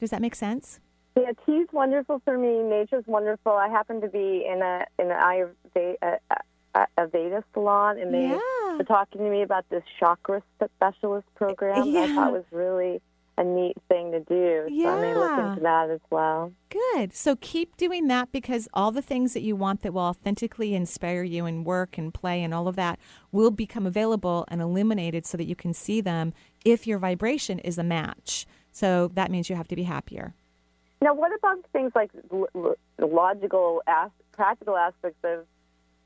does 0.00 0.10
that 0.10 0.20
make 0.20 0.34
sense? 0.34 0.80
Yeah, 1.16 1.32
tea's 1.46 1.68
wonderful 1.72 2.20
for 2.24 2.36
me. 2.38 2.62
Nature's 2.62 3.04
wonderful. 3.06 3.52
I 3.52 3.68
happen 3.68 4.00
to 4.00 4.08
be 4.08 4.44
in 4.50 4.62
a 4.62 4.84
in 4.98 5.10
an 5.10 5.16
Ayurveda 5.16 5.94
a, 6.02 6.36
a, 6.74 6.86
Aveda 6.98 7.42
salon, 7.54 7.98
and 7.98 8.12
they 8.12 8.28
Yeah. 8.28 8.76
were 8.76 8.84
talking 8.84 9.20
to 9.22 9.30
me 9.30 9.42
about 9.42 9.68
this 9.70 9.82
chakra 9.98 10.42
specialist 10.76 11.26
program. 11.34 11.92
that 11.92 12.10
I 12.10 12.14
thought 12.14 12.32
was 12.32 12.44
really 12.52 13.00
a 13.36 13.44
neat 13.44 13.76
thing 13.88 14.10
to 14.10 14.18
do. 14.20 14.66
So 14.82 14.88
I 14.88 15.00
may 15.00 15.14
look 15.14 15.38
into 15.38 15.60
that 15.62 15.90
as 15.90 16.00
well. 16.10 16.52
Good. 16.70 17.12
So 17.14 17.36
keep 17.36 17.76
doing 17.76 18.08
that 18.08 18.32
because 18.32 18.68
all 18.74 18.90
the 18.90 19.00
things 19.00 19.32
that 19.34 19.42
you 19.42 19.54
want 19.54 19.82
that 19.82 19.92
will 19.92 20.02
authentically 20.02 20.74
inspire 20.74 21.22
you 21.22 21.46
in 21.46 21.62
work 21.62 21.96
and 21.98 22.12
play 22.12 22.42
and 22.42 22.52
all 22.52 22.66
of 22.66 22.74
that 22.74 22.98
will 23.30 23.52
become 23.52 23.86
available 23.86 24.44
and 24.48 24.60
illuminated 24.60 25.24
so 25.24 25.36
that 25.36 25.44
you 25.44 25.54
can 25.54 25.72
see 25.72 26.00
them 26.00 26.32
if 26.64 26.84
your 26.84 26.98
vibration 26.98 27.60
is 27.60 27.78
a 27.78 27.84
match. 27.84 28.44
So 28.72 29.06
that 29.14 29.30
means 29.30 29.48
you 29.48 29.54
have 29.54 29.68
to 29.68 29.76
be 29.76 29.84
happier. 29.84 30.34
Now, 31.00 31.14
what 31.14 31.30
about 31.32 31.58
things 31.72 31.92
like 31.94 32.10
l- 32.32 32.48
l- 32.56 32.74
logical, 32.98 33.82
as- 33.86 34.10
practical 34.32 34.76
aspects 34.76 35.20
of, 35.22 35.46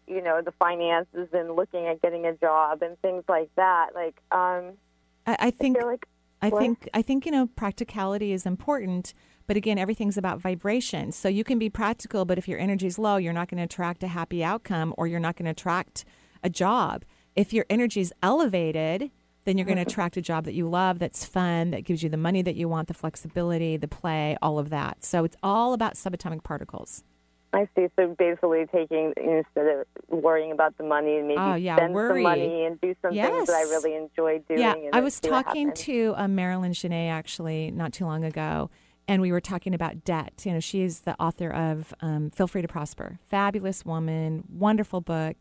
you 0.07 0.23
know, 0.23 0.41
the 0.43 0.53
finances 0.53 1.29
and 1.33 1.55
looking 1.57 1.87
at 1.87 2.03
getting 2.03 2.27
a 2.27 2.35
job 2.35 2.83
and 2.83 3.01
things 3.01 3.25
like 3.29 3.51
that? 3.57 3.91
Like, 3.95 4.17
um, 4.31 4.75
I, 5.27 5.37
I 5.39 5.51
think 5.51 5.79
like 5.83 6.07
I 6.41 6.51
think 6.51 6.89
I 6.93 7.03
think 7.03 7.25
you 7.25 7.33
know 7.33 7.47
practicality 7.47 8.33
is 8.33 8.47
important, 8.47 9.15
but 9.47 9.57
again, 9.57 9.79
everything's 9.79 10.17
about 10.17 10.41
vibration. 10.41 11.13
So 11.13 11.29
you 11.29 11.45
can 11.45 11.59
be 11.59 11.71
practical, 11.71 12.25
but 12.25 12.39
if 12.39 12.49
your 12.49 12.59
energy 12.59 12.87
is 12.87 12.99
low, 12.99 13.17
you're 13.17 13.33
not 13.33 13.49
going 13.49 13.59
to 13.59 13.65
attract 13.65 14.03
a 14.03 14.09
happy 14.09 14.43
outcome, 14.43 14.95
or 14.99 15.07
you're 15.07 15.21
not 15.21 15.37
going 15.37 15.45
to 15.45 15.53
attract 15.53 16.05
a 16.43 16.51
job. 16.51 17.05
If 17.37 17.53
your 17.53 17.65
energy 17.71 18.01
is 18.01 18.13
elevated, 18.23 19.11
then 19.45 19.57
you're 19.57 19.65
going 19.65 19.77
to 19.77 19.83
attract 19.83 20.17
a 20.17 20.23
job 20.23 20.45
that 20.45 20.55
you 20.55 20.69
love, 20.69 20.99
that's 20.99 21.25
fun, 21.25 21.71
that 21.71 21.85
gives 21.85 22.03
you 22.03 22.09
the 22.09 22.17
money 22.17 22.43
that 22.43 22.57
you 22.57 22.69
want, 22.69 22.89
the 22.89 22.95
flexibility, 22.95 23.77
the 23.77 23.89
play, 23.89 24.37
all 24.43 24.59
of 24.59 24.71
that. 24.71 25.05
So 25.05 25.25
it's 25.25 25.37
all 25.43 25.73
about 25.73 25.95
subatomic 25.95 26.45
particles. 26.45 27.03
I 27.55 27.69
see. 27.77 27.89
So 27.97 28.15
basically, 28.19 28.65
taking 28.73 29.13
instead 29.17 29.67
of 29.67 29.87
worrying 30.09 30.53
about 30.53 30.77
the 30.79 30.85
money 30.85 31.19
and 31.19 31.29
maybe 31.29 31.39
Oh, 31.39 31.55
yeah, 31.55 31.77
spend 31.77 31.93
worry. 31.95 32.23
some 32.23 32.23
money 32.23 32.65
and 32.65 32.81
do 32.81 32.95
some 33.03 33.13
things 33.13 33.47
that 33.47 33.55
I 33.57 33.63
really 33.63 33.95
enjoy 33.95 34.39
doing. 34.49 34.61
Yeah, 34.61 34.75
I 34.93 35.01
was 35.01 35.21
talking 35.21 35.73
to 35.73 36.15
uh, 36.17 36.29
Marilyn 36.29 36.73
Jenett 36.73 37.11
actually 37.11 37.71
not 37.71 37.93
too 37.93 38.07
long 38.07 38.25
ago, 38.25 38.71
and 39.07 39.21
we 39.21 39.33
were 39.33 39.41
talking 39.41 39.75
about 39.75 40.03
debt. 40.05 40.33
You 40.45 40.53
know, 40.53 40.61
she 40.61 40.81
is 40.83 41.01
the 41.01 41.15
author 41.21 41.51
of 41.51 41.93
um, 42.01 42.31
"Feel 42.31 42.47
Free 42.47 42.63
to 42.63 42.69
Prosper." 42.69 43.19
Fabulous 43.23 43.85
woman, 43.85 44.45
wonderful 44.49 45.03
book, 45.03 45.37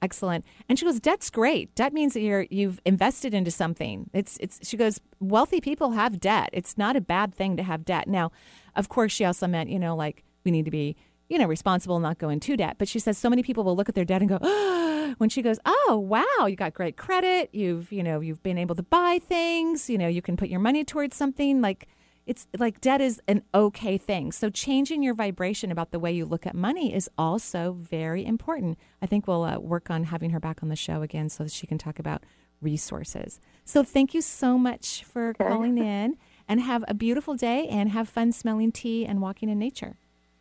excellent. 0.00 0.46
And 0.66 0.78
she 0.78 0.86
goes, 0.86 0.98
"Debt's 0.98 1.28
great. 1.28 1.74
Debt 1.74 1.92
means 1.92 2.14
that 2.14 2.20
you're 2.22 2.46
you've 2.50 2.80
invested 2.86 3.34
into 3.34 3.50
something. 3.50 4.08
It's 4.14 4.38
it's." 4.40 4.66
She 4.66 4.78
goes, 4.78 4.98
"Wealthy 5.20 5.60
people 5.60 5.90
have 5.90 6.20
debt. 6.20 6.48
It's 6.54 6.78
not 6.78 6.96
a 6.96 7.02
bad 7.02 7.34
thing 7.34 7.58
to 7.58 7.62
have 7.62 7.84
debt." 7.84 8.08
Now, 8.08 8.32
of 8.74 8.88
course, 8.88 9.12
she 9.12 9.26
also 9.26 9.46
meant 9.46 9.68
you 9.68 9.78
know 9.78 9.94
like 9.94 10.24
we 10.42 10.50
need 10.50 10.64
to 10.64 10.70
be 10.70 10.96
you 11.30 11.38
know 11.38 11.46
responsible, 11.46 11.96
and 11.96 12.02
not 12.02 12.18
go 12.18 12.28
into 12.28 12.58
debt. 12.58 12.76
But 12.78 12.88
she 12.88 12.98
says 12.98 13.16
so 13.16 13.30
many 13.30 13.42
people 13.42 13.64
will 13.64 13.76
look 13.76 13.88
at 13.88 13.94
their 13.94 14.04
debt 14.04 14.20
and 14.20 14.28
go, 14.28 14.38
"Oh." 14.42 14.80
when 15.18 15.28
she 15.28 15.42
goes, 15.42 15.58
"Oh, 15.64 15.98
wow, 15.98 16.46
you 16.46 16.56
got 16.56 16.74
great 16.74 16.96
credit. 16.96 17.50
You've, 17.52 17.92
you 17.92 18.02
know, 18.02 18.20
you've 18.20 18.42
been 18.42 18.58
able 18.58 18.74
to 18.76 18.82
buy 18.82 19.18
things, 19.18 19.90
you 19.90 19.98
know, 19.98 20.08
you 20.08 20.22
can 20.22 20.36
put 20.36 20.48
your 20.48 20.60
money 20.60 20.84
towards 20.84 21.16
something 21.16 21.60
like 21.60 21.88
it's 22.26 22.46
like 22.58 22.80
debt 22.80 23.00
is 23.00 23.20
an 23.26 23.42
okay 23.54 23.98
thing. 23.98 24.30
So 24.30 24.50
changing 24.50 25.02
your 25.02 25.14
vibration 25.14 25.72
about 25.72 25.90
the 25.90 25.98
way 25.98 26.12
you 26.12 26.24
look 26.24 26.46
at 26.46 26.54
money 26.54 26.94
is 26.94 27.10
also 27.18 27.72
very 27.72 28.24
important. 28.24 28.78
I 29.02 29.06
think 29.06 29.26
we'll 29.26 29.42
uh, 29.42 29.58
work 29.58 29.90
on 29.90 30.04
having 30.04 30.30
her 30.30 30.38
back 30.38 30.62
on 30.62 30.68
the 30.68 30.76
show 30.76 31.02
again 31.02 31.28
so 31.28 31.44
that 31.44 31.52
she 31.52 31.66
can 31.66 31.78
talk 31.78 31.98
about 31.98 32.24
resources. 32.60 33.40
So 33.64 33.82
thank 33.82 34.14
you 34.14 34.20
so 34.20 34.58
much 34.58 35.02
for 35.02 35.34
calling 35.34 35.78
in 35.78 36.16
and 36.46 36.60
have 36.60 36.84
a 36.86 36.94
beautiful 36.94 37.34
day 37.34 37.66
and 37.68 37.90
have 37.90 38.08
fun 38.08 38.32
smelling 38.32 38.70
tea 38.70 39.06
and 39.06 39.20
walking 39.20 39.48
in 39.48 39.58
nature. 39.58 39.96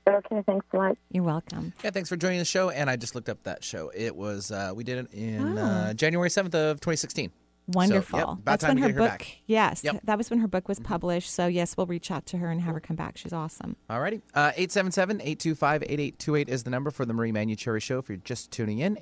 Okay, 0.10 0.42
thanks 0.46 0.66
so 0.72 0.78
much. 0.80 0.98
You're 1.12 1.24
welcome. 1.24 1.74
Yeah, 1.84 1.92
thanks 1.92 2.10
for 2.10 2.18
joining 2.18 2.40
the 2.40 2.46
show. 2.46 2.70
And 2.72 2.90
I 2.90 2.96
just 2.96 3.14
looked 3.16 3.30
up 3.30 3.44
that 3.44 3.64
show. 3.64 3.92
It 3.96 4.16
was 4.16 4.52
uh, 4.52 4.72
we 4.76 4.84
did 4.84 4.98
it 5.06 5.14
in 5.14 5.58
Oh. 5.58 5.62
uh, 5.62 5.94
January 5.94 6.30
seventh 6.30 6.56
of 6.56 6.78
2016. 6.82 7.32
Wonderful. 7.68 8.18
So, 8.20 8.26
yep, 8.26 8.28
about 8.40 8.46
That's 8.46 8.64
time 8.64 8.70
when 8.70 8.78
to 8.78 8.82
her 8.82 8.88
get 8.88 8.96
her 8.96 9.02
book. 9.02 9.20
back. 9.20 9.38
Yes, 9.46 9.84
Yep. 9.84 10.02
that 10.06 10.18
was 10.18 10.32
when 10.32 10.40
her 10.40 10.48
book 10.48 10.68
was 10.68 10.80
published. 10.80 11.30
So 11.32 11.46
yes, 11.46 11.78
we'll 11.78 11.86
reach 11.86 12.10
out 12.10 12.26
to 12.28 12.38
her 12.38 12.50
and 12.50 12.60
have 12.62 12.74
her 12.74 12.80
come 12.80 12.96
back. 12.96 13.16
She's 13.16 13.32
awesome. 13.32 13.76
Alrighty. 13.88 14.24
Uh, 14.34 14.52
877-825-8828 14.58 16.50
is 16.50 16.64
the 16.64 16.72
number 16.72 16.90
for 16.90 17.06
the 17.06 17.14
Marie 17.14 17.32
Manuchehri 17.32 17.80
Show. 17.80 18.00
If 18.00 18.10
you're 18.10 18.18
just 18.18 18.50
tuning 18.50 18.80
in, 18.80 18.96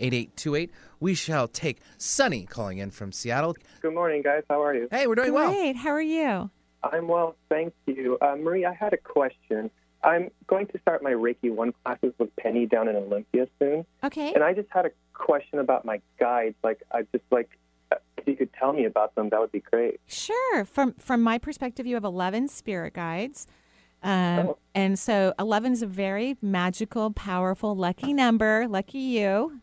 877-825-8828. 0.00 0.70
We 1.00 1.14
shall 1.14 1.48
take 1.48 1.80
Sunny 1.98 2.46
calling 2.46 2.78
in 2.78 2.90
from 2.90 3.12
Seattle. 3.12 3.54
Good 3.82 3.92
morning, 3.94 4.22
guys. 4.22 4.42
How 4.48 4.62
are 4.62 4.74
you? 4.74 4.88
Hey, 4.90 5.06
we're 5.06 5.16
doing 5.16 5.34
well. 5.34 5.50
Great. 5.52 5.76
How 5.76 5.90
are 5.90 6.00
you? 6.00 6.50
I'm 6.92 7.08
well, 7.08 7.36
thank 7.48 7.74
you. 7.86 8.18
Uh, 8.20 8.36
Marie, 8.36 8.64
I 8.64 8.72
had 8.72 8.92
a 8.92 8.96
question. 8.96 9.70
I'm 10.02 10.30
going 10.46 10.66
to 10.68 10.78
start 10.80 11.02
my 11.02 11.12
Reiki 11.12 11.50
1 11.50 11.72
classes 11.82 12.12
with 12.18 12.34
Penny 12.36 12.66
down 12.66 12.88
in 12.88 12.96
Olympia 12.96 13.48
soon. 13.58 13.86
Okay. 14.04 14.34
And 14.34 14.44
I 14.44 14.52
just 14.52 14.68
had 14.70 14.84
a 14.84 14.90
question 15.14 15.58
about 15.58 15.84
my 15.84 16.00
guides. 16.20 16.56
Like, 16.62 16.82
I 16.92 17.02
just 17.12 17.24
like, 17.30 17.48
uh, 17.90 17.96
if 18.18 18.28
you 18.28 18.36
could 18.36 18.52
tell 18.52 18.72
me 18.72 18.84
about 18.84 19.14
them, 19.14 19.30
that 19.30 19.40
would 19.40 19.52
be 19.52 19.60
great. 19.60 20.00
Sure. 20.06 20.64
From 20.64 20.94
from 20.94 21.22
my 21.22 21.38
perspective, 21.38 21.86
you 21.86 21.94
have 21.94 22.04
eleven 22.04 22.48
spirit 22.48 22.94
guides, 22.94 23.46
um, 24.02 24.54
and 24.74 24.98
so 24.98 25.34
eleven 25.38 25.72
is 25.72 25.82
a 25.82 25.86
very 25.86 26.36
magical, 26.40 27.10
powerful, 27.10 27.74
lucky 27.74 28.12
number. 28.12 28.66
Lucky 28.68 28.98
you. 28.98 29.60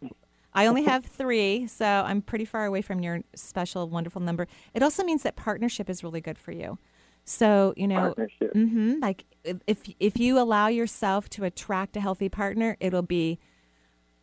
I 0.53 0.67
only 0.67 0.83
have 0.83 1.05
three, 1.19 1.67
so 1.67 1.85
I'm 1.85 2.21
pretty 2.21 2.45
far 2.45 2.65
away 2.65 2.81
from 2.81 3.01
your 3.01 3.21
special, 3.35 3.89
wonderful 3.89 4.21
number. 4.21 4.47
It 4.73 4.83
also 4.83 5.03
means 5.03 5.23
that 5.23 5.35
partnership 5.35 5.89
is 5.89 6.03
really 6.03 6.21
good 6.21 6.37
for 6.37 6.51
you. 6.51 6.77
So 7.25 7.73
you 7.77 7.87
know, 7.87 8.13
Partnership. 8.15 8.53
hmm 8.53 8.99
like 9.01 9.25
if 9.65 9.79
if 9.99 10.19
you 10.19 10.39
allow 10.39 10.67
yourself 10.67 11.29
to 11.31 11.43
attract 11.43 11.95
a 11.97 12.01
healthy 12.01 12.29
partner, 12.29 12.77
it'll 12.79 13.01
be 13.01 13.39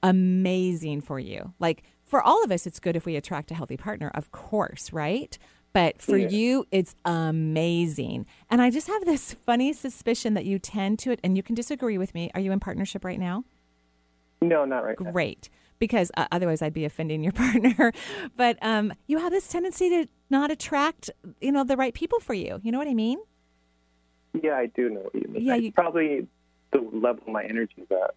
amazing 0.02 1.00
for 1.00 1.18
you. 1.18 1.52
Like 1.58 1.82
for 2.04 2.22
all 2.22 2.42
of 2.44 2.50
us, 2.50 2.66
it's 2.66 2.80
good 2.80 2.96
if 2.96 3.04
we 3.04 3.16
attract 3.16 3.50
a 3.50 3.54
healthy 3.54 3.76
partner, 3.76 4.10
of 4.14 4.30
course, 4.32 4.92
right? 4.92 5.36
But 5.74 6.00
for 6.00 6.16
Yeah. 6.16 6.28
you, 6.28 6.64
it's 6.70 6.94
amazing. 7.04 8.26
And 8.48 8.62
I 8.62 8.70
just 8.70 8.86
have 8.86 9.04
this 9.04 9.34
funny 9.34 9.72
suspicion 9.72 10.34
that 10.34 10.46
you 10.46 10.58
tend 10.58 10.98
to 11.00 11.10
it, 11.10 11.20
and 11.22 11.36
you 11.36 11.42
can 11.42 11.54
disagree 11.54 11.98
with 11.98 12.14
me. 12.14 12.30
Are 12.34 12.40
you 12.40 12.52
in 12.52 12.60
partnership 12.60 13.04
right 13.04 13.18
now? 13.20 13.44
No, 14.40 14.64
not 14.64 14.84
right 14.84 14.98
now. 14.98 15.10
Great. 15.10 15.50
Because 15.78 16.10
uh, 16.16 16.26
otherwise, 16.32 16.62
I'd 16.62 16.72
be 16.72 16.86
offending 16.86 17.22
your 17.22 17.32
partner. 17.44 17.92
but 18.36 18.56
um, 18.62 18.94
you 19.06 19.18
have 19.18 19.30
this 19.30 19.46
tendency 19.46 19.90
to 19.90 20.08
not 20.30 20.50
attract, 20.50 21.10
you 21.40 21.52
know, 21.52 21.64
the 21.64 21.76
right 21.76 21.94
people 21.94 22.20
for 22.20 22.34
you. 22.34 22.60
You 22.62 22.72
know 22.72 22.78
what 22.78 22.88
I 22.88 22.94
mean? 22.94 23.18
Yeah, 24.42 24.56
I 24.56 24.66
do 24.66 24.90
know 24.90 25.00
what 25.00 25.14
you 25.14 25.26
mean. 25.28 25.42
Yeah, 25.44 25.54
you- 25.54 25.72
probably 25.72 26.26
the 26.70 26.80
level 26.92 27.32
my 27.32 27.44
energy's 27.44 27.86
at. 27.90 28.14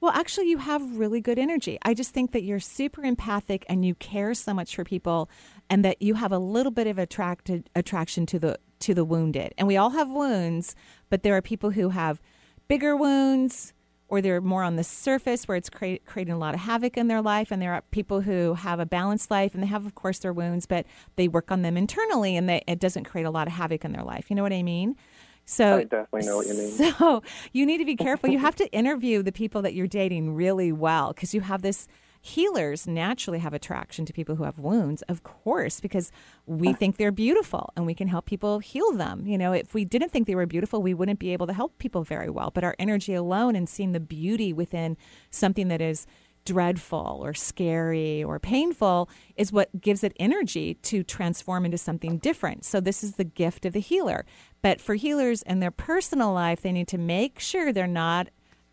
Well, 0.00 0.12
actually, 0.12 0.48
you 0.48 0.58
have 0.58 0.96
really 0.98 1.20
good 1.20 1.40
energy. 1.40 1.76
I 1.82 1.92
just 1.92 2.14
think 2.14 2.30
that 2.30 2.44
you're 2.44 2.60
super 2.60 3.02
empathic 3.02 3.66
and 3.68 3.84
you 3.84 3.96
care 3.96 4.32
so 4.34 4.54
much 4.54 4.76
for 4.76 4.84
people, 4.84 5.28
and 5.68 5.84
that 5.84 6.00
you 6.00 6.14
have 6.14 6.30
a 6.30 6.38
little 6.38 6.70
bit 6.70 6.86
of 6.86 6.98
attracted 6.98 7.68
attraction 7.74 8.24
to 8.26 8.38
the 8.38 8.58
to 8.80 8.94
the 8.94 9.04
wounded. 9.04 9.54
And 9.58 9.66
we 9.66 9.76
all 9.76 9.90
have 9.90 10.08
wounds, 10.08 10.76
but 11.10 11.24
there 11.24 11.36
are 11.36 11.42
people 11.42 11.70
who 11.70 11.88
have 11.88 12.22
bigger 12.68 12.94
wounds, 12.94 13.72
or 14.08 14.20
they're 14.22 14.40
more 14.40 14.62
on 14.62 14.76
the 14.76 14.84
surface 14.84 15.46
where 15.46 15.56
it's 15.56 15.68
create, 15.68 16.04
creating 16.06 16.34
a 16.34 16.38
lot 16.38 16.54
of 16.54 16.60
havoc 16.60 16.96
in 16.96 17.08
their 17.08 17.20
life. 17.22 17.50
And 17.50 17.60
there 17.60 17.74
are 17.74 17.82
people 17.90 18.22
who 18.22 18.54
have 18.54 18.80
a 18.80 18.86
balanced 18.86 19.30
life, 19.30 19.54
and 19.54 19.62
they 19.62 19.66
have, 19.66 19.86
of 19.86 19.94
course, 19.94 20.18
their 20.18 20.32
wounds, 20.32 20.66
but 20.66 20.86
they 21.16 21.28
work 21.28 21.52
on 21.52 21.62
them 21.62 21.76
internally, 21.76 22.36
and 22.36 22.48
they, 22.48 22.64
it 22.66 22.78
doesn't 22.78 23.04
create 23.04 23.24
a 23.24 23.30
lot 23.30 23.46
of 23.46 23.52
havoc 23.52 23.84
in 23.84 23.92
their 23.92 24.04
life. 24.04 24.26
You 24.30 24.36
know 24.36 24.42
what 24.42 24.52
I 24.52 24.62
mean? 24.62 24.96
So 25.44 25.78
I 25.78 25.84
definitely 25.84 26.26
know 26.26 26.36
what 26.36 26.46
you 26.46 26.54
mean. 26.54 26.70
so 26.98 27.22
you 27.52 27.64
need 27.64 27.78
to 27.78 27.84
be 27.84 27.96
careful. 27.96 28.30
You 28.30 28.38
have 28.38 28.56
to 28.56 28.70
interview 28.72 29.22
the 29.22 29.32
people 29.32 29.62
that 29.62 29.74
you're 29.74 29.86
dating 29.86 30.34
really 30.34 30.72
well 30.72 31.12
because 31.12 31.32
you 31.32 31.40
have 31.40 31.62
this 31.62 31.86
healers 32.20 32.86
naturally 32.86 33.38
have 33.38 33.54
attraction 33.54 34.04
to 34.06 34.12
people 34.12 34.36
who 34.36 34.44
have 34.44 34.58
wounds, 34.58 35.02
of 35.02 35.22
course, 35.22 35.80
because 35.80 36.10
we 36.46 36.72
think 36.72 36.96
they're 36.96 37.12
beautiful 37.12 37.72
and 37.76 37.86
we 37.86 37.94
can 37.94 38.08
help 38.08 38.26
people 38.26 38.58
heal 38.58 38.92
them. 38.92 39.26
You 39.26 39.38
know, 39.38 39.52
if 39.52 39.74
we 39.74 39.84
didn't 39.84 40.10
think 40.10 40.26
they 40.26 40.34
were 40.34 40.46
beautiful, 40.46 40.82
we 40.82 40.94
wouldn't 40.94 41.18
be 41.18 41.32
able 41.32 41.46
to 41.46 41.52
help 41.52 41.78
people 41.78 42.04
very 42.04 42.30
well. 42.30 42.50
But 42.50 42.64
our 42.64 42.74
energy 42.78 43.14
alone 43.14 43.56
and 43.56 43.68
seeing 43.68 43.92
the 43.92 44.00
beauty 44.00 44.52
within 44.52 44.96
something 45.30 45.68
that 45.68 45.80
is 45.80 46.06
dreadful 46.44 47.20
or 47.22 47.34
scary 47.34 48.24
or 48.24 48.38
painful 48.38 49.08
is 49.36 49.52
what 49.52 49.80
gives 49.80 50.02
it 50.02 50.14
energy 50.18 50.74
to 50.74 51.02
transform 51.02 51.66
into 51.66 51.76
something 51.76 52.16
different. 52.18 52.64
So, 52.64 52.80
this 52.80 53.04
is 53.04 53.16
the 53.16 53.24
gift 53.24 53.66
of 53.66 53.74
the 53.74 53.80
healer. 53.80 54.24
But 54.62 54.80
for 54.80 54.94
healers 54.94 55.42
in 55.42 55.60
their 55.60 55.70
personal 55.70 56.32
life, 56.32 56.62
they 56.62 56.72
need 56.72 56.88
to 56.88 56.98
make 56.98 57.38
sure 57.38 57.72
they're 57.72 57.86
not 57.86 58.28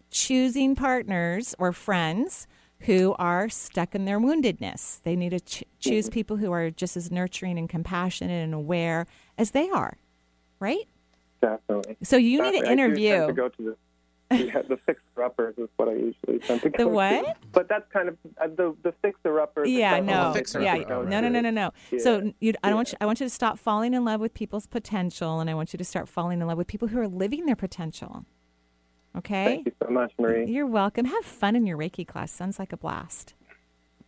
choosing 0.10 0.76
partners 0.76 1.54
or 1.60 1.74
friends 1.74 2.48
who 2.82 3.16
are 3.18 3.50
stuck 3.50 3.96
in 3.96 4.06
their 4.06 4.20
woundedness. 4.20 5.02
They 5.04 5.16
need 5.16 5.30
to 5.30 5.40
ch- 5.40 5.64
choose 5.80 6.10
people 6.10 6.38
who 6.38 6.52
are 6.52 6.70
just 6.70 6.96
as 6.98 7.12
nurturing 7.12 7.58
and 7.58 7.70
compassionate 7.70 8.44
and 8.44 8.54
aware 8.54 9.08
as 9.38 9.52
they 9.52 9.70
are, 9.70 9.98
right? 10.60 10.88
Definitely. 11.42 11.98
So 12.04 12.18
you 12.18 12.42
need 12.42 12.52
to 12.52 12.58
Definitely. 12.60 12.68
I 12.68 12.76
do 12.76 12.82
interview. 12.84 13.10
tend 13.16 13.28
to 13.28 13.34
go 13.34 13.50
to 13.50 13.64
the 13.64 13.78
yeah, 14.32 14.62
the 14.68 14.78
fixer 14.86 15.24
uppers 15.24 15.56
is 15.58 15.70
what 15.78 15.88
I 15.88 15.94
usually 15.94 16.40
tend 16.40 16.62
to 16.64 16.70
go 16.72 16.84
The 16.86 16.88
what? 16.88 17.26
to. 17.26 17.36
But 17.52 17.70
that's 17.70 17.90
kind 17.92 18.10
of 18.10 18.18
uh, 18.42 18.48
the 18.48 18.76
the 18.82 18.92
fixer 19.02 19.40
uppers. 19.40 19.70
Yeah, 19.70 20.00
no, 20.00 20.30
what 20.34 20.56
I 20.56 20.60
yeah, 20.62 20.76
no, 20.88 21.04
no, 21.04 21.30
no, 21.30 21.42
no, 21.42 21.50
no. 21.52 21.72
Yeah. 21.92 22.00
So 22.00 22.34
you, 22.40 22.54
I 22.64 22.70
don't 22.70 22.78
want 22.78 22.92
you. 22.92 22.98
I 23.00 23.06
want 23.06 23.20
you 23.20 23.28
to 23.28 23.30
stop 23.30 23.60
falling 23.60 23.94
in 23.94 24.04
love 24.04 24.20
with 24.20 24.34
people's 24.34 24.66
potential, 24.66 25.40
and 25.40 25.50
I 25.50 25.54
want 25.54 25.74
you 25.74 25.78
to 25.78 25.84
start 25.86 26.10
falling 26.10 26.42
in 26.42 26.48
love 26.48 26.58
with 26.58 26.68
people 26.68 26.88
who 26.88 27.00
are 27.00 27.08
living 27.08 27.46
their 27.46 27.56
potential. 27.56 28.26
Okay. 29.18 29.46
Thank 29.46 29.66
you 29.68 29.74
so 29.82 29.90
much, 29.90 30.12
Marie. 30.20 30.46
You're 30.46 30.68
welcome. 30.68 31.06
Have 31.06 31.26
fun 31.26 31.56
in 31.56 31.66
your 31.66 31.78
Reiki 31.78 32.06
class. 32.06 32.32
Sounds 32.32 32.60
like 32.60 32.74
a 32.74 32.78
blast. 32.78 33.34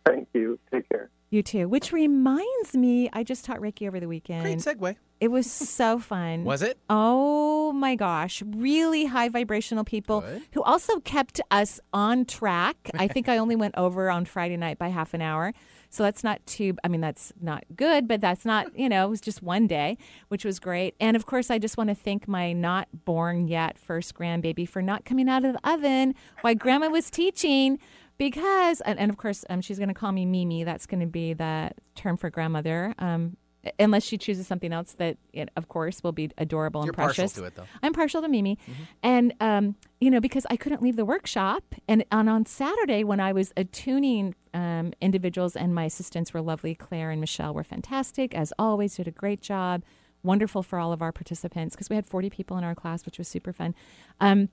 Thank 0.04 0.28
you. 0.34 0.58
Take 0.70 0.88
care. 0.88 1.10
You 1.30 1.42
too. 1.42 1.68
Which 1.68 1.92
reminds 1.92 2.74
me, 2.74 3.10
I 3.12 3.22
just 3.22 3.44
taught 3.44 3.58
Reiki 3.58 3.86
over 3.86 4.00
the 4.00 4.08
weekend. 4.08 4.42
Great 4.42 4.58
segue. 4.58 4.96
It 5.20 5.28
was 5.28 5.50
so 5.50 5.98
fun. 5.98 6.44
Was 6.44 6.62
it? 6.62 6.78
Oh 6.88 7.72
my 7.72 7.96
gosh. 7.96 8.42
Really 8.46 9.06
high 9.06 9.28
vibrational 9.28 9.84
people 9.84 10.24
who 10.52 10.62
also 10.62 11.00
kept 11.00 11.40
us 11.50 11.80
on 11.92 12.24
track. 12.24 12.90
I 12.94 13.08
think 13.08 13.28
I 13.28 13.38
only 13.38 13.56
went 13.56 13.74
over 13.76 14.10
on 14.10 14.24
Friday 14.24 14.56
night 14.56 14.78
by 14.78 14.88
half 14.88 15.14
an 15.14 15.22
hour. 15.22 15.52
So 15.90 16.02
that's 16.02 16.22
not 16.22 16.44
too, 16.46 16.76
I 16.84 16.88
mean, 16.88 17.00
that's 17.00 17.32
not 17.40 17.64
good, 17.74 18.06
but 18.06 18.20
that's 18.20 18.44
not, 18.44 18.78
you 18.78 18.88
know, 18.88 19.06
it 19.06 19.10
was 19.10 19.22
just 19.22 19.42
one 19.42 19.66
day, 19.66 19.96
which 20.28 20.44
was 20.44 20.60
great. 20.60 20.94
And 21.00 21.16
of 21.16 21.24
course, 21.24 21.50
I 21.50 21.58
just 21.58 21.78
want 21.78 21.88
to 21.88 21.94
thank 21.94 22.28
my 22.28 22.52
not 22.52 22.88
born 23.06 23.48
yet 23.48 23.78
first 23.78 24.14
grandbaby 24.14 24.68
for 24.68 24.82
not 24.82 25.06
coming 25.06 25.28
out 25.28 25.44
of 25.46 25.54
the 25.54 25.68
oven 25.68 26.14
while 26.42 26.54
grandma 26.54 26.88
was 26.90 27.10
teaching 27.10 27.78
because, 28.18 28.82
and, 28.82 28.98
and 28.98 29.10
of 29.10 29.16
course, 29.16 29.44
um, 29.48 29.62
she's 29.62 29.78
going 29.78 29.88
to 29.88 29.94
call 29.94 30.12
me 30.12 30.26
Mimi. 30.26 30.62
That's 30.62 30.86
going 30.86 31.00
to 31.00 31.06
be 31.06 31.32
the 31.32 31.70
term 31.94 32.18
for 32.18 32.28
grandmother. 32.28 32.94
Um, 32.98 33.36
unless 33.78 34.04
she 34.04 34.18
chooses 34.18 34.46
something 34.46 34.72
else 34.72 34.92
that, 34.92 35.16
it, 35.32 35.48
of 35.56 35.68
course, 35.68 36.02
will 36.02 36.12
be 36.12 36.30
adorable 36.38 36.80
and 36.82 36.86
You're 36.86 36.94
partial 36.94 37.22
precious. 37.22 37.32
to 37.34 37.44
it, 37.44 37.54
though. 37.54 37.66
I'm 37.82 37.92
partial 37.92 38.22
to 38.22 38.28
Mimi, 38.28 38.58
and 39.02 39.34
um, 39.40 39.76
you 40.00 40.10
know 40.10 40.20
because 40.20 40.46
I 40.50 40.56
couldn't 40.56 40.82
leave 40.82 40.96
the 40.96 41.04
workshop, 41.04 41.74
and 41.86 42.04
on 42.12 42.28
on 42.28 42.46
Saturday 42.46 43.04
when 43.04 43.20
I 43.20 43.32
was 43.32 43.52
attuning 43.56 44.34
um, 44.54 44.92
individuals, 45.00 45.56
and 45.56 45.74
my 45.74 45.84
assistants 45.84 46.32
were 46.34 46.40
lovely. 46.40 46.74
Claire 46.74 47.10
and 47.10 47.20
Michelle 47.20 47.54
were 47.54 47.64
fantastic 47.64 48.34
as 48.34 48.52
always. 48.58 48.96
Did 48.96 49.08
a 49.08 49.12
great 49.12 49.40
job. 49.40 49.82
Wonderful 50.22 50.62
for 50.64 50.78
all 50.78 50.92
of 50.92 51.00
our 51.00 51.12
participants 51.12 51.76
because 51.76 51.88
we 51.88 51.96
had 51.96 52.04
40 52.04 52.28
people 52.28 52.58
in 52.58 52.64
our 52.64 52.74
class, 52.74 53.06
which 53.06 53.18
was 53.18 53.28
super 53.28 53.52
fun. 53.52 53.74
Um, 54.20 54.48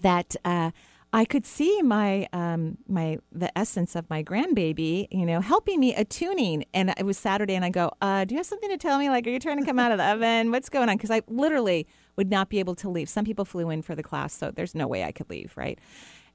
that 0.00 0.36
uh, 0.44 0.70
I 1.14 1.24
could 1.26 1.44
see 1.44 1.82
my 1.82 2.26
um, 2.32 2.78
my 2.88 3.18
the 3.30 3.56
essence 3.58 3.94
of 3.94 4.08
my 4.08 4.22
grandbaby, 4.22 5.08
you 5.10 5.26
know, 5.26 5.40
helping 5.40 5.78
me 5.78 5.94
attuning. 5.94 6.64
And 6.72 6.94
it 6.96 7.04
was 7.04 7.18
Saturday, 7.18 7.54
and 7.54 7.64
I 7.64 7.70
go, 7.70 7.90
uh, 8.00 8.24
"Do 8.24 8.34
you 8.34 8.38
have 8.38 8.46
something 8.46 8.70
to 8.70 8.78
tell 8.78 8.98
me? 8.98 9.10
Like, 9.10 9.26
are 9.26 9.30
you 9.30 9.38
trying 9.38 9.58
to 9.58 9.64
come 9.66 9.78
out 9.78 9.92
of 9.92 9.98
the 9.98 10.04
oven? 10.06 10.50
What's 10.50 10.68
going 10.70 10.88
on?" 10.88 10.96
Because 10.96 11.10
I 11.10 11.20
literally 11.28 11.86
would 12.16 12.30
not 12.30 12.48
be 12.48 12.58
able 12.60 12.74
to 12.76 12.88
leave. 12.88 13.08
Some 13.10 13.24
people 13.26 13.44
flew 13.44 13.68
in 13.70 13.82
for 13.82 13.94
the 13.94 14.02
class, 14.02 14.32
so 14.32 14.50
there's 14.50 14.74
no 14.74 14.86
way 14.86 15.04
I 15.04 15.12
could 15.12 15.28
leave, 15.28 15.52
right? 15.56 15.78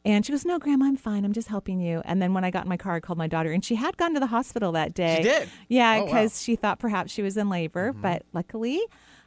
And 0.05 0.23
she 0.23 0.31
goes, 0.31 0.45
"No, 0.45 0.59
Grandma, 0.59 0.85
I'm 0.85 0.95
fine. 0.95 1.25
I'm 1.25 1.33
just 1.33 1.47
helping 1.47 1.79
you." 1.79 2.03
And 2.05 2.21
then 2.21 2.35
when 2.35 2.43
I 2.43 2.51
got 2.51 2.65
in 2.65 2.69
my 2.69 2.77
car, 2.77 2.93
I 2.93 2.99
called 2.99 3.17
my 3.17 3.27
daughter, 3.27 3.51
and 3.51 3.65
she 3.65 3.75
had 3.75 3.97
gone 3.97 4.13
to 4.13 4.19
the 4.19 4.27
hospital 4.27 4.71
that 4.73 4.93
day. 4.93 5.15
She 5.17 5.23
did? 5.23 5.49
yeah, 5.69 5.95
Oh, 5.95 5.99
wow. 6.01 6.05
because 6.05 6.41
she 6.43 6.55
thought 6.55 6.77
perhaps 6.77 7.11
she 7.11 7.23
was 7.23 7.35
in 7.35 7.49
labor, 7.49 7.93
but 7.93 8.23
luckily. 8.31 8.79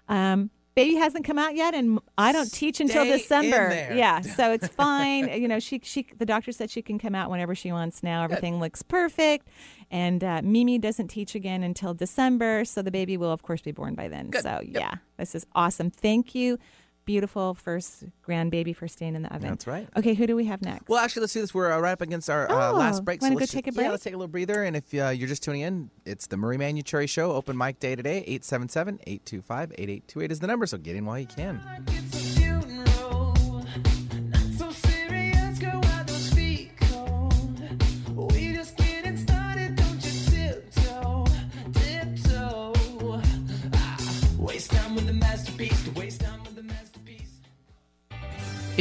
Um, 0.09 0.51
Baby 0.85 0.95
hasn't 0.97 1.25
come 1.25 1.39
out 1.39 1.55
yet, 1.55 1.75
and 1.75 1.99
I 2.17 2.33
don't 2.33 2.53
teach 2.53 2.81
until 2.81 3.05
Stay 3.05 3.19
December. 3.19 3.93
Yeah, 3.95 4.21
so 4.37 4.53
it's 4.53 4.69
fine. 4.69 5.29
you 5.41 5.49
know, 5.49 5.59
she 5.59 5.81
she 5.83 6.07
the 6.19 6.27
doctor 6.27 6.53
said 6.53 6.71
she 6.71 6.83
can 6.83 6.99
come 6.99 7.15
out 7.15 7.31
whenever 7.31 7.55
she 7.55 7.71
wants. 7.73 8.03
Now 8.03 8.23
everything 8.25 8.61
looks 8.61 8.83
perfect, 8.83 9.49
and 9.91 10.25
uh, 10.25 10.41
Mimi 10.43 10.79
doesn't 10.79 11.09
teach 11.09 11.35
again 11.35 11.63
until 11.63 11.95
December, 11.95 12.65
so 12.65 12.83
the 12.83 12.91
baby 12.91 13.17
will 13.17 13.33
of 13.33 13.43
course 13.43 13.61
be 13.61 13.73
born 13.73 13.95
by 13.95 14.09
then. 14.09 14.31
So 14.41 14.61
yeah, 14.65 14.95
this 15.17 15.35
is 15.35 15.47
awesome. 15.55 15.91
Thank 15.91 16.35
you, 16.35 16.59
beautiful 17.05 17.55
first 17.55 18.05
grandbaby 18.27 18.75
for 18.77 18.87
staying 18.89 19.15
in 19.17 19.23
the 19.23 19.35
oven. 19.35 19.49
That's 19.51 19.67
right. 19.67 19.89
Okay, 19.97 20.15
who 20.15 20.27
do 20.27 20.37
we 20.37 20.45
have 20.47 20.63
next? 20.63 20.89
Well, 20.89 20.99
actually, 20.99 21.21
let's 21.21 21.33
do 21.33 21.41
this. 21.41 21.53
We're 21.53 21.73
uh, 21.73 21.81
right 21.81 21.93
up 21.93 22.01
against 22.01 22.31
our 22.31 22.51
uh, 22.51 22.71
Oh, 22.73 22.77
last 22.77 23.05
break. 23.05 23.21
wanna 23.23 23.35
let's 23.35 23.41
go 23.53 23.59
just- 23.59 23.65
take 23.65 23.77
a 23.77 23.83
Yeah, 23.83 23.91
let's 23.91 24.05
take 24.05 24.15
a 24.15 24.17
little 24.17 24.29
breather. 24.29 24.63
And 24.63 24.77
if 24.77 24.93
uh, 24.95 25.09
you're 25.09 25.29
just 25.29 25.43
tuning 25.43 25.63
in, 25.63 25.91
it's 26.05 26.27
the 26.29 26.37
Marie 26.37 26.57
Manuchehri 26.59 27.09
Show, 27.09 27.33
open 27.33 27.57
mic 27.57 27.79
day 27.81 27.97
today. 27.97 28.25
877-825-8828 28.41 30.31
is 30.31 30.41
the 30.41 30.47
number, 30.47 30.67
so 30.67 30.79
get 30.79 30.97
in 30.97 31.05
while 31.05 31.19
you 31.19 31.27
can. 31.27 31.61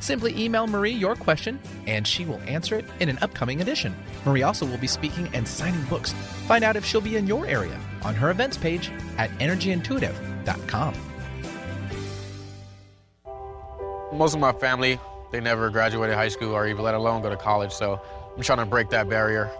Simply 0.00 0.36
email 0.36 0.66
Marie 0.66 0.92
your 0.92 1.14
question 1.16 1.58
and 1.86 2.06
she 2.06 2.24
will 2.24 2.40
answer 2.46 2.76
it 2.76 2.84
in 3.00 3.08
an 3.08 3.18
upcoming 3.22 3.60
edition. 3.60 3.94
Marie 4.24 4.42
also 4.42 4.66
will 4.66 4.78
be 4.78 4.86
speaking 4.86 5.28
and 5.34 5.46
signing 5.46 5.84
books. 5.84 6.12
Find 6.46 6.64
out 6.64 6.76
if 6.76 6.84
she'll 6.84 7.00
be 7.00 7.16
in 7.16 7.26
your 7.26 7.46
area 7.46 7.78
on 8.02 8.14
her 8.14 8.30
events 8.30 8.56
page 8.56 8.90
at 9.16 9.30
energyintuitive.com. 9.38 10.94
Most 14.12 14.34
of 14.34 14.40
my 14.40 14.52
family, 14.52 14.98
they 15.30 15.40
never 15.40 15.70
graduated 15.70 16.16
high 16.16 16.28
school 16.28 16.54
or 16.54 16.66
even 16.66 16.82
let 16.82 16.94
alone 16.94 17.22
go 17.22 17.28
to 17.28 17.36
college, 17.36 17.72
so 17.72 18.00
I'm 18.34 18.42
trying 18.42 18.58
to 18.58 18.66
break 18.66 18.88
that 18.90 19.08
barrier. 19.08 19.50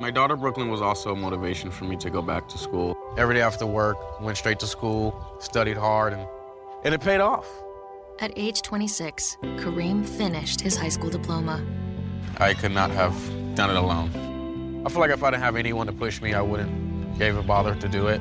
My 0.00 0.10
daughter 0.10 0.36
Brooklyn 0.36 0.68
was 0.68 0.80
also 0.82 1.12
a 1.12 1.16
motivation 1.16 1.70
for 1.70 1.84
me 1.84 1.96
to 1.96 2.10
go 2.10 2.22
back 2.22 2.48
to 2.50 2.58
school. 2.58 2.96
Every 3.16 3.34
day 3.34 3.40
after 3.40 3.66
work, 3.66 4.20
went 4.20 4.36
straight 4.36 4.60
to 4.60 4.66
school, 4.66 5.36
studied 5.40 5.76
hard, 5.76 6.12
and, 6.12 6.26
and 6.84 6.94
it 6.94 7.00
paid 7.00 7.20
off. 7.20 7.46
At 8.20 8.32
age 8.36 8.62
26, 8.62 9.38
Kareem 9.58 10.04
finished 10.04 10.60
his 10.60 10.76
high 10.76 10.88
school 10.88 11.08
diploma. 11.08 11.64
I 12.38 12.52
could 12.52 12.72
not 12.72 12.90
have 12.90 13.14
done 13.54 13.70
it 13.70 13.76
alone. 13.76 14.82
I 14.84 14.90
feel 14.90 14.98
like 14.98 15.12
if 15.12 15.22
I 15.22 15.30
didn't 15.30 15.44
have 15.44 15.54
anyone 15.54 15.86
to 15.86 15.92
push 15.92 16.20
me, 16.20 16.34
I 16.34 16.42
wouldn't 16.42 17.22
even 17.22 17.46
bother 17.46 17.76
to 17.76 17.88
do 17.88 18.08
it. 18.08 18.20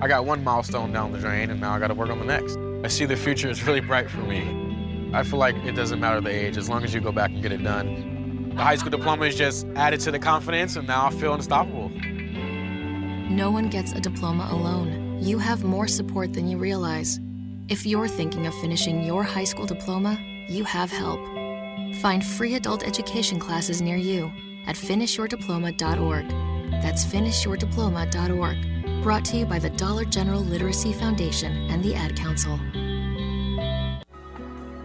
I 0.00 0.06
got 0.06 0.26
one 0.26 0.44
milestone 0.44 0.92
down 0.92 1.10
the 1.10 1.18
drain, 1.18 1.50
and 1.50 1.60
now 1.60 1.72
I 1.72 1.80
got 1.80 1.88
to 1.88 1.94
work 1.94 2.10
on 2.10 2.20
the 2.20 2.24
next. 2.24 2.56
I 2.84 2.88
see 2.88 3.04
the 3.04 3.16
future 3.16 3.50
is 3.50 3.62
really 3.66 3.80
bright 3.80 4.08
for 4.08 4.20
me. 4.20 5.10
I 5.12 5.24
feel 5.24 5.40
like 5.40 5.56
it 5.64 5.72
doesn't 5.72 5.98
matter 5.98 6.20
the 6.20 6.30
age, 6.30 6.56
as 6.56 6.68
long 6.68 6.84
as 6.84 6.94
you 6.94 7.00
go 7.00 7.10
back 7.10 7.30
and 7.30 7.42
get 7.42 7.50
it 7.50 7.64
done. 7.64 8.52
The 8.54 8.62
high 8.62 8.76
school 8.76 8.90
diploma 8.90 9.24
is 9.24 9.34
just 9.34 9.66
added 9.74 9.98
to 10.00 10.12
the 10.12 10.20
confidence, 10.20 10.76
and 10.76 10.86
now 10.86 11.06
I 11.06 11.10
feel 11.10 11.34
unstoppable. 11.34 11.88
No 13.28 13.50
one 13.50 13.70
gets 13.70 13.90
a 13.90 14.00
diploma 14.00 14.46
alone. 14.52 15.18
You 15.20 15.38
have 15.38 15.64
more 15.64 15.88
support 15.88 16.32
than 16.32 16.46
you 16.46 16.58
realize. 16.58 17.18
If 17.68 17.84
you're 17.84 18.06
thinking 18.06 18.46
of 18.46 18.54
finishing 18.60 19.02
your 19.02 19.24
high 19.24 19.42
school 19.42 19.66
diploma, 19.66 20.20
you 20.48 20.62
have 20.62 20.92
help. 20.92 21.18
Find 21.96 22.24
free 22.24 22.54
adult 22.54 22.86
education 22.86 23.40
classes 23.40 23.82
near 23.82 23.96
you 23.96 24.32
at 24.68 24.76
finishyourdiploma.org. 24.76 26.28
That's 26.80 27.04
finishyourdiploma.org. 27.04 29.02
Brought 29.02 29.24
to 29.26 29.36
you 29.36 29.46
by 29.46 29.58
the 29.58 29.70
Dollar 29.70 30.04
General 30.04 30.42
Literacy 30.42 30.92
Foundation 30.92 31.68
and 31.68 31.82
the 31.82 31.96
Ad 31.96 32.14
Council. 32.16 32.60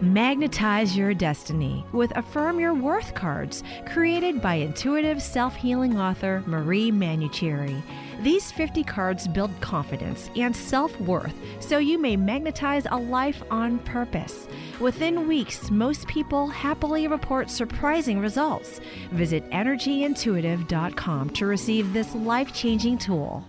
Magnetize 0.02 0.96
your 0.96 1.14
destiny 1.14 1.86
with 1.92 2.10
Affirm 2.16 2.58
Your 2.58 2.74
Worth 2.74 3.14
cards, 3.14 3.62
created 3.86 4.42
by 4.42 4.54
intuitive 4.54 5.22
self 5.22 5.54
healing 5.54 5.96
author 5.96 6.42
Marie 6.44 6.90
Manuchehri. 6.90 7.80
These 8.20 8.50
50 8.50 8.82
cards 8.82 9.28
build 9.28 9.52
confidence 9.60 10.28
and 10.34 10.56
self 10.56 11.00
worth 11.00 11.36
so 11.60 11.78
you 11.78 11.98
may 11.98 12.16
magnetize 12.16 12.84
a 12.90 12.96
life 12.96 13.44
on 13.48 13.78
purpose. 13.78 14.48
Within 14.80 15.28
weeks, 15.28 15.70
most 15.70 16.08
people 16.08 16.48
happily 16.48 17.06
report 17.06 17.48
surprising 17.48 18.18
results. 18.18 18.80
Visit 19.12 19.48
energyintuitive.com 19.50 21.30
to 21.30 21.46
receive 21.46 21.92
this 21.92 22.12
life 22.16 22.52
changing 22.52 22.98
tool. 22.98 23.44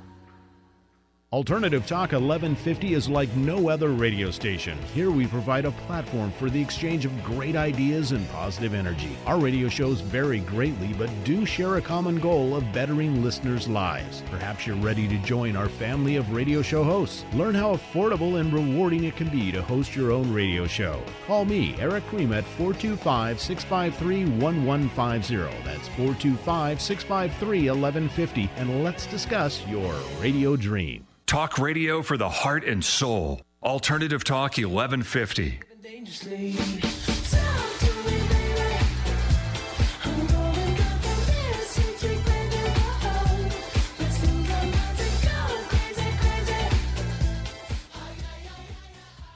Alternative 1.33 1.83
Talk 1.87 2.11
1150 2.11 2.93
is 2.93 3.09
like 3.09 3.35
no 3.35 3.67
other 3.67 3.87
radio 3.87 4.29
station. 4.29 4.77
Here 4.93 5.09
we 5.09 5.25
provide 5.25 5.65
a 5.65 5.71
platform 5.71 6.31
for 6.33 6.47
the 6.47 6.61
exchange 6.61 7.05
of 7.05 7.23
great 7.23 7.55
ideas 7.55 8.11
and 8.11 8.29
positive 8.29 8.75
energy. 8.75 9.17
Our 9.25 9.39
radio 9.39 9.67
shows 9.67 9.99
vary 9.99 10.41
greatly, 10.41 10.93
but 10.93 11.09
do 11.23 11.43
share 11.43 11.77
a 11.77 11.81
common 11.81 12.19
goal 12.19 12.55
of 12.55 12.71
bettering 12.71 13.23
listeners' 13.23 13.67
lives. 13.67 14.21
Perhaps 14.29 14.67
you're 14.67 14.75
ready 14.75 15.07
to 15.07 15.17
join 15.23 15.55
our 15.55 15.69
family 15.69 16.17
of 16.17 16.31
radio 16.31 16.61
show 16.61 16.83
hosts. 16.83 17.25
Learn 17.33 17.55
how 17.55 17.75
affordable 17.75 18.39
and 18.39 18.53
rewarding 18.53 19.05
it 19.05 19.15
can 19.15 19.29
be 19.29 19.51
to 19.53 19.63
host 19.63 19.95
your 19.95 20.11
own 20.11 20.31
radio 20.31 20.67
show. 20.67 21.01
Call 21.25 21.45
me, 21.45 21.75
Eric 21.79 22.05
Cream, 22.09 22.31
at 22.31 22.43
425 22.43 23.39
653 23.39 24.25
1150. 24.39 25.35
That's 25.65 25.87
425 25.97 26.79
653 26.79 27.71
1150, 27.71 28.49
and 28.57 28.83
let's 28.83 29.07
discuss 29.07 29.65
your 29.65 29.95
radio 30.21 30.55
dream. 30.55 31.07
Talk 31.25 31.57
radio 31.57 32.01
for 32.01 32.17
the 32.17 32.29
heart 32.29 32.63
and 32.63 32.83
soul. 32.83 33.41
Alternative 33.63 34.23
Talk 34.23 34.57
1150. 34.57 35.59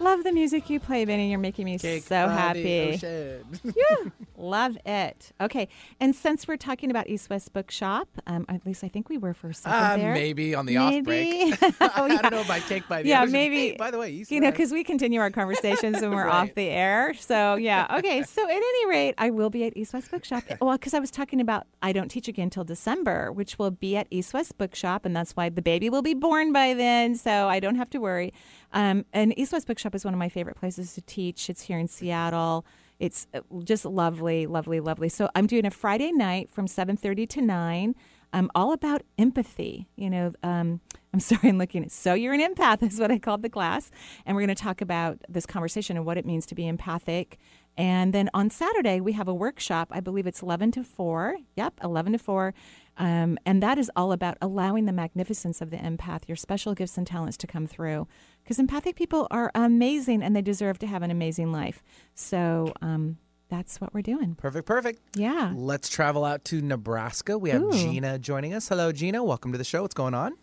Love 0.08 0.24
the 0.24 0.32
music 0.32 0.70
you 0.70 0.80
play, 0.80 1.04
Benny. 1.04 1.30
You're 1.30 1.38
making 1.38 1.66
me 1.66 1.78
Cake 1.78 2.04
so 2.04 2.30
happy. 2.30 2.98
yeah, 3.04 4.10
love 4.38 4.78
it. 4.86 5.34
Okay, 5.42 5.68
and 6.00 6.16
since 6.16 6.48
we're 6.48 6.56
talking 6.56 6.90
about 6.90 7.10
East 7.10 7.30
West 7.30 7.52
Bookshop, 7.52 8.08
um, 8.26 8.46
at 8.48 8.66
least 8.66 8.86
I 8.86 8.88
think 8.88 9.10
we 9.10 9.18
were 9.18 9.34
for 9.34 9.50
a 9.50 9.54
second 9.54 9.78
Uh, 9.78 9.98
there. 9.98 10.14
maybe 10.14 10.56
on 10.56 10.66
the 10.66 10.78
off 10.78 11.04
break. 11.04 11.56
Oh, 11.82 12.06
I 12.06 12.08
yeah. 12.08 12.22
don't 12.22 12.32
know 12.32 12.42
about 12.42 12.62
cake 12.62 12.88
by 12.88 13.04
the 13.04 13.10
yeah, 13.10 13.24
ocean. 13.24 13.34
maybe. 13.34 13.72
Hey, 13.72 13.76
by 13.76 13.92
the 13.92 13.98
way, 13.98 14.12
East 14.12 14.32
you 14.32 14.40
know, 14.40 14.50
because 14.50 14.72
we 14.72 14.82
continue 14.86 15.20
our 15.20 15.30
conversations 15.30 16.00
when 16.00 16.12
we're 16.12 16.26
Right. 16.26 16.48
off 16.50 16.56
the 16.56 16.70
air. 16.70 17.14
So 17.16 17.56
yeah, 17.56 17.98
okay. 18.00 18.24
So 18.24 18.46
at 18.46 18.50
any 18.56 18.86
rate, 18.88 19.14
I 19.18 19.30
will 19.30 19.50
be 19.50 19.66
at 19.66 19.76
East 19.76 19.94
West 19.94 20.10
Bookshop. 20.10 20.44
Well, 20.62 20.78
because 20.78 20.94
I 20.94 21.00
was 21.00 21.12
talking 21.12 21.42
about 21.42 21.68
I 21.82 21.92
don't 21.92 22.08
teach 22.08 22.30
again 22.30 22.44
until 22.44 22.64
December, 22.64 23.34
which 23.34 23.60
will 23.60 23.72
be 23.72 23.98
at 23.98 24.08
East 24.10 24.34
West 24.34 24.58
Bookshop, 24.58 25.04
and 25.06 25.14
that's 25.14 25.34
why 25.36 25.50
the 25.50 25.62
baby 25.62 25.90
will 25.90 26.02
be 26.02 26.14
born 26.14 26.54
by 26.54 26.74
then. 26.74 27.16
So 27.16 27.50
I 27.50 27.60
don't 27.60 27.76
have 27.76 27.90
to 27.90 27.98
worry. 28.00 28.32
Um, 28.74 29.06
and 29.14 29.38
East 29.38 29.54
West 29.54 29.68
Bookshop 29.68 29.96
is 29.96 30.04
one 30.06 30.14
of 30.14 30.18
my 30.20 30.30
favorite 30.30 30.58
places 30.58 30.94
to 30.94 31.02
teach. 31.02 31.50
It's 31.50 31.64
here 31.64 31.80
in 31.80 31.88
Seattle. 31.88 32.66
It's 33.00 33.28
uh, 33.34 33.42
just 33.64 33.86
lovely, 33.86 34.48
lovely, 34.48 34.80
lovely. 34.80 35.10
So 35.10 35.30
I'm 35.36 35.48
doing 35.48 35.66
a 35.66 35.72
Friday 35.72 36.12
night 36.12 36.52
from 36.52 36.68
7:30 36.68 37.28
to 37.30 37.42
9. 37.42 37.96
I'm 38.34 38.52
all 38.54 38.74
about 38.74 39.04
empathy. 39.18 39.88
You 39.96 40.10
know, 40.10 40.34
um, 40.44 40.82
I'm 41.14 41.20
sorry, 41.22 41.50
I'm 41.50 41.58
looking 41.58 41.84
at. 41.84 41.92
So 41.92 42.14
you're 42.14 42.34
an 42.34 42.42
empath 42.42 42.84
is 42.84 43.00
what 43.00 43.12
I 43.12 43.20
called 43.20 43.42
the 43.42 43.50
class, 43.50 43.92
and 44.26 44.36
we're 44.36 44.42
going 44.42 44.56
to 44.56 44.64
talk 44.64 44.82
about 44.82 45.20
this 45.30 45.46
conversation 45.46 45.98
and 45.98 46.06
what 46.06 46.18
it 46.18 46.26
means 46.26 46.46
to 46.48 46.56
be 46.56 46.68
empathic. 46.68 47.38
And 47.78 48.12
then 48.12 48.30
on 48.34 48.50
Saturday 48.50 49.00
we 49.00 49.14
have 49.14 49.28
a 49.28 49.34
workshop. 49.34 49.90
I 49.92 50.00
believe 50.00 50.26
it's 50.26 50.42
11 50.42 50.72
to 50.72 50.84
4. 50.84 51.38
Yep, 51.56 51.80
11 51.84 52.14
to 52.14 52.20
4. 52.20 52.54
Um, 52.98 53.38
and 53.46 53.62
that 53.62 53.78
is 53.78 53.92
all 53.96 54.12
about 54.12 54.38
allowing 54.42 54.86
the 54.86 54.92
magnificence 54.92 55.62
of 55.62 55.70
the 55.70 55.78
empath, 55.78 56.28
your 56.28 56.36
special 56.36 56.74
gifts 56.74 56.98
and 56.98 57.06
talents 57.06 57.38
to 57.38 57.48
come 57.48 57.68
through. 57.68 58.08
Because 58.48 58.60
empathic 58.60 58.96
people 58.96 59.28
are 59.30 59.52
amazing 59.56 60.24
and 60.24 60.34
they 60.34 60.42
deserve 60.42 60.80
to 60.80 60.88
have 60.88 61.04
an 61.04 61.12
amazing 61.12 61.52
life. 61.52 61.84
So 62.16 62.72
um, 62.82 63.18
that's 63.50 63.82
what 63.82 63.94
we're 63.94 64.02
doing. 64.02 64.36
Perfect, 64.36 64.66
perfect. 64.66 65.02
Yeah. 65.18 65.52
Let's 65.54 65.90
travel 65.90 66.24
out 66.24 66.46
to 66.46 66.62
Nebraska. 66.62 67.38
We 67.38 67.50
have 67.50 67.62
Ooh. 67.62 67.74
Gina 67.74 68.18
joining 68.18 68.54
us. 68.54 68.70
Hello, 68.70 68.94
Gina. 68.94 69.22
Welcome 69.22 69.52
to 69.52 69.58
the 69.58 69.66
show. 69.66 69.82
What's 69.82 69.94
going 69.94 70.14
on? 70.14 70.36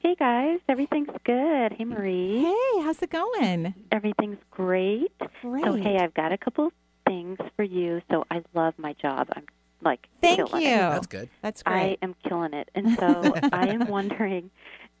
Hey 0.00 0.14
guys, 0.16 0.60
everything's 0.68 1.08
good. 1.24 1.72
Hey 1.72 1.86
Marie. 1.86 2.42
Hey, 2.42 2.82
how's 2.82 3.00
it 3.00 3.08
going? 3.08 3.74
Everything's 3.90 4.36
great. 4.50 5.10
Great. 5.40 5.64
So 5.64 5.72
hey, 5.76 5.96
I've 5.98 6.12
got 6.12 6.32
a 6.32 6.38
couple 6.38 6.70
things 7.06 7.38
for 7.56 7.62
you. 7.62 8.02
So 8.10 8.26
I 8.30 8.42
love 8.52 8.74
my 8.76 8.92
job. 9.00 9.28
I'm 9.32 9.46
like 9.80 10.06
Thank 10.20 10.38
you. 10.38 10.44
it. 10.58 10.62
That's 10.62 11.06
good. 11.06 11.30
That's 11.40 11.62
great. 11.62 11.74
I 11.74 12.04
am 12.04 12.14
killing 12.28 12.52
it. 12.52 12.70
And 12.74 12.98
so 12.98 13.34
I 13.52 13.68
am 13.68 13.88
wondering, 13.88 14.50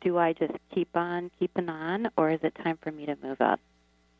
do 0.06 0.16
I 0.18 0.32
just 0.32 0.52
keep 0.72 0.96
on 0.96 1.32
keeping 1.36 1.68
on 1.68 2.06
or 2.16 2.30
is 2.30 2.38
it 2.44 2.54
time 2.62 2.78
for 2.80 2.92
me 2.92 3.06
to 3.06 3.16
move 3.24 3.40
up? 3.40 3.58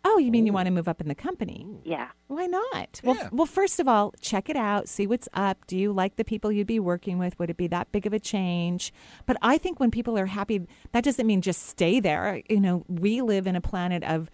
Oh, 0.05 0.18
you 0.18 0.32
mean 0.32 0.45
you 0.45 0.53
want 0.53 0.66
to 0.66 0.72
move 0.72 0.89
up 0.89 1.01
in 1.01 1.07
the 1.07 1.14
company? 1.14 1.64
Yeah. 1.84 2.09
Why 2.26 2.47
not? 2.47 3.01
Well, 3.05 3.28
well, 3.30 3.47
first 3.47 3.78
of 3.78 3.87
all, 3.87 4.12
check 4.20 4.49
it 4.49 4.57
out. 4.57 4.89
See 4.89 5.07
what's 5.07 5.28
up. 5.32 5.64
Do 5.68 5.76
you 5.76 5.93
like 5.93 6.16
the 6.16 6.24
people 6.24 6.51
you'd 6.51 6.66
be 6.66 6.80
working 6.80 7.18
with? 7.18 7.39
Would 7.39 7.51
it 7.51 7.57
be 7.57 7.68
that 7.68 7.91
big 7.93 8.05
of 8.05 8.12
a 8.12 8.18
change? 8.18 8.93
But 9.26 9.37
I 9.43 9.59
think 9.59 9.78
when 9.78 9.93
people 9.93 10.18
are 10.18 10.26
happy, 10.26 10.66
that 10.91 11.05
doesn't 11.05 11.26
mean 11.26 11.41
just 11.41 11.66
stay 11.66 12.01
there. 12.01 12.43
You 12.49 12.61
know, 12.61 12.84
we 12.89 13.20
live 13.20 13.47
in 13.47 13.55
a 13.55 13.61
planet 13.61 14.03
of 14.03 14.28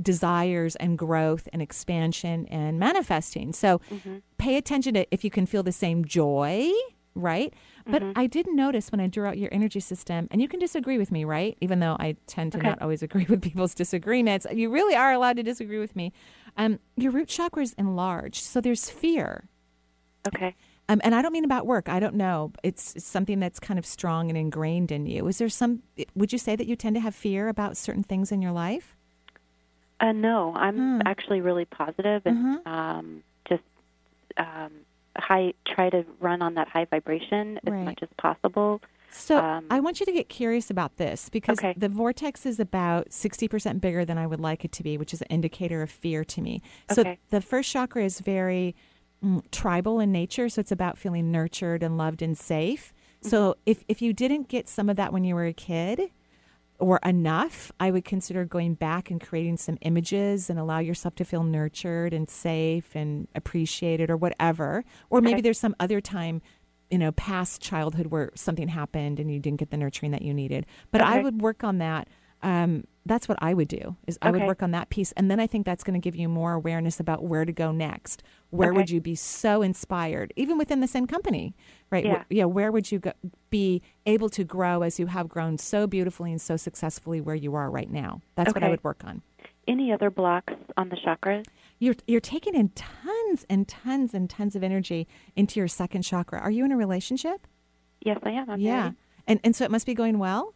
desires 0.00 0.76
and 0.76 0.98
growth 0.98 1.48
and 1.52 1.60
expansion 1.62 2.46
and 2.46 2.78
manifesting. 2.78 3.52
So 3.52 3.80
mm-hmm. 3.90 4.18
pay 4.38 4.56
attention 4.56 4.94
to 4.94 5.06
if 5.12 5.24
you 5.24 5.30
can 5.30 5.46
feel 5.46 5.64
the 5.64 5.72
same 5.72 6.04
joy, 6.04 6.70
right? 7.16 7.52
But 7.86 8.02
I 8.14 8.26
did 8.26 8.46
notice 8.48 8.90
when 8.92 9.00
I 9.00 9.06
drew 9.06 9.26
out 9.26 9.38
your 9.38 9.48
energy 9.52 9.80
system, 9.80 10.28
and 10.30 10.40
you 10.42 10.48
can 10.48 10.60
disagree 10.60 10.98
with 10.98 11.10
me, 11.10 11.24
right? 11.24 11.56
Even 11.60 11.80
though 11.80 11.96
I 11.98 12.16
tend 12.26 12.52
to 12.52 12.58
Okay. 12.58 12.68
not 12.68 12.82
always 12.82 13.02
agree 13.02 13.26
with 13.28 13.42
people's 13.42 13.74
disagreements, 13.74 14.46
you 14.52 14.70
really 14.70 14.94
are 14.94 15.12
allowed 15.12 15.36
to 15.36 15.42
disagree 15.42 15.78
with 15.78 15.96
me. 15.96 16.12
Um, 16.56 16.78
your 16.96 17.12
root 17.12 17.28
chakra 17.28 17.62
is 17.62 17.74
enlarged, 17.78 18.44
so 18.44 18.60
there's 18.60 18.88
fear. 18.90 19.48
Okay. 20.28 20.54
Um, 20.88 21.00
and 21.02 21.14
I 21.14 21.22
don't 21.22 21.32
mean 21.32 21.44
about 21.44 21.66
work. 21.66 21.88
I 21.88 21.98
don't 21.98 22.14
know. 22.14 22.52
It's, 22.62 22.94
it's 22.94 23.04
something 23.04 23.40
that's 23.40 23.58
kind 23.58 23.76
of 23.78 23.84
strong 23.84 24.28
and 24.28 24.38
ingrained 24.38 24.92
in 24.92 25.06
you. 25.06 25.26
Is 25.26 25.38
there 25.38 25.48
some? 25.48 25.82
Would 26.14 26.32
you 26.32 26.38
say 26.38 26.54
that 26.54 26.66
you 26.66 26.76
tend 26.76 26.94
to 26.96 27.00
have 27.00 27.14
fear 27.14 27.48
about 27.48 27.76
certain 27.76 28.04
things 28.04 28.30
in 28.30 28.40
your 28.40 28.52
life? 28.52 28.96
Uh, 29.98 30.12
no, 30.12 30.54
I'm 30.54 31.00
Hmm. 31.00 31.00
actually 31.06 31.40
really 31.40 31.64
positive 31.64 32.22
and 32.24 32.36
Mm-hmm. 32.36 32.68
um, 32.72 33.22
just 33.48 33.62
um, 34.36 34.70
high. 35.20 35.52
Try 35.66 35.90
to 35.90 36.04
run 36.20 36.42
on 36.42 36.54
that 36.54 36.68
high 36.68 36.84
vibration 36.86 37.58
as 37.66 37.72
Right. 37.72 37.84
much 37.84 37.98
as 38.02 38.08
possible. 38.18 38.80
So 39.10 39.38
Um, 39.38 39.66
I 39.70 39.80
want 39.80 40.00
you 40.00 40.06
to 40.06 40.12
get 40.12 40.28
curious 40.28 40.68
about 40.70 40.96
this 40.96 41.28
because 41.30 41.58
Okay. 41.58 41.74
the 41.76 41.88
vortex 41.88 42.44
is 42.44 42.60
about 42.60 43.10
60% 43.12 43.80
bigger 43.80 44.04
than 44.04 44.18
I 44.18 44.26
would 44.26 44.40
like 44.40 44.64
it 44.64 44.72
to 44.72 44.82
be, 44.82 44.98
which 44.98 45.14
is 45.14 45.22
an 45.22 45.28
indicator 45.30 45.80
of 45.82 45.90
fear 45.90 46.22
to 46.24 46.42
me. 46.42 46.60
So 46.90 47.00
Okay. 47.02 47.18
the 47.30 47.40
first 47.40 47.70
chakra 47.70 48.04
is 48.04 48.20
very 48.20 48.74
mm, 49.24 49.42
tribal 49.50 49.98
in 49.98 50.12
nature. 50.12 50.48
So 50.50 50.60
it's 50.60 50.70
about 50.70 50.98
feeling 50.98 51.32
nurtured 51.32 51.82
and 51.82 51.96
loved 51.96 52.20
and 52.20 52.36
safe. 52.36 52.92
So 53.22 53.52
Mm-hmm. 53.52 53.60
if, 53.64 53.84
if 53.88 54.02
you 54.02 54.12
didn't 54.12 54.48
get 54.48 54.68
some 54.68 54.90
of 54.90 54.96
that 54.96 55.10
when 55.12 55.24
you 55.24 55.34
were 55.34 55.46
a 55.46 55.54
kid, 55.54 56.10
or 56.78 56.98
enough, 57.04 57.72
I 57.80 57.90
would 57.90 58.04
consider 58.04 58.44
going 58.44 58.74
back 58.74 59.10
and 59.10 59.20
creating 59.20 59.56
some 59.56 59.78
images 59.80 60.50
and 60.50 60.58
allow 60.58 60.78
yourself 60.78 61.14
to 61.16 61.24
feel 61.24 61.42
nurtured 61.42 62.12
and 62.12 62.28
safe 62.28 62.94
and 62.94 63.28
appreciated 63.34 64.10
or 64.10 64.16
whatever. 64.16 64.84
Or 65.10 65.20
maybe 65.20 65.34
Okay. 65.36 65.42
there's 65.42 65.58
some 65.60 65.74
other 65.80 66.00
time, 66.00 66.42
you 66.90 66.98
know, 66.98 67.12
past 67.12 67.62
childhood 67.62 68.08
where 68.08 68.30
something 68.34 68.68
happened 68.68 69.18
and 69.18 69.30
you 69.30 69.38
didn't 69.40 69.58
get 69.58 69.70
the 69.70 69.76
nurturing 69.76 70.12
that 70.12 70.22
you 70.22 70.34
needed. 70.34 70.66
But 70.90 71.00
I 71.00 71.22
would 71.22 71.40
work 71.40 71.64
on 71.64 71.78
that. 71.78 72.08
Um, 72.42 72.84
that's 73.06 73.28
what 73.28 73.38
I 73.40 73.54
would 73.54 73.68
do 73.68 73.96
is 74.06 74.18
I 74.20 74.30
would 74.30 74.42
work 74.42 74.62
on 74.62 74.72
that 74.72 74.90
piece. 74.90 75.12
And 75.12 75.30
then 75.30 75.40
I 75.40 75.46
think 75.46 75.64
that's 75.64 75.84
going 75.84 75.94
to 75.94 76.04
give 76.04 76.16
you 76.16 76.28
more 76.28 76.52
awareness 76.52 77.00
about 77.00 77.24
where 77.24 77.44
to 77.44 77.52
go 77.52 77.72
next. 77.72 78.22
Where 78.50 78.72
would 78.72 78.90
you 78.90 79.00
be 79.00 79.14
so 79.14 79.62
inspired, 79.62 80.32
even 80.36 80.58
within 80.58 80.80
the 80.80 80.86
same 80.86 81.06
company, 81.06 81.54
right? 81.90 82.04
Yeah. 82.04 82.22
Wh- 82.22 82.32
yeah, 82.32 82.44
where 82.44 82.72
would 82.72 82.90
you 82.90 82.98
go, 82.98 83.12
be 83.50 83.82
able 84.06 84.28
to 84.30 84.44
grow 84.44 84.82
as 84.82 84.98
you 84.98 85.06
have 85.06 85.28
grown 85.28 85.58
so 85.58 85.86
beautifully 85.86 86.30
and 86.30 86.40
so 86.40 86.56
successfully 86.56 87.20
where 87.20 87.34
you 87.34 87.54
are 87.54 87.70
right 87.70 87.90
now? 87.90 88.20
That's 88.34 88.54
what 88.54 88.62
I 88.62 88.70
would 88.70 88.84
work 88.84 89.02
on. 89.04 89.22
Any 89.68 89.92
other 89.92 90.10
blocks 90.10 90.54
on 90.76 90.88
the 90.88 90.96
chakras? 90.96 91.44
You're 91.78 91.96
you're 92.06 92.20
taking 92.20 92.54
in 92.54 92.70
tons 92.70 93.44
and 93.50 93.68
tons 93.68 94.14
and 94.14 94.30
tons 94.30 94.56
of 94.56 94.62
energy 94.62 95.06
into 95.34 95.60
your 95.60 95.68
second 95.68 96.02
chakra. 96.02 96.38
Are 96.40 96.50
you 96.50 96.64
in 96.64 96.72
a 96.72 96.76
relationship? 96.76 97.46
Yes, 98.00 98.18
I 98.22 98.30
am. 98.30 98.48
I'm 98.48 98.60
yeah, 98.60 98.80
married. 98.80 98.94
and 99.26 99.40
and 99.44 99.56
so 99.56 99.64
it 99.64 99.70
must 99.70 99.86
be 99.86 99.94
going 99.94 100.18
well. 100.18 100.54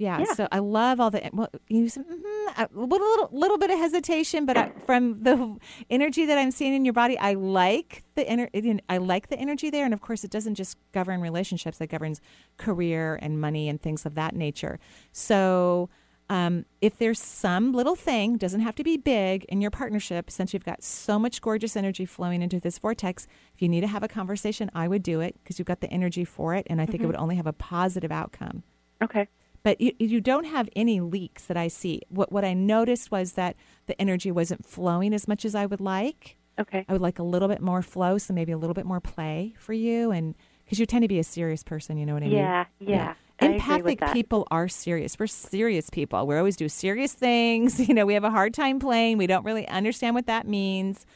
Yeah, 0.00 0.20
Yeah. 0.20 0.32
So 0.34 0.48
I 0.50 0.60
love 0.60 0.98
all 0.98 1.10
the 1.10 1.28
well, 1.32 1.50
you 1.68 1.86
said, 1.90 2.06
mm-hmm, 2.08 2.62
a 2.62 2.68
little, 2.72 3.28
little 3.32 3.58
bit 3.58 3.70
of 3.70 3.78
hesitation, 3.78 4.46
but 4.46 4.56
I, 4.56 4.70
from 4.86 5.22
the 5.22 5.58
energy 5.90 6.24
that 6.24 6.38
I'm 6.38 6.50
seeing 6.50 6.72
in 6.72 6.86
your 6.86 6.94
body, 6.94 7.18
I 7.18 7.34
like 7.34 8.02
the 8.14 8.24
ener- 8.24 8.80
I 8.88 8.96
like 8.96 9.28
the 9.28 9.38
energy 9.38 9.68
there, 9.68 9.84
and 9.84 9.92
of 9.92 10.00
course, 10.00 10.24
it 10.24 10.30
doesn't 10.30 10.54
just 10.54 10.78
govern 10.92 11.20
relationships; 11.20 11.80
it 11.82 11.88
governs 11.88 12.22
career 12.56 13.18
and 13.20 13.38
money 13.42 13.68
and 13.68 13.80
things 13.80 14.06
of 14.06 14.14
that 14.16 14.34
nature. 14.34 14.80
So. 15.12 15.90
Um, 16.30 16.64
if 16.80 16.96
there's 16.96 17.18
some 17.18 17.72
little 17.72 17.96
thing, 17.96 18.36
doesn't 18.36 18.60
have 18.60 18.76
to 18.76 18.84
be 18.84 18.96
big 18.96 19.42
in 19.48 19.60
your 19.60 19.72
partnership, 19.72 20.30
since 20.30 20.54
you've 20.54 20.64
got 20.64 20.80
so 20.80 21.18
much 21.18 21.40
gorgeous 21.40 21.74
energy 21.76 22.04
flowing 22.06 22.40
into 22.40 22.60
this 22.60 22.78
vortex, 22.78 23.26
if 23.52 23.60
you 23.60 23.68
need 23.68 23.80
to 23.80 23.88
have 23.88 24.04
a 24.04 24.08
conversation, 24.08 24.70
I 24.72 24.86
would 24.86 25.02
do 25.02 25.18
it 25.20 25.34
because 25.42 25.58
you've 25.58 25.66
got 25.66 25.80
the 25.80 25.90
energy 25.90 26.24
for 26.24 26.54
it, 26.54 26.68
and 26.70 26.80
I 26.80 26.86
think 26.86 27.00
it 27.02 27.02
Mhm. 27.02 27.08
would 27.08 27.16
only 27.16 27.34
have 27.34 27.48
a 27.48 27.52
positive 27.52 28.12
outcome. 28.12 28.62
Okay. 29.02 29.26
But 29.62 29.80
you, 29.80 29.92
you 29.98 30.20
don't 30.20 30.44
have 30.44 30.68
any 30.74 31.00
leaks 31.00 31.44
that 31.44 31.56
I 31.56 31.68
see. 31.68 32.02
What 32.08 32.32
what 32.32 32.44
I 32.44 32.54
noticed 32.54 33.10
was 33.10 33.32
that 33.32 33.56
the 33.86 34.00
energy 34.00 34.30
wasn't 34.30 34.64
flowing 34.64 35.12
as 35.12 35.28
much 35.28 35.44
as 35.44 35.54
I 35.54 35.66
would 35.66 35.80
like. 35.80 36.36
Okay. 36.58 36.84
I 36.88 36.92
would 36.92 37.02
like 37.02 37.18
a 37.18 37.22
little 37.22 37.48
bit 37.48 37.60
more 37.60 37.82
flow, 37.82 38.18
so 38.18 38.34
maybe 38.34 38.52
a 38.52 38.58
little 38.58 38.74
bit 38.74 38.86
more 38.86 39.00
play 39.00 39.54
for 39.58 39.72
you, 39.72 40.10
and 40.10 40.34
because 40.64 40.78
you 40.78 40.86
tend 40.86 41.02
to 41.02 41.08
be 41.08 41.18
a 41.18 41.24
serious 41.24 41.62
person, 41.62 41.96
you 41.96 42.06
know 42.06 42.14
what 42.14 42.22
I 42.22 42.26
mean? 42.26 42.36
Yeah, 42.36 42.64
yeah. 42.78 43.14
I 43.40 43.46
Empathic 43.46 44.00
people 44.12 44.46
are 44.50 44.68
serious. 44.68 45.18
We're 45.18 45.26
serious 45.26 45.90
people. 45.90 46.26
We 46.26 46.36
always 46.36 46.56
do 46.56 46.68
serious 46.68 47.12
things. 47.12 47.80
You 47.90 47.94
know, 47.94 48.06
we 48.06 48.14
have 48.14 48.24
a 48.24 48.30
hard 48.30 48.54
time 48.54 48.78
playing. 48.78 49.18
We 49.18 49.26
don't 49.26 49.44
really 49.44 49.66
understand 49.66 50.14
what 50.14 50.26
that 50.26 50.46
means. 50.46 51.06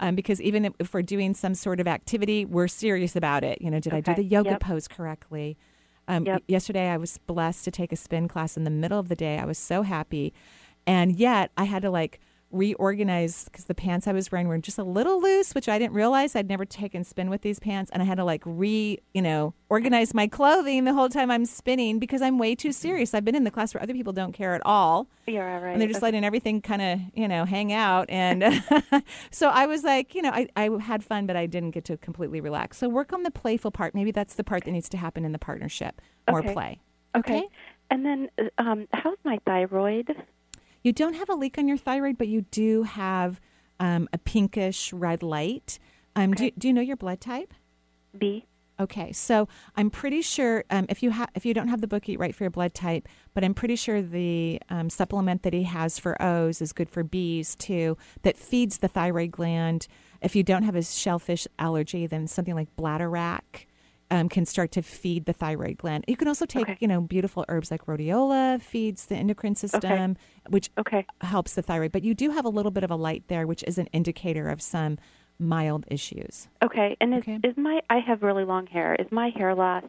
Um, 0.00 0.14
because 0.14 0.40
even 0.40 0.72
if, 0.78 0.94
we're 0.94 1.02
doing 1.02 1.34
some 1.34 1.54
sort 1.54 1.80
of 1.80 1.86
activity, 1.86 2.44
we're 2.44 2.68
serious 2.68 3.14
about 3.14 3.44
it. 3.44 3.60
You 3.60 3.70
know, 3.70 3.78
did 3.78 3.92
I 3.92 4.00
do 4.00 4.14
the 4.14 4.24
yoga 4.24 4.50
Yep. 4.50 4.60
pose 4.60 4.88
correctly? 4.88 5.56
Um, 6.08 6.24
y- 6.24 6.38
Yesterday, 6.48 6.88
I 6.88 6.96
was 6.96 7.18
blessed 7.18 7.64
to 7.64 7.70
take 7.70 7.92
a 7.92 7.96
spin 7.96 8.28
class 8.28 8.56
in 8.56 8.64
the 8.64 8.70
middle 8.70 8.98
of 8.98 9.08
the 9.08 9.16
day. 9.16 9.38
I 9.38 9.44
was 9.44 9.58
so 9.58 9.82
happy. 9.82 10.32
And 10.86 11.16
yet, 11.16 11.50
I 11.56 11.64
had 11.64 11.82
to 11.82 11.90
like 11.90 12.20
reorganize 12.54 13.44
because 13.44 13.64
the 13.66 13.74
pants 13.74 14.06
I 14.06 14.12
was 14.12 14.30
wearing 14.30 14.48
were 14.48 14.58
just 14.58 14.78
a 14.78 14.84
little 14.84 15.20
loose, 15.20 15.54
which 15.54 15.68
I 15.68 15.78
didn't 15.78 15.94
realize. 15.94 16.34
I'd 16.36 16.48
never 16.48 16.64
taken 16.64 17.04
spin 17.04 17.28
with 17.30 17.42
these 17.42 17.58
pants. 17.58 17.90
And 17.92 18.02
I 18.02 18.06
had 18.06 18.16
to 18.16 18.24
like 18.24 18.42
re, 18.46 18.98
you 19.12 19.22
know, 19.22 19.54
organize 19.68 20.14
my 20.14 20.26
clothing 20.26 20.84
the 20.84 20.94
whole 20.94 21.08
time 21.08 21.30
I'm 21.30 21.44
spinning 21.46 21.98
because 21.98 22.22
I'm 22.22 22.38
way 22.38 22.54
too 22.54 22.72
serious. 22.72 23.14
I've 23.14 23.24
been 23.24 23.34
in 23.34 23.44
the 23.44 23.50
class 23.50 23.74
where 23.74 23.82
other 23.82 23.92
people 23.94 24.12
don't 24.12 24.32
care 24.32 24.54
at 24.54 24.62
all. 24.64 25.08
You're 25.26 25.48
all 25.48 25.60
right. 25.60 25.72
And 25.72 25.80
they're 25.80 25.88
just 25.88 25.98
Okay. 25.98 26.06
letting 26.06 26.24
everything 26.24 26.60
kind 26.60 26.82
of, 26.82 27.00
you 27.14 27.26
know, 27.28 27.44
hang 27.44 27.72
out. 27.72 28.08
And 28.08 28.44
so 29.30 29.48
I 29.48 29.66
was 29.66 29.82
like, 29.84 30.14
you 30.14 30.22
know, 30.22 30.30
I, 30.30 30.48
I 30.56 30.70
had 30.80 31.02
fun, 31.02 31.26
but 31.26 31.36
I 31.36 31.46
didn't 31.46 31.70
get 31.72 31.84
to 31.86 31.96
completely 31.96 32.40
relax. 32.40 32.78
So 32.78 32.88
work 32.88 33.12
on 33.12 33.22
the 33.22 33.30
playful 33.30 33.70
part. 33.70 33.94
Maybe 33.94 34.10
that's 34.10 34.34
the 34.34 34.44
part 34.44 34.64
that 34.64 34.70
needs 34.70 34.88
to 34.90 34.96
happen 34.96 35.24
in 35.24 35.32
the 35.32 35.38
partnership. 35.38 36.00
More 36.30 36.40
Okay. 36.40 36.52
play. 36.52 36.80
Okay. 37.16 37.46
And 37.90 38.04
then, 38.04 38.28
uh, 38.38 38.44
um, 38.58 38.86
how's 38.92 39.18
my 39.24 39.38
thyroid? 39.46 40.10
You 40.84 40.92
don't 40.92 41.14
have 41.14 41.30
a 41.30 41.34
leak 41.34 41.56
on 41.56 41.66
your 41.66 41.78
thyroid, 41.78 42.18
but 42.18 42.28
you 42.28 42.42
do 42.42 42.82
have 42.82 43.40
um, 43.80 44.06
a 44.12 44.18
pinkish 44.18 44.92
red 44.92 45.22
light. 45.22 45.78
Um, 46.14 46.32
do, 46.32 46.50
do 46.56 46.68
you 46.68 46.74
know 46.74 46.82
your 46.82 46.96
blood 46.96 47.22
type? 47.22 47.54
B. 48.16 48.44
Okay, 48.78 49.10
so 49.12 49.48
I'm 49.76 49.88
pretty 49.88 50.20
sure 50.20 50.64
um, 50.68 50.84
if 50.88 51.02
you 51.02 51.10
have 51.10 51.30
if 51.34 51.46
you 51.46 51.54
don't 51.54 51.68
have 51.68 51.80
the 51.80 51.86
book 51.86 52.08
Eat 52.08 52.18
Right 52.18 52.34
for 52.34 52.44
your 52.44 52.50
blood 52.50 52.74
type, 52.74 53.08
but 53.32 53.44
I'm 53.44 53.54
pretty 53.54 53.76
sure 53.76 54.02
the 54.02 54.60
um, 54.68 54.90
supplement 54.90 55.42
that 55.44 55.54
he 55.54 55.62
has 55.62 55.98
for 55.98 56.20
O's 56.20 56.60
is 56.60 56.72
good 56.72 56.90
for 56.90 57.02
B's 57.02 57.54
too. 57.54 57.96
That 58.22 58.36
feeds 58.36 58.78
the 58.78 58.88
thyroid 58.88 59.30
gland. 59.30 59.86
If 60.20 60.36
you 60.36 60.42
don't 60.42 60.64
have 60.64 60.74
a 60.74 60.82
shellfish 60.82 61.46
allergy, 61.58 62.06
then 62.06 62.26
something 62.26 62.54
like 62.54 62.74
bladder 62.76 63.08
bladderwrack 63.08 63.66
um, 64.14 64.28
can 64.28 64.46
start 64.46 64.70
to 64.72 64.82
feed 64.82 65.24
the 65.26 65.32
thyroid 65.32 65.78
gland. 65.78 66.04
You 66.06 66.16
can 66.16 66.28
also 66.28 66.46
take 66.46 66.80
you 66.80 66.86
know 66.86 67.00
beautiful 67.00 67.44
herbs 67.48 67.70
like 67.70 67.86
rhodiola 67.86 68.62
feeds 68.62 69.06
the 69.06 69.16
endocrine 69.16 69.56
system, 69.56 70.16
which 70.48 70.70
okay. 70.78 71.04
helps 71.20 71.54
the 71.54 71.62
thyroid. 71.62 71.90
But 71.90 72.04
you 72.04 72.14
do 72.14 72.30
have 72.30 72.44
a 72.44 72.48
little 72.48 72.70
bit 72.70 72.84
of 72.84 72.90
a 72.90 72.96
light 72.96 73.24
there, 73.26 73.46
which 73.46 73.64
is 73.64 73.76
an 73.76 73.86
indicator 73.86 74.48
of 74.48 74.62
some 74.62 74.98
mild 75.38 75.84
issues. 75.88 76.48
Okay. 76.62 76.96
And 77.00 77.14
is, 77.14 77.24
is 77.42 77.56
my 77.56 77.80
I 77.90 77.98
have 77.98 78.22
really 78.22 78.44
long 78.44 78.66
hair. 78.66 78.94
Is 78.94 79.10
my 79.10 79.30
hair 79.30 79.54
loss 79.54 79.82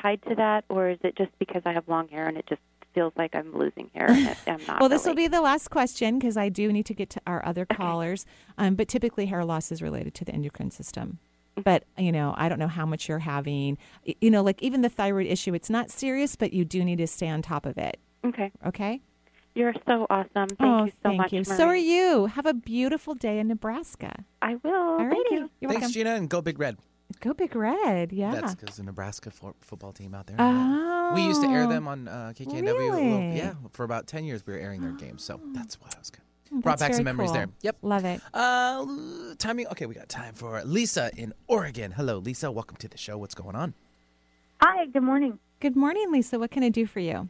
tied 0.00 0.22
to 0.28 0.36
that, 0.36 0.64
or 0.68 0.90
is 0.90 0.98
it 1.02 1.16
just 1.16 1.36
because 1.40 1.62
I 1.64 1.72
have 1.72 1.88
long 1.88 2.06
hair 2.08 2.28
and 2.28 2.36
it 2.36 2.46
just 2.48 2.62
feels 2.94 3.12
like 3.16 3.34
I'm 3.34 3.52
losing 3.52 3.90
hair? 3.92 4.06
And 4.08 4.36
I'm 4.46 4.60
not. 4.68 4.78
well, 4.78 4.88
this 4.88 5.04
will 5.04 5.16
be 5.16 5.26
the 5.26 5.40
last 5.40 5.70
question 5.70 6.20
because 6.20 6.36
I 6.36 6.48
do 6.48 6.72
need 6.72 6.86
to 6.86 6.94
get 6.94 7.10
to 7.10 7.20
our 7.26 7.44
other 7.44 7.66
callers. 7.66 8.24
Um, 8.56 8.76
but 8.76 8.86
typically, 8.86 9.26
hair 9.26 9.44
loss 9.44 9.72
is 9.72 9.82
related 9.82 10.14
to 10.14 10.24
the 10.24 10.32
endocrine 10.32 10.70
system. 10.70 11.18
But 11.62 11.84
you 11.96 12.10
know, 12.12 12.34
I 12.36 12.48
don't 12.48 12.58
know 12.58 12.68
how 12.68 12.84
much 12.86 13.08
you're 13.08 13.20
having. 13.20 13.78
You 14.20 14.30
know, 14.30 14.42
like 14.42 14.62
even 14.62 14.82
the 14.82 14.88
thyroid 14.88 15.26
issue, 15.26 15.54
it's 15.54 15.70
not 15.70 15.90
serious, 15.90 16.36
but 16.36 16.52
you 16.52 16.64
do 16.64 16.84
need 16.84 16.98
to 16.98 17.06
stay 17.06 17.28
on 17.28 17.42
top 17.42 17.64
of 17.66 17.78
it. 17.78 17.98
Okay. 18.24 18.50
Okay. 18.66 19.00
You're 19.54 19.74
so 19.86 20.06
awesome. 20.10 20.48
Thank 20.48 20.60
oh, 20.60 20.84
you 20.84 20.90
so 20.90 20.96
thank 21.04 21.18
much. 21.18 21.32
you. 21.32 21.42
Marie. 21.46 21.56
So 21.56 21.66
are 21.68 21.76
you. 21.76 22.26
Have 22.26 22.46
a 22.46 22.54
beautiful 22.54 23.14
day 23.14 23.38
in 23.38 23.46
Nebraska. 23.46 24.24
I 24.42 24.56
will. 24.56 24.74
All 24.74 24.98
Thank 24.98 25.30
you. 25.30 25.48
You're 25.60 25.70
Thanks, 25.70 25.82
welcome. 25.82 25.90
Gina, 25.92 26.14
and 26.16 26.28
go 26.28 26.42
Big 26.42 26.58
Red. 26.58 26.76
Go 27.20 27.34
Big 27.34 27.54
Red. 27.54 28.10
Yeah. 28.12 28.32
That's 28.32 28.56
because 28.56 28.76
the 28.78 28.82
Nebraska 28.82 29.30
fo- 29.30 29.54
football 29.60 29.92
team 29.92 30.12
out 30.12 30.26
there. 30.26 30.36
Oh. 30.40 31.12
We 31.14 31.22
used 31.22 31.40
to 31.42 31.46
air 31.48 31.68
them 31.68 31.86
on 31.86 32.08
uh, 32.08 32.32
KKNW. 32.34 32.50
a 32.50 32.62
little- 32.64 32.90
Really? 32.90 33.36
yeah, 33.36 33.52
for 33.70 33.84
about 33.84 34.08
10 34.08 34.24
years 34.24 34.44
we 34.44 34.54
were 34.54 34.58
airing 34.58 34.80
their 34.80 34.92
games. 34.92 35.22
So 35.22 35.38
that's 35.52 35.80
why 35.80 35.86
I 35.94 35.98
was 36.00 36.10
good. 36.10 36.22
Brought 36.60 36.78
that's 36.78 36.90
back 36.90 36.94
some 36.94 37.04
memories 37.04 37.28
cool. 37.30 37.34
there. 37.34 37.48
Yep. 37.62 37.76
Love 37.82 38.04
it. 38.04 38.20
Uh, 38.32 38.86
timing. 39.38 39.66
Okay, 39.68 39.86
we 39.86 39.94
got 39.94 40.08
time 40.08 40.34
for 40.34 40.62
Lisa 40.64 41.10
in 41.16 41.32
Oregon. 41.48 41.92
Hello, 41.92 42.18
Lisa. 42.18 42.50
Welcome 42.50 42.76
to 42.78 42.88
the 42.88 42.98
show. 42.98 43.18
What's 43.18 43.34
going 43.34 43.56
on? 43.56 43.74
Hi, 44.60 44.86
good 44.86 45.02
morning. 45.02 45.38
Good 45.60 45.76
morning, 45.76 46.12
Lisa. 46.12 46.38
What 46.38 46.50
can 46.50 46.62
I 46.62 46.68
do 46.68 46.86
for 46.86 47.00
you? 47.00 47.28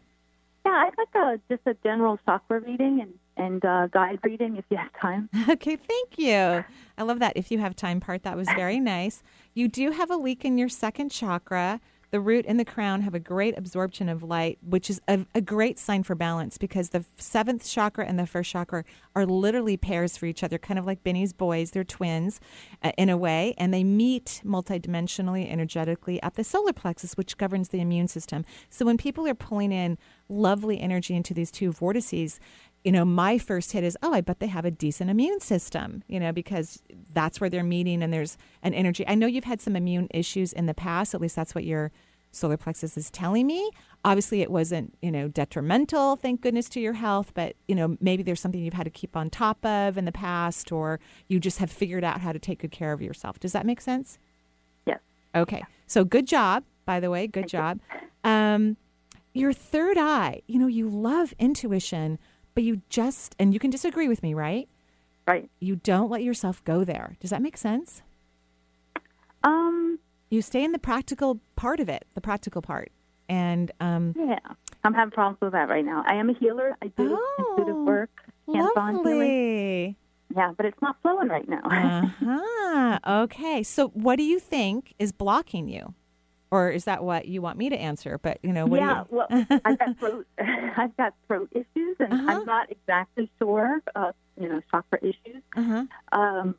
Yeah, 0.67 0.73
I'd 0.73 0.91
like 0.97 1.15
a, 1.15 1.41
just 1.49 1.67
a 1.67 1.75
general 1.83 2.19
chakra 2.25 2.61
reading 2.61 3.01
and, 3.01 3.15
and 3.37 3.65
uh, 3.65 3.87
guide 3.89 4.19
reading 4.23 4.57
if 4.57 4.65
you 4.71 4.77
have 4.77 4.91
time. 5.01 5.29
Okay, 5.49 5.77
thank 5.77 6.19
you. 6.19 6.65
I 6.97 7.03
love 7.03 7.19
that. 7.19 7.33
If 7.37 7.51
you 7.51 7.59
have 7.59 7.77
time 7.77 8.01
part, 8.01 8.23
that 8.23 8.37
was 8.37 8.49
very 8.49 8.81
nice. 8.81 9.23
You 9.55 9.69
do 9.69 9.91
have 9.91 10.11
a 10.11 10.17
leak 10.17 10.45
in 10.45 10.57
your 10.59 10.69
second 10.69 11.11
chakra. 11.11 11.81
The 12.15 12.21
root 12.21 12.45
and 12.47 12.61
the 12.61 12.65
crown 12.65 13.01
have 13.01 13.17
a 13.17 13.19
great 13.19 13.59
absorption 13.59 14.09
of 14.09 14.23
light, 14.23 14.59
which 14.63 14.89
is 14.89 15.01
a, 15.09 15.27
a 15.35 15.41
great 15.41 15.81
sign 15.81 16.05
for 16.05 16.15
balance 16.15 16.59
because 16.59 16.91
the 16.91 17.05
seventh 17.17 17.69
chakra 17.69 18.07
and 18.07 18.17
the 18.21 18.25
first 18.25 18.53
chakra 18.53 18.85
are 19.17 19.27
literally 19.27 19.77
pairs 19.77 20.17
for 20.17 20.27
each 20.27 20.45
other, 20.45 20.57
kind 20.57 20.79
of 20.79 20.87
like 20.87 21.03
Benny's 21.03 21.33
boys. 21.33 21.73
They're 21.73 21.83
twins 21.83 22.39
uh, 22.85 22.93
in 22.97 23.09
a 23.09 23.17
way, 23.17 23.55
and 23.59 23.75
they 23.75 23.83
meet 23.83 24.43
multidimensionally, 24.45 25.51
energetically 25.51 26.23
at 26.23 26.37
the 26.37 26.45
solar 26.45 26.73
plexus, 26.73 27.15
which 27.15 27.37
governs 27.37 27.71
the 27.71 27.81
immune 27.81 28.07
system. 28.07 28.45
So 28.71 28.87
when 28.87 28.97
people 28.97 29.27
are 29.27 29.35
pulling 29.35 29.73
in 29.73 29.99
lovely 30.29 30.81
energy 30.81 31.17
into 31.17 31.35
these 31.35 31.51
two 31.51 31.73
vortices, 31.73 32.39
you 32.85 32.93
know, 32.93 33.05
my 33.05 33.39
first 33.39 33.73
hit 33.73 33.83
is, 33.83 33.97
oh, 34.03 34.13
I 34.13 34.21
bet 34.21 34.41
they 34.41 34.47
have 34.47 34.67
a 34.67 34.71
decent 34.71 35.09
immune 35.11 35.41
system, 35.41 36.05
you 36.07 36.21
know, 36.21 36.33
because 36.33 36.83
that's 37.13 37.41
where 37.41 37.49
they're 37.49 37.65
meeting 37.65 38.03
and 38.03 38.13
there's 38.13 38.37
an 38.63 38.75
energy. 38.75 39.05
I 39.09 39.15
know 39.15 39.27
you've 39.27 39.45
had 39.45 39.61
some 39.61 39.75
immune 39.75 40.09
issues 40.13 40.53
in 40.53 40.67
the 40.67 40.75
past, 40.75 41.15
at 41.15 41.21
least 41.21 41.35
that's 41.35 41.55
what 41.55 41.65
your 41.65 41.91
solar 42.31 42.57
plexus 42.57 42.97
is 42.97 43.11
telling 43.11 43.47
me. 43.47 43.71
Obviously, 44.05 44.43
it 44.43 44.51
wasn't, 44.51 44.99
you 45.01 45.11
know, 45.11 45.29
detrimental, 45.29 46.17
thank 46.17 46.43
goodness, 46.43 46.69
to 46.71 46.81
your 46.81 46.93
health, 46.93 47.33
but, 47.33 47.57
you 47.67 47.75
know, 47.75 47.97
maybe 48.01 48.23
there's 48.23 48.41
something 48.41 48.61
you've 48.61 48.75
had 48.75 48.85
to 48.85 48.91
keep 48.91 49.17
on 49.17 49.31
top 49.31 49.65
of 49.65 49.97
in 49.97 50.05
the 50.05 50.13
past, 50.13 50.71
or 50.71 51.01
you 51.27 51.41
just 51.41 51.59
have 51.59 51.71
figured 51.71 52.05
out 52.05 52.21
how 52.21 52.33
to 52.33 52.39
take 52.39 52.59
good 52.59 52.71
care 52.71 52.93
of 52.93 53.01
yourself. 53.01 53.41
Does 53.41 53.53
that 53.53 53.65
make 53.65 53.81
sense? 53.81 54.19
Yes. 54.85 55.01
Okay. 55.35 55.63
So 55.87 56.05
good 56.05 56.27
job, 56.27 56.65
by 56.85 57.01
the 57.01 57.09
way. 57.09 57.27
Good 57.27 57.49
job. 57.49 57.81
Um, 58.25 58.77
your 59.33 59.53
third 59.53 59.97
eye, 59.97 60.43
you 60.47 60.59
know, 60.59 60.67
you 60.67 60.89
love 60.89 61.33
intuition, 61.39 62.19
but 62.55 62.65
you 62.65 62.83
just, 62.89 63.35
and 63.39 63.53
you 63.53 63.61
can 63.61 63.71
disagree 63.71 64.09
with 64.09 64.23
me, 64.23 64.35
right? 64.35 64.69
Right. 65.27 65.49
You 65.61 65.77
don't 65.77 66.11
let 66.11 66.23
yourself 66.23 66.63
go 66.65 66.85
there. 66.85 67.17
Does 67.21 67.31
that 67.31 67.43
make 67.43 67.57
sense? 67.57 68.03
Um, 69.43 69.99
you 70.31 70.43
stay 70.43 70.65
in 70.65 70.73
the 70.73 70.79
practical 70.79 71.41
part 71.57 71.81
of 71.81 71.89
it, 71.89 72.07
the 72.15 72.21
practical 72.21 72.63
part. 72.63 72.93
And 73.29 73.73
um, 73.81 74.15
yeah, 74.19 74.39
I'm 74.85 74.93
having 74.93 75.13
problems 75.13 75.41
with 75.41 75.53
that 75.53 75.69
right 75.69 75.85
now. 75.85 76.05
I 76.07 76.15
am 76.15 76.29
a 76.29 76.35
healer. 76.35 76.77
I 76.83 76.89
do 76.89 77.19
intuitive 77.39 77.77
work, 77.77 78.11
hands-on 78.53 78.97
healing. 78.97 79.07
Oh, 79.07 79.11
lovely. 79.11 79.97
Yeah, 80.37 80.53
but 80.57 80.67
it's 80.67 80.81
not 80.83 80.97
flowing 81.01 81.29
right 81.29 81.49
now. 81.49 81.63
uh-huh. 82.23 82.99
Okay. 83.25 83.63
So 83.63 83.89
what 83.89 84.17
do 84.17 84.25
you 84.25 84.39
think 84.39 84.95
is 84.99 85.13
blocking 85.13 85.69
you? 85.69 85.95
Or 86.55 86.71
is 86.71 86.85
that 86.85 87.03
what 87.03 87.27
you 87.27 87.43
want 87.43 87.59
me 87.59 87.69
to 87.69 87.77
answer? 87.77 88.19
But, 88.23 88.39
you 88.43 88.53
know, 88.53 88.65
what 88.67 88.81
yeah, 88.81 89.01
you... 89.01 89.07
well, 89.11 89.27
I've 89.65 89.79
got 89.79 89.99
throat, 89.99 90.27
I've 90.77 90.97
got 90.97 91.15
throat 91.27 91.49
issues, 91.53 91.97
and 91.99 92.13
Uh-huh. 92.13 92.27
I'm 92.31 92.45
not 92.45 92.71
exactly 92.71 93.31
sure, 93.39 93.83
uh, 93.97 94.13
you 94.41 94.49
know, 94.49 94.61
chakra 94.71 94.99
issues. 95.03 95.43
Uh-huh. 95.57 95.85
Um, 96.13 96.55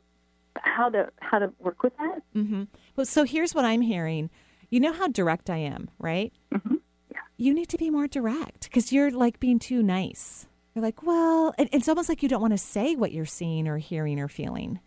how 0.58 0.88
to 0.90 1.10
how 1.20 1.38
to 1.38 1.52
work 1.58 1.82
with 1.82 1.96
that? 1.98 2.22
Mm-hmm. 2.34 2.64
Well, 2.94 3.06
so 3.06 3.24
here's 3.24 3.54
what 3.54 3.64
I'm 3.64 3.80
hearing. 3.82 4.30
You 4.70 4.80
know 4.80 4.92
how 4.92 5.08
direct 5.08 5.48
I 5.50 5.58
am, 5.58 5.88
right? 5.98 6.32
Mm-hmm. 6.52 6.76
Yeah. 7.12 7.18
You 7.36 7.54
need 7.54 7.68
to 7.70 7.78
be 7.78 7.90
more 7.90 8.06
direct 8.08 8.64
because 8.64 8.92
you're 8.92 9.10
like 9.10 9.38
being 9.40 9.58
too 9.58 9.82
nice. 9.82 10.46
You're 10.74 10.82
like, 10.82 11.02
well, 11.02 11.54
it, 11.58 11.68
it's 11.72 11.88
almost 11.88 12.08
like 12.08 12.22
you 12.22 12.28
don't 12.28 12.40
want 12.42 12.52
to 12.52 12.58
say 12.58 12.96
what 12.96 13.12
you're 13.12 13.24
seeing 13.24 13.66
or 13.68 13.78
hearing 13.78 14.18
or 14.20 14.28
feeling. 14.28 14.80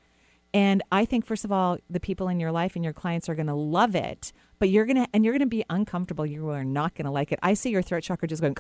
And 0.54 0.82
I 0.92 1.06
think, 1.06 1.26
first 1.26 1.46
of 1.46 1.52
all, 1.52 1.78
the 1.90 2.00
people 2.00 2.28
in 2.28 2.40
your 2.40 2.52
life 2.52 2.76
and 2.76 2.84
your 2.84 2.94
clients 2.94 3.30
are 3.30 3.36
going 3.36 3.48
to 3.48 3.54
love 3.54 3.94
it, 3.96 4.34
but 4.60 4.70
you're 4.70 4.86
to, 4.86 5.08
and 5.14 5.26
you're 5.26 5.40
to 5.40 5.46
be 5.46 5.64
uncomfortable. 5.70 6.26
You 6.26 6.50
are 6.50 6.64
not 6.64 6.96
to 7.06 7.12
like 7.12 7.32
it. 7.32 7.40
I 7.42 7.54
see 7.54 7.70
your 7.70 7.82
throat 7.82 8.04
chakra 8.04 8.28
just 8.28 8.42
going, 8.42 8.56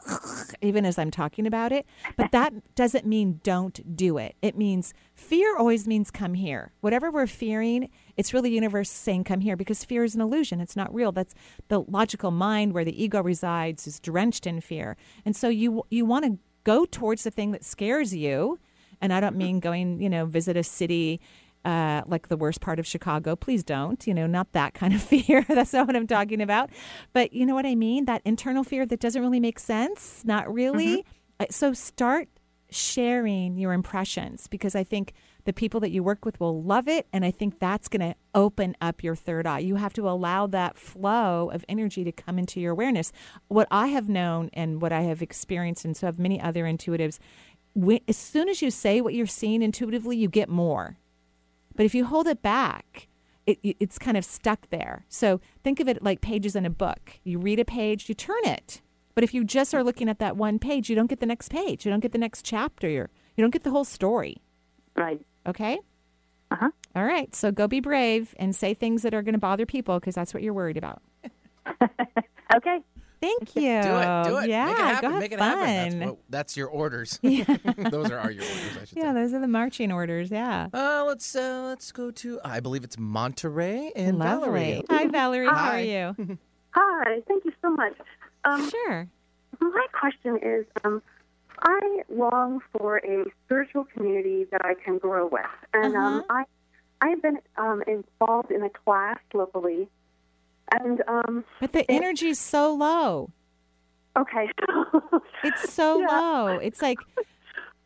even 0.62 0.84
as 0.84 0.98
I'm 0.98 1.10
talking 1.10 1.46
about 1.46 1.70
it. 1.72 1.86
But 2.16 2.32
that 2.32 2.74
doesn't 2.74 3.06
mean 3.06 3.40
don't 3.42 3.96
do 3.96 4.18
it. 4.18 4.36
It 4.42 4.56
means 4.56 4.94
fear 5.14 5.56
always 5.56 5.86
means 5.86 6.10
come 6.10 6.34
here. 6.34 6.72
Whatever 6.80 7.10
we're 7.10 7.26
fearing, 7.26 7.90
it's 8.16 8.32
really 8.32 8.50
the 8.50 8.54
universe 8.54 8.90
saying 8.90 9.24
come 9.24 9.40
here 9.40 9.56
because 9.56 9.84
fear 9.84 10.04
is 10.04 10.14
an 10.14 10.20
illusion. 10.20 10.60
It's 10.60 10.76
not 10.76 10.92
real. 10.94 11.12
That's 11.12 11.34
the 11.68 11.80
logical 11.80 12.30
mind 12.30 12.72
where 12.72 12.84
the 12.84 13.02
ego 13.02 13.22
resides 13.22 13.86
is 13.86 14.00
drenched 14.00 14.46
in 14.46 14.60
fear. 14.60 14.96
And 15.24 15.36
so 15.36 15.48
you 15.48 15.84
you 15.90 16.04
want 16.04 16.24
to 16.24 16.38
go 16.64 16.86
towards 16.86 17.24
the 17.24 17.30
thing 17.30 17.52
that 17.52 17.64
scares 17.64 18.14
you. 18.14 18.58
And 19.00 19.12
I 19.12 19.20
don't 19.20 19.36
mean 19.36 19.60
going, 19.60 20.00
you 20.00 20.08
know, 20.08 20.24
visit 20.24 20.56
a 20.56 20.62
city 20.62 21.20
uh, 21.64 22.02
like 22.06 22.28
the 22.28 22.36
worst 22.36 22.60
part 22.60 22.78
of 22.78 22.86
Chicago. 22.86 23.36
Please 23.36 23.64
don't, 23.64 24.06
you 24.06 24.14
know, 24.14 24.26
not 24.26 24.52
that 24.52 24.74
kind 24.74 24.94
of 24.94 25.02
fear. 25.12 25.44
That's 25.48 25.72
not 25.72 25.86
what 25.86 25.96
I'm 25.96 26.06
talking 26.06 26.40
about. 26.40 26.70
But 27.12 27.32
you 27.32 27.46
know 27.46 27.54
what 27.54 27.66
I 27.66 27.74
mean? 27.74 28.04
That 28.04 28.22
internal 28.24 28.64
fear 28.64 28.86
that 28.86 29.00
doesn't 29.00 29.20
really 29.20 29.40
make 29.40 29.58
sense. 29.58 30.22
Not 30.24 30.52
really. 30.52 31.04
Uh, 31.40 31.46
So 31.50 31.72
start 31.72 32.28
sharing 32.70 33.56
your 33.56 33.72
impressions 33.72 34.46
because 34.48 34.74
I 34.74 34.82
think 34.82 35.12
the 35.44 35.52
people 35.52 35.78
that 35.80 35.90
you 35.90 36.02
work 36.02 36.24
with 36.24 36.40
will 36.40 36.62
love 36.62 36.88
it. 36.88 37.06
And 37.12 37.24
I 37.24 37.30
think 37.30 37.58
that's 37.58 37.86
going 37.88 38.00
to 38.00 38.16
open 38.34 38.76
up 38.80 39.04
your 39.04 39.14
third 39.14 39.46
eye. 39.46 39.60
You 39.60 39.76
have 39.76 39.92
to 39.94 40.08
allow 40.08 40.46
that 40.48 40.76
flow 40.76 41.50
of 41.50 41.64
energy 41.68 42.02
to 42.04 42.12
come 42.12 42.38
into 42.38 42.60
your 42.60 42.72
awareness. 42.72 43.12
What 43.48 43.68
I 43.70 43.88
have 43.88 44.08
known 44.08 44.50
and 44.54 44.80
what 44.82 44.92
I 44.92 45.02
have 45.02 45.22
experienced, 45.22 45.84
and 45.84 45.96
so 45.96 46.06
have 46.06 46.18
many 46.18 46.40
other 46.40 46.64
intuitives, 46.64 47.18
when, 47.74 48.00
as 48.08 48.16
soon 48.16 48.48
as 48.48 48.62
you 48.62 48.70
say 48.70 49.00
what 49.00 49.14
you're 49.14 49.26
seeing 49.26 49.62
intuitively, 49.62 50.16
you 50.16 50.28
get 50.28 50.48
more. 50.48 50.96
But 51.76 51.86
if 51.86 51.94
you 51.94 52.04
hold 52.04 52.26
it 52.26 52.42
back, 52.42 53.08
it, 53.46 53.58
it- 53.62 53.76
it's 53.80 53.98
kind 53.98 54.16
of 54.16 54.24
stuck 54.24 54.68
there. 54.70 55.04
So 55.08 55.40
think 55.62 55.80
of 55.80 55.88
it 55.88 56.02
like 56.02 56.20
pages 56.20 56.56
in 56.56 56.64
a 56.66 56.70
book. 56.70 57.18
You 57.24 57.38
read 57.38 57.58
a 57.60 57.64
page, 57.64 58.08
you 58.08 58.14
turn 58.14 58.44
it. 58.44 58.80
But 59.14 59.22
if 59.24 59.32
you 59.32 59.44
just 59.44 59.74
are 59.74 59.84
looking 59.84 60.08
at 60.08 60.18
that 60.18 60.36
one 60.36 60.58
page, 60.58 60.90
you 60.90 60.96
don't 60.96 61.06
get 61.08 61.20
the 61.20 61.26
next 61.26 61.48
page. 61.50 61.84
You 61.86 61.90
don't 61.92 62.00
get 62.00 62.12
the 62.12 62.18
next 62.18 62.44
chapter. 62.44 62.88
You're, 62.88 63.10
you 63.36 63.42
don't 63.42 63.50
get 63.52 63.62
the 63.62 63.70
whole 63.70 63.84
story. 63.84 64.38
Right. 64.96 65.20
Okay? 65.46 65.78
Uh 66.50 66.56
huh. 66.56 66.70
All 66.96 67.04
right. 67.04 67.32
So 67.34 67.52
go 67.52 67.68
be 67.68 67.80
brave 67.80 68.34
and 68.38 68.54
say 68.56 68.74
things 68.74 69.02
that 69.02 69.14
are 69.14 69.22
going 69.22 69.34
to 69.34 69.38
bother 69.38 69.66
people 69.66 70.00
because 70.00 70.14
that's 70.16 70.34
what 70.34 70.42
you're 70.42 70.52
worried 70.54 70.76
about. 70.76 71.00
okay. 72.56 72.80
Thank 73.24 73.56
you. 73.56 73.82
Do 73.82 73.96
it. 73.98 74.24
Do 74.24 74.38
it. 74.38 74.48
Yeah. 74.48 74.66
Make 74.66 74.74
it 74.74 74.78
happen. 74.80 75.00
Go 75.08 75.10
have 75.12 75.20
Make 75.20 75.32
it 75.32 75.38
fun. 75.38 75.58
happen. 75.58 75.98
That's, 75.98 76.10
what, 76.10 76.18
that's 76.28 76.56
your 76.56 76.68
orders. 76.68 77.18
Yeah. 77.22 77.44
Those 77.90 78.10
are, 78.10 78.18
are 78.18 78.30
your 78.30 78.44
orders, 78.44 78.76
I 78.80 78.84
should 78.84 78.98
Yeah, 78.98 79.12
those 79.12 79.32
are 79.32 79.40
the 79.40 79.48
marching 79.48 79.90
orders. 79.92 80.30
Yeah. 80.30 80.68
Uh, 80.72 81.04
let's 81.06 81.34
uh, 81.34 81.64
let's 81.68 81.90
go 81.92 82.10
to 82.10 82.40
I 82.44 82.60
believe 82.60 82.84
it's 82.84 82.98
Monterey 82.98 83.92
and 83.96 84.18
Lovely. 84.18 84.46
Valerie. 84.46 84.82
Hi, 84.90 85.06
Valerie. 85.08 85.46
How 85.46 85.70
are 85.72 85.80
you? 85.80 86.38
Hi, 86.72 87.22
thank 87.26 87.44
you 87.44 87.52
so 87.62 87.70
much. 87.70 87.94
Um, 88.44 88.68
sure. 88.70 89.08
My 89.60 89.86
question 89.98 90.38
is 90.42 90.66
um, 90.84 91.02
I 91.60 92.02
long 92.10 92.60
for 92.72 92.98
a 92.98 93.24
spiritual 93.46 93.84
community 93.84 94.46
that 94.50 94.64
I 94.64 94.74
can 94.74 94.98
grow 94.98 95.26
with. 95.26 95.42
And 95.72 95.96
um, 95.96 96.18
Uh-huh. 96.28 96.44
I, 97.00 97.06
I've 97.10 97.22
been 97.22 97.38
um, 97.56 97.82
involved 97.86 98.50
in 98.50 98.62
a 98.62 98.70
class 98.70 99.18
locally. 99.32 99.88
And 100.80 101.02
um, 101.08 101.44
But 101.60 101.72
the 101.72 101.90
energy 101.90 102.28
is 102.28 102.38
so 102.38 102.74
low. 102.74 103.30
Okay. 104.16 104.48
it's 105.44 105.72
so 105.72 106.04
low. 106.08 106.58
It's 106.58 106.80
like 106.80 106.98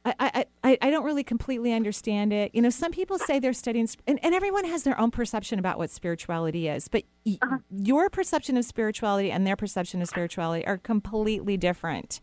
I, 0.05 0.45
I, 0.64 0.78
I, 0.80 0.91
don't 0.91 1.05
really 1.05 1.24
completely 1.24 1.72
understand 1.72 2.32
it. 2.32 2.55
You 2.55 2.62
know, 2.62 2.70
some 2.70 2.93
people 2.93 3.18
say 3.18 3.39
they're 3.39 3.53
studying, 3.53 3.89
and, 4.07 4.18
and 4.22 4.34
everyone 4.34 4.64
has 4.64 4.82
their 4.82 4.99
own 4.99 5.11
perception 5.11 5.59
about 5.59 5.76
what 5.76 5.91
spirituality 5.91 6.68
is. 6.68 6.89
But 6.89 7.05
y- 7.26 7.39
your 7.70 8.09
perception 8.09 8.57
of 8.57 8.64
spirituality 8.64 9.30
and 9.30 9.47
their 9.47 9.57
perception 9.57 10.01
of 10.01 10.09
spirituality 10.09 10.66
are 10.66 10.78
completely 10.78 11.57
different. 11.57 12.20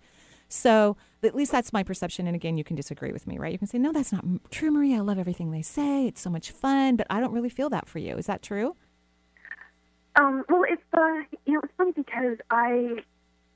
So 0.48 0.96
at 1.24 1.36
least 1.36 1.52
that's 1.52 1.74
my 1.74 1.84
perception. 1.84 2.28
And 2.28 2.36
again, 2.36 2.58
you 2.58 2.64
can 2.64 2.76
disagree 2.76 3.12
with 3.12 3.28
me, 3.28 3.38
right? 3.38 3.52
You 3.52 3.58
can 3.58 3.68
say, 3.68 3.78
no, 3.78 3.92
that's 3.92 4.12
not 4.12 4.24
true, 4.52 4.72
Maria. 4.72 4.98
I 4.98 5.02
love 5.02 5.20
everything 5.20 5.52
they 5.52 5.62
say. 5.62 6.08
It's 6.08 6.22
so 6.22 6.30
much 6.30 6.52
fun. 6.52 6.96
But 6.96 7.08
I 7.10 7.20
don't 7.20 7.34
really 7.34 7.50
feel 7.50 7.70
that 7.70 7.88
for 7.88 8.00
you. 8.00 8.16
Is 8.16 8.28
that 8.28 8.42
true? 8.42 8.76
Um, 10.16 10.44
well, 10.50 10.64
it's 10.68 10.82
uh, 10.94 11.38
you 11.46 11.54
know, 11.54 11.62
it's 11.64 11.74
funny 11.78 11.92
because 11.92 12.38
I 12.50 13.04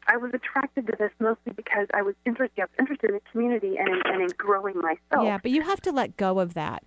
I 0.07 0.17
was 0.17 0.31
attracted 0.33 0.87
to 0.87 0.93
this 0.97 1.11
mostly 1.19 1.53
because 1.55 1.87
I 1.93 2.01
was 2.01 2.15
interested 2.25 2.65
interested 2.79 3.11
in 3.11 3.15
the 3.15 3.21
community 3.31 3.77
and 3.77 3.89
in, 3.89 4.01
and 4.05 4.21
in 4.23 4.29
growing 4.37 4.77
myself. 4.77 5.23
Yeah, 5.23 5.37
but 5.41 5.51
you 5.51 5.61
have 5.61 5.81
to 5.81 5.91
let 5.91 6.17
go 6.17 6.39
of 6.39 6.53
that. 6.55 6.83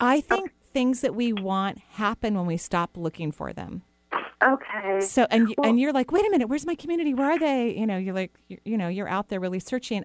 I 0.00 0.20
think 0.20 0.52
things 0.72 1.00
that 1.00 1.14
we 1.14 1.32
want 1.32 1.78
happen 1.78 2.34
when 2.34 2.46
we 2.46 2.56
stop 2.56 2.96
looking 2.96 3.32
for 3.32 3.52
them. 3.52 3.82
Okay. 4.44 5.00
So 5.00 5.26
and 5.30 5.48
you 5.48 5.54
and 5.64 5.80
you're 5.80 5.92
like, 5.92 6.12
wait 6.12 6.26
a 6.26 6.30
minute, 6.30 6.48
where's 6.48 6.66
my 6.66 6.74
community? 6.74 7.14
Where 7.14 7.30
are 7.30 7.38
they? 7.38 7.74
You 7.74 7.86
know, 7.86 7.96
you're 7.96 8.14
like, 8.14 8.34
you 8.48 8.58
you 8.64 8.76
know, 8.76 8.88
you're 8.88 9.08
out 9.08 9.28
there 9.28 9.40
really 9.40 9.60
searching. 9.60 10.04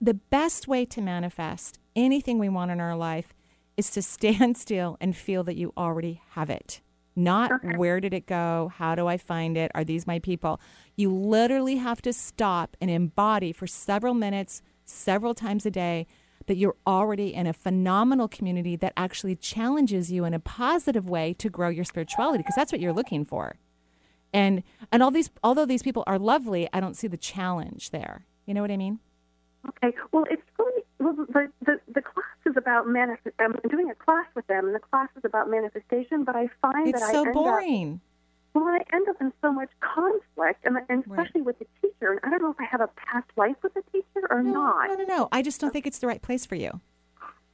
The 0.00 0.14
best 0.14 0.68
way 0.68 0.84
to 0.86 1.00
manifest 1.00 1.78
anything 1.96 2.38
we 2.38 2.50
want 2.50 2.70
in 2.70 2.80
our 2.80 2.94
life 2.94 3.32
is 3.76 3.90
to 3.92 4.02
stand 4.14 4.58
still 4.58 4.98
and 5.00 5.16
feel 5.16 5.42
that 5.44 5.56
you 5.56 5.72
already 5.76 6.20
have 6.30 6.50
it. 6.50 6.82
Not 7.16 7.52
where 7.76 8.00
did 8.00 8.12
it 8.12 8.26
go? 8.26 8.72
How 8.76 8.94
do 8.94 9.06
I 9.06 9.16
find 9.16 9.56
it? 9.56 9.70
Are 9.74 9.84
these 9.84 10.06
my 10.06 10.18
people? 10.18 10.60
You 10.96 11.14
literally 11.14 11.76
have 11.76 12.02
to 12.02 12.12
stop 12.12 12.76
and 12.80 12.90
embody 12.90 13.52
for 13.52 13.66
several 13.66 14.14
minutes, 14.14 14.62
several 14.84 15.34
times 15.34 15.64
a 15.64 15.70
day, 15.70 16.06
that 16.46 16.56
you're 16.56 16.76
already 16.86 17.32
in 17.32 17.46
a 17.46 17.52
phenomenal 17.52 18.28
community 18.28 18.76
that 18.76 18.92
actually 18.96 19.36
challenges 19.36 20.12
you 20.12 20.24
in 20.24 20.34
a 20.34 20.40
positive 20.40 21.08
way 21.08 21.32
to 21.34 21.48
grow 21.48 21.68
your 21.68 21.84
spirituality 21.84 22.38
because 22.38 22.54
that's 22.56 22.72
what 22.72 22.80
you're 22.80 22.92
looking 22.92 23.24
for. 23.24 23.56
And 24.32 24.62
and 24.90 25.02
all 25.02 25.10
these 25.10 25.30
although 25.42 25.64
these 25.66 25.82
people 25.82 26.02
are 26.06 26.18
lovely, 26.18 26.68
I 26.72 26.80
don't 26.80 26.96
see 26.96 27.06
the 27.06 27.16
challenge 27.16 27.90
there. 27.90 28.26
You 28.46 28.54
know 28.54 28.62
what 28.62 28.70
I 28.70 28.76
mean? 28.76 28.98
Okay. 29.68 29.96
Well, 30.12 30.24
it's 30.30 30.42
really 30.58 30.82
well. 30.98 31.14
The 31.14 31.48
the, 31.64 31.80
the 31.94 32.02
class 32.02 32.33
is 32.46 32.56
about 32.56 32.86
manifest. 32.86 33.34
I'm 33.38 33.54
doing 33.68 33.90
a 33.90 33.94
class 33.94 34.26
with 34.34 34.46
them, 34.46 34.66
and 34.66 34.74
the 34.74 34.80
class 34.80 35.08
is 35.16 35.24
about 35.24 35.50
manifestation. 35.50 36.24
But 36.24 36.36
I 36.36 36.48
find 36.62 36.88
It's 36.88 37.00
that 37.00 37.14
I 37.14 37.18
end 37.18 37.32
boring. 37.32 38.00
Up, 38.54 38.62
well, 38.62 38.66
I 38.66 38.84
end 38.94 39.08
up 39.08 39.16
in 39.20 39.32
so 39.42 39.52
much 39.52 39.70
conflict, 39.80 40.64
and, 40.64 40.76
and 40.88 41.04
especially 41.10 41.42
with 41.42 41.58
the 41.58 41.66
teacher. 41.82 42.12
And 42.12 42.20
I 42.22 42.30
don't 42.30 42.42
know 42.42 42.50
if 42.50 42.60
I 42.60 42.64
have 42.64 42.80
a 42.80 42.88
past 42.96 43.28
life 43.36 43.56
with 43.62 43.74
the 43.74 43.82
teacher 43.92 44.26
or 44.30 44.42
not. 44.42 44.88
No, 44.88 44.94
no, 44.94 45.04
no. 45.04 45.28
I 45.32 45.42
just 45.42 45.60
don't 45.60 45.72
think 45.72 45.86
it's 45.86 45.98
the 45.98 46.06
right 46.06 46.22
place 46.22 46.46
for 46.46 46.54
you. 46.54 46.80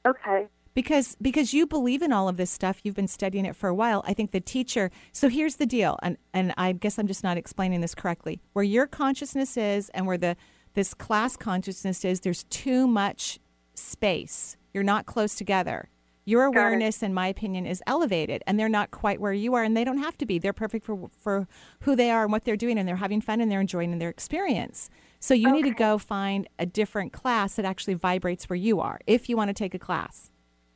Okay. 0.05 0.47
Because 0.73 1.17
because 1.21 1.53
you 1.53 1.67
believe 1.67 2.01
in 2.01 2.13
all 2.13 2.29
of 2.29 2.37
this 2.37 2.49
stuff, 2.49 2.79
you've 2.83 2.95
been 2.95 3.07
studying 3.07 3.45
it 3.45 3.55
for 3.55 3.67
a 3.67 3.75
while. 3.75 4.03
I 4.07 4.13
think 4.13 4.31
the 4.31 4.39
teacher. 4.39 4.89
So 5.11 5.27
here's 5.27 5.57
the 5.57 5.65
deal, 5.65 5.97
and 6.01 6.17
and 6.33 6.53
I 6.57 6.71
guess 6.71 6.97
I'm 6.97 7.07
just 7.07 7.25
not 7.25 7.35
explaining 7.35 7.81
this 7.81 7.93
correctly. 7.93 8.39
Where 8.53 8.63
your 8.63 8.87
consciousness 8.87 9.57
is, 9.57 9.89
and 9.89 10.07
where 10.07 10.17
the 10.17 10.37
this 10.73 10.93
class 10.93 11.35
consciousness 11.35 12.05
is, 12.05 12.21
there's 12.21 12.45
too 12.45 12.87
much 12.87 13.39
space. 13.75 14.55
You're 14.73 14.83
not 14.83 15.05
close 15.05 15.35
together. 15.35 15.89
Your 16.23 16.43
awareness, 16.43 17.01
in 17.01 17.13
my 17.15 17.27
opinion, 17.27 17.65
is 17.65 17.81
elevated, 17.87 18.43
and 18.45 18.59
they're 18.59 18.69
not 18.69 18.91
quite 18.91 19.19
where 19.19 19.33
you 19.33 19.55
are, 19.55 19.63
and 19.63 19.75
they 19.75 19.83
don't 19.83 19.97
have 19.97 20.17
to 20.19 20.25
be. 20.25 20.37
They're 20.37 20.53
perfect 20.53 20.85
for 20.85 21.09
for 21.17 21.47
who 21.81 21.95
they 21.95 22.11
are 22.11 22.23
and 22.23 22.31
what 22.31 22.45
they're 22.45 22.55
doing, 22.55 22.77
and 22.77 22.87
they're 22.87 22.97
having 22.97 23.21
fun 23.21 23.41
and 23.41 23.51
they're 23.51 23.59
enjoying 23.59 23.97
their 23.97 24.09
experience. 24.09 24.89
So 25.19 25.33
you 25.33 25.51
need 25.51 25.63
to 25.63 25.71
go 25.71 25.97
find 25.97 26.47
a 26.59 26.65
different 26.65 27.11
class 27.11 27.55
that 27.55 27.65
actually 27.65 27.95
vibrates 27.95 28.49
where 28.49 28.55
you 28.57 28.79
are, 28.79 28.99
if 29.07 29.29
you 29.29 29.35
want 29.37 29.49
to 29.49 29.53
take 29.53 29.73
a 29.73 29.79
class. 29.79 30.29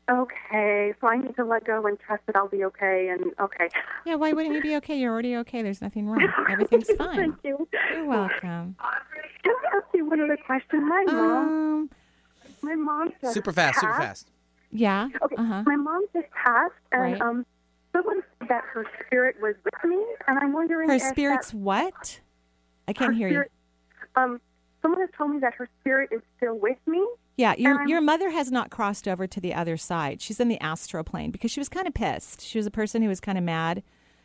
Okay. 0.10 0.93
So 1.02 1.08
I 1.08 1.18
need 1.18 1.36
to 1.36 1.43
let 1.43 1.66
go 1.66 1.86
and 1.88 2.00
trust 2.00 2.24
that 2.28 2.36
I'll 2.36 2.48
be 2.48 2.64
okay. 2.66 3.10
And 3.10 3.32
okay. 3.39 3.70
Yeah. 4.06 4.16
Why 4.16 4.34
wouldn't 4.34 4.54
you 4.56 4.62
be 4.62 4.76
okay? 4.78 5.00
You're 5.00 5.12
already 5.12 5.36
okay. 5.38 5.62
There's 5.62 5.82
nothing 5.82 6.08
wrong. 6.08 6.28
Everything's 6.50 6.91
fine. 6.91 7.16
Thank 7.16 7.36
you. 7.43 7.68
You're 7.93 8.06
welcome. 8.06 8.76
Can 9.43 9.54
I 9.74 9.78
ask 9.78 9.86
you 9.93 10.06
one 10.08 10.22
other 10.22 10.38
question? 10.38 10.88
My 10.88 11.06
Um, 11.08 11.16
mom. 11.18 11.89
My 12.66 12.76
mom 12.76 13.11
just 13.22 13.34
Super 13.34 13.51
fast, 13.51 13.80
super 13.80 13.93
passed. 13.93 14.01
fast. 14.28 14.32
Yeah. 14.72 15.09
Okay. 15.22 15.36
Uh-huh. 15.38 15.63
My 15.66 15.76
mom 15.76 16.05
just 16.13 16.28
passed, 16.32 16.74
and 16.91 17.01
Right. 17.01 17.22
um, 17.22 17.45
someone 17.93 18.22
said 18.39 18.49
that 18.49 18.63
her 18.74 18.86
spirit 19.05 19.36
was 19.41 19.55
with 19.63 19.89
me, 19.89 20.03
and 20.28 20.38
I'm 20.39 20.51
wondering 20.53 20.89
Her 20.89 20.95
if 20.95 21.01
spirit's 21.03 21.51
that, 21.51 21.57
what? 21.57 22.20
I 22.88 22.93
can't 22.93 23.16
hear 23.16 23.30
spirit, 23.30 23.51
Um, 24.16 24.41
someone 24.82 24.99
has 25.01 25.09
told 25.18 25.32
me 25.32 25.39
that 25.39 25.53
her 25.55 25.68
spirit 25.82 26.09
is 26.11 26.22
still 26.38 26.57
with 26.57 26.78
me. 26.88 27.05
Yeah, 27.38 27.53
your 27.57 27.80
and 27.82 27.89
your 27.89 28.01
mother 28.01 28.30
has 28.30 28.49
not 28.51 28.70
crossed 28.70 29.07
over 29.07 29.28
to 29.28 29.39
the 29.41 29.53
other 29.53 29.76
side. 29.78 30.22
She's 30.22 30.39
in 30.39 30.47
the 30.47 30.59
astral 30.61 31.03
plane 31.03 31.32
because 31.32 31.51
she 31.51 31.59
was 31.59 31.68
kind 31.70 31.88
of 31.88 31.93
pissed. 31.93 32.41
She 32.41 32.57
was 32.57 32.66
a 32.66 32.72
person 32.72 33.01
who 33.01 33.09
was 33.09 33.20
kind 33.20 33.38
of 33.38 33.43
mad, 33.43 33.84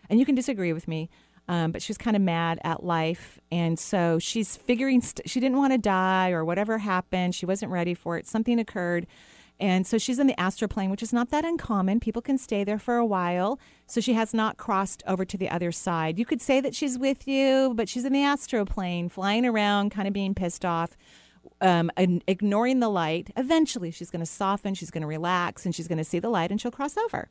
and 0.08 0.18
you 0.20 0.26
can 0.26 0.34
disagree 0.34 0.72
with 0.72 0.86
me, 0.88 1.10
um, 1.50 1.72
but 1.72 1.82
she 1.82 1.90
was 1.90 1.98
kind 1.98 2.14
of 2.14 2.22
mad 2.22 2.60
at 2.62 2.84
life, 2.84 3.40
and 3.50 3.76
so 3.76 4.20
she's 4.20 4.56
figuring 4.56 5.00
st- 5.00 5.28
she 5.28 5.40
didn't 5.40 5.58
want 5.58 5.72
to 5.72 5.78
die 5.78 6.30
or 6.30 6.44
whatever 6.44 6.78
happened. 6.78 7.34
She 7.34 7.44
wasn't 7.44 7.72
ready 7.72 7.92
for 7.92 8.16
it. 8.16 8.28
Something 8.28 8.60
occurred. 8.60 9.08
And 9.58 9.84
so 9.84 9.98
she's 9.98 10.20
in 10.20 10.28
the 10.28 10.40
astral 10.40 10.68
plane, 10.68 10.90
which 10.90 11.02
is 11.02 11.12
not 11.12 11.30
that 11.30 11.44
uncommon. 11.44 11.98
People 11.98 12.22
can 12.22 12.38
stay 12.38 12.62
there 12.62 12.78
for 12.78 12.96
a 12.96 13.04
while. 13.04 13.58
So 13.86 14.00
she 14.00 14.14
has 14.14 14.32
not 14.32 14.56
crossed 14.58 15.02
over 15.08 15.24
to 15.24 15.36
the 15.36 15.50
other 15.50 15.72
side. 15.72 16.18
You 16.18 16.24
could 16.24 16.40
say 16.40 16.60
that 16.60 16.74
she's 16.74 16.96
with 16.96 17.26
you, 17.26 17.74
but 17.74 17.88
she's 17.88 18.04
in 18.04 18.12
the 18.12 18.22
astral 18.22 18.64
plane, 18.64 19.08
flying 19.08 19.44
around, 19.44 19.90
kind 19.90 20.08
of 20.08 20.14
being 20.14 20.34
pissed 20.34 20.64
off, 20.64 20.96
um, 21.60 21.90
ignoring 21.98 22.78
the 22.78 22.88
light. 22.88 23.30
Eventually, 23.36 23.90
she's 23.90 24.08
going 24.10 24.20
to 24.20 24.26
soften, 24.26 24.74
she's 24.74 24.90
going 24.90 25.02
to 25.02 25.08
relax, 25.08 25.66
and 25.66 25.74
she's 25.74 25.88
going 25.88 25.98
to 25.98 26.04
see 26.04 26.20
the 26.20 26.30
light, 26.30 26.50
and 26.50 26.60
she'll 26.60 26.70
cross 26.70 26.96
over. 26.96 27.28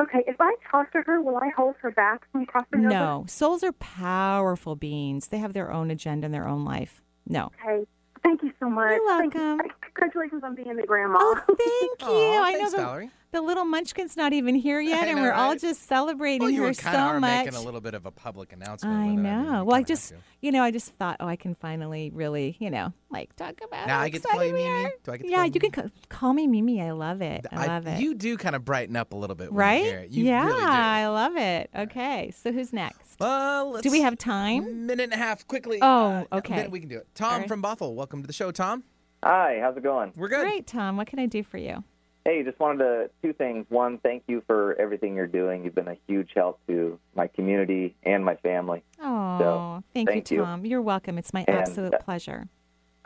Okay, 0.00 0.22
if 0.26 0.36
I 0.40 0.54
talk 0.70 0.92
to 0.92 1.02
her, 1.02 1.20
will 1.20 1.36
I 1.36 1.50
hold 1.56 1.74
her 1.80 1.90
back 1.90 2.22
from 2.30 2.46
crossing 2.46 2.80
over? 2.80 2.88
No, 2.88 3.24
souls 3.28 3.64
are 3.64 3.72
powerful 3.72 4.76
beings. 4.76 5.28
They 5.28 5.38
have 5.38 5.52
their 5.54 5.72
own 5.72 5.90
agenda 5.90 6.26
and 6.26 6.34
their 6.34 6.46
own 6.46 6.64
life. 6.64 7.02
No. 7.26 7.50
Okay. 7.64 7.84
Thank 8.22 8.42
you 8.42 8.52
so 8.60 8.68
much. 8.68 8.90
You're 8.96 9.18
Thank 9.18 9.34
welcome. 9.34 9.66
you. 9.66 9.72
Congratulations 9.94 10.42
on 10.44 10.54
being 10.54 10.76
the 10.76 10.82
grandma. 10.86 11.18
Oh, 11.20 11.40
thank 11.46 12.02
you. 12.02 12.08
I 12.08 12.52
thanks, 12.52 12.72
know 12.72 12.78
the, 12.78 12.84
Valerie. 12.84 13.10
The 13.30 13.42
little 13.42 13.64
munchkin's 13.64 14.16
not 14.16 14.32
even 14.32 14.54
here 14.54 14.80
yet, 14.94 15.04
I 15.04 15.06
and 15.08 15.20
we're 15.20 15.32
all 15.32 15.54
just 15.56 15.86
celebrating 15.86 16.40
Well, 16.40 16.50
you 16.50 16.62
her 16.62 16.68
were 16.68 16.74
kind 16.74 16.96
of 16.96 17.00
so 17.02 17.06
are 17.08 17.20
much. 17.20 17.44
making 17.46 17.58
a 17.58 17.62
little 17.62 17.80
bit 17.80 17.94
of 17.94 18.06
a 18.06 18.10
public 18.10 18.52
announcement. 18.52 18.94
I 18.96 19.06
with 19.10 19.18
it. 19.18 19.22
know. 19.22 19.42
mean, 19.58 19.64
well, 19.66 19.74
I 19.76 19.82
just, 19.82 20.12
you 20.40 20.50
know, 20.52 20.62
I 20.62 20.70
just 20.70 20.92
thought, 20.94 21.16
oh, 21.20 21.26
I 21.26 21.36
can 21.36 21.54
finally 21.54 22.10
really, 22.14 22.56
you 22.58 22.70
know, 22.70 22.92
like 23.10 23.34
talk 23.36 23.60
about. 23.64 23.84
It. 23.84 23.88
Now 23.88 23.98
how 23.98 24.04
I 24.04 24.08
get 24.08 24.22
to 24.22 24.28
call 24.28 24.42
you 24.44 24.50
excited 24.56 24.64
we 24.66 24.76
Mimi? 24.78 24.90
Do 25.04 25.12
I 25.12 25.16
get 25.18 25.24
to 25.24 25.30
yeah, 25.30 25.36
call 25.36 25.46
you 25.46 25.52
you 25.54 25.70
can 25.70 25.92
call 26.08 26.32
me 26.32 26.46
Mimi. 26.46 26.82
I 26.82 26.90
love 26.92 27.20
it. 27.22 27.46
I 27.52 27.64
I- 27.64 27.66
love 27.66 27.86
it. 27.86 28.00
You 28.00 28.14
do 28.14 28.36
kind 28.36 28.56
of 28.56 28.64
brighten 28.64 28.96
up 28.96 29.12
a 29.12 29.16
little 29.16 29.36
bit, 29.36 29.52
when 29.52 29.58
right? 29.58 29.82
You 29.84 29.90
hear 29.90 29.98
it. 30.00 30.10
You 30.10 30.24
yeah, 30.24 30.46
really 30.46 30.60
do. 30.60 30.66
I 30.66 31.06
love 31.08 31.36
it. 31.36 31.70
Okay, 31.76 32.32
so 32.34 32.52
who's 32.52 32.72
next? 32.72 33.20
Well, 33.20 33.78
do 33.80 33.90
we 33.90 34.00
have 34.00 34.16
time? 34.16 34.86
Minute 34.86 35.04
and 35.04 35.12
a 35.12 35.16
half, 35.16 35.46
quickly. 35.46 35.78
Oh, 35.82 36.26
Uh, 36.32 36.36
okay. 36.38 36.54
a 36.54 36.56
minute, 36.56 36.70
we 36.70 36.80
can 36.80 36.88
do 36.88 36.98
it. 36.98 37.06
Tom 37.14 37.32
All 37.32 37.38
right. 37.40 37.48
from 37.48 37.62
Bothell, 37.62 37.94
welcome 37.94 38.22
to 38.22 38.26
the 38.26 38.32
show, 38.32 38.50
Tom. 38.52 38.84
Hi, 39.24 39.58
how's 39.60 39.76
it 39.76 39.82
going? 39.82 40.12
We're 40.16 40.28
good. 40.28 40.42
Great, 40.42 40.66
Tom. 40.66 40.96
What 40.96 41.08
can 41.08 41.18
I 41.18 41.26
do 41.26 41.42
for 41.42 41.58
you? 41.58 41.82
Hey, 42.28 42.42
just 42.42 42.60
wanted 42.60 42.84
to 42.84 43.10
two 43.22 43.32
things. 43.32 43.64
One, 43.70 43.96
thank 43.96 44.24
you 44.26 44.42
for 44.46 44.78
everything 44.78 45.16
you're 45.16 45.26
doing. 45.26 45.64
You've 45.64 45.74
been 45.74 45.88
a 45.88 45.96
huge 46.06 46.28
help 46.36 46.60
to 46.66 46.98
my 47.16 47.26
community 47.26 47.96
and 48.02 48.22
my 48.22 48.36
family. 48.36 48.82
Oh, 49.02 49.38
So, 49.38 49.84
thank, 49.94 50.10
thank 50.10 50.30
you, 50.30 50.36
you. 50.36 50.42
Tom. 50.44 50.66
You're 50.66 50.82
welcome. 50.82 51.16
It's 51.16 51.32
my 51.32 51.46
And, 51.48 51.56
absolute 51.56 51.94
uh, 51.94 51.98
pleasure. 52.00 52.46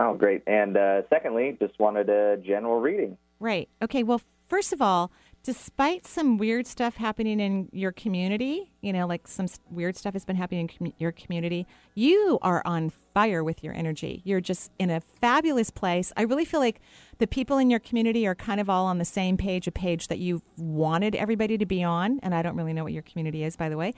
Oh, 0.01 0.15
great. 0.15 0.43
And 0.49 0.77
uh, 0.77 1.03
secondly, 1.09 1.57
just 1.61 1.79
wanted 1.79 2.11
a 2.11 2.37
general 2.39 2.81
reading. 2.81 3.17
Right. 3.39 3.69
Okay. 3.81 4.03
Well, 4.03 4.21
first 4.49 4.73
of 4.73 4.83
all, 4.83 5.13
despite 5.43 6.07
some 6.07 6.39
weird 6.39 6.67
stuff 6.67 6.97
happening 6.97 7.41
in 7.41 7.69
your 7.73 7.91
community, 7.91 8.73
you 8.81 8.93
know, 8.93 9.07
like 9.07 9.27
some 9.27 9.47
weird 9.71 9.97
stuff 9.97 10.13
has 10.13 10.25
been 10.25 10.37
happening 10.37 10.69
in 10.69 10.69
commu- 10.69 10.95
your 10.99 11.13
community, 11.13 11.67
you 11.95 12.39
are 12.43 12.63
on 12.65 12.91
fire 13.13 13.43
with 13.43 13.63
your 13.63 13.75
energy. 13.75 14.23
You're 14.25 14.41
just 14.41 14.71
in 14.79 14.91
a 14.91 15.01
fabulous 15.01 15.71
place. 15.71 16.13
I 16.17 16.23
really 16.23 16.45
feel 16.45 16.61
like 16.61 16.81
the 17.19 17.27
people 17.27 17.59
in 17.59 17.71
your 17.71 17.81
community 17.81 18.27
are 18.27 18.35
kind 18.35 18.61
of 18.61 18.71
all 18.71 18.87
on 18.87 18.99
the 18.99 19.05
same 19.05 19.37
page, 19.37 19.67
a 19.67 19.73
page 19.73 20.09
that 20.09 20.19
you've 20.19 20.43
wanted 20.57 21.15
everybody 21.15 21.59
to 21.59 21.67
be 21.67 21.83
on. 21.83 22.21
And 22.23 22.35
I 22.35 22.43
don't 22.43 22.57
really 22.57 22.73
know 22.73 22.85
what 22.85 22.93
your 22.93 23.03
community 23.03 23.45
is, 23.45 23.57
by 23.57 23.69
the 23.69 23.77
way. 23.77 23.95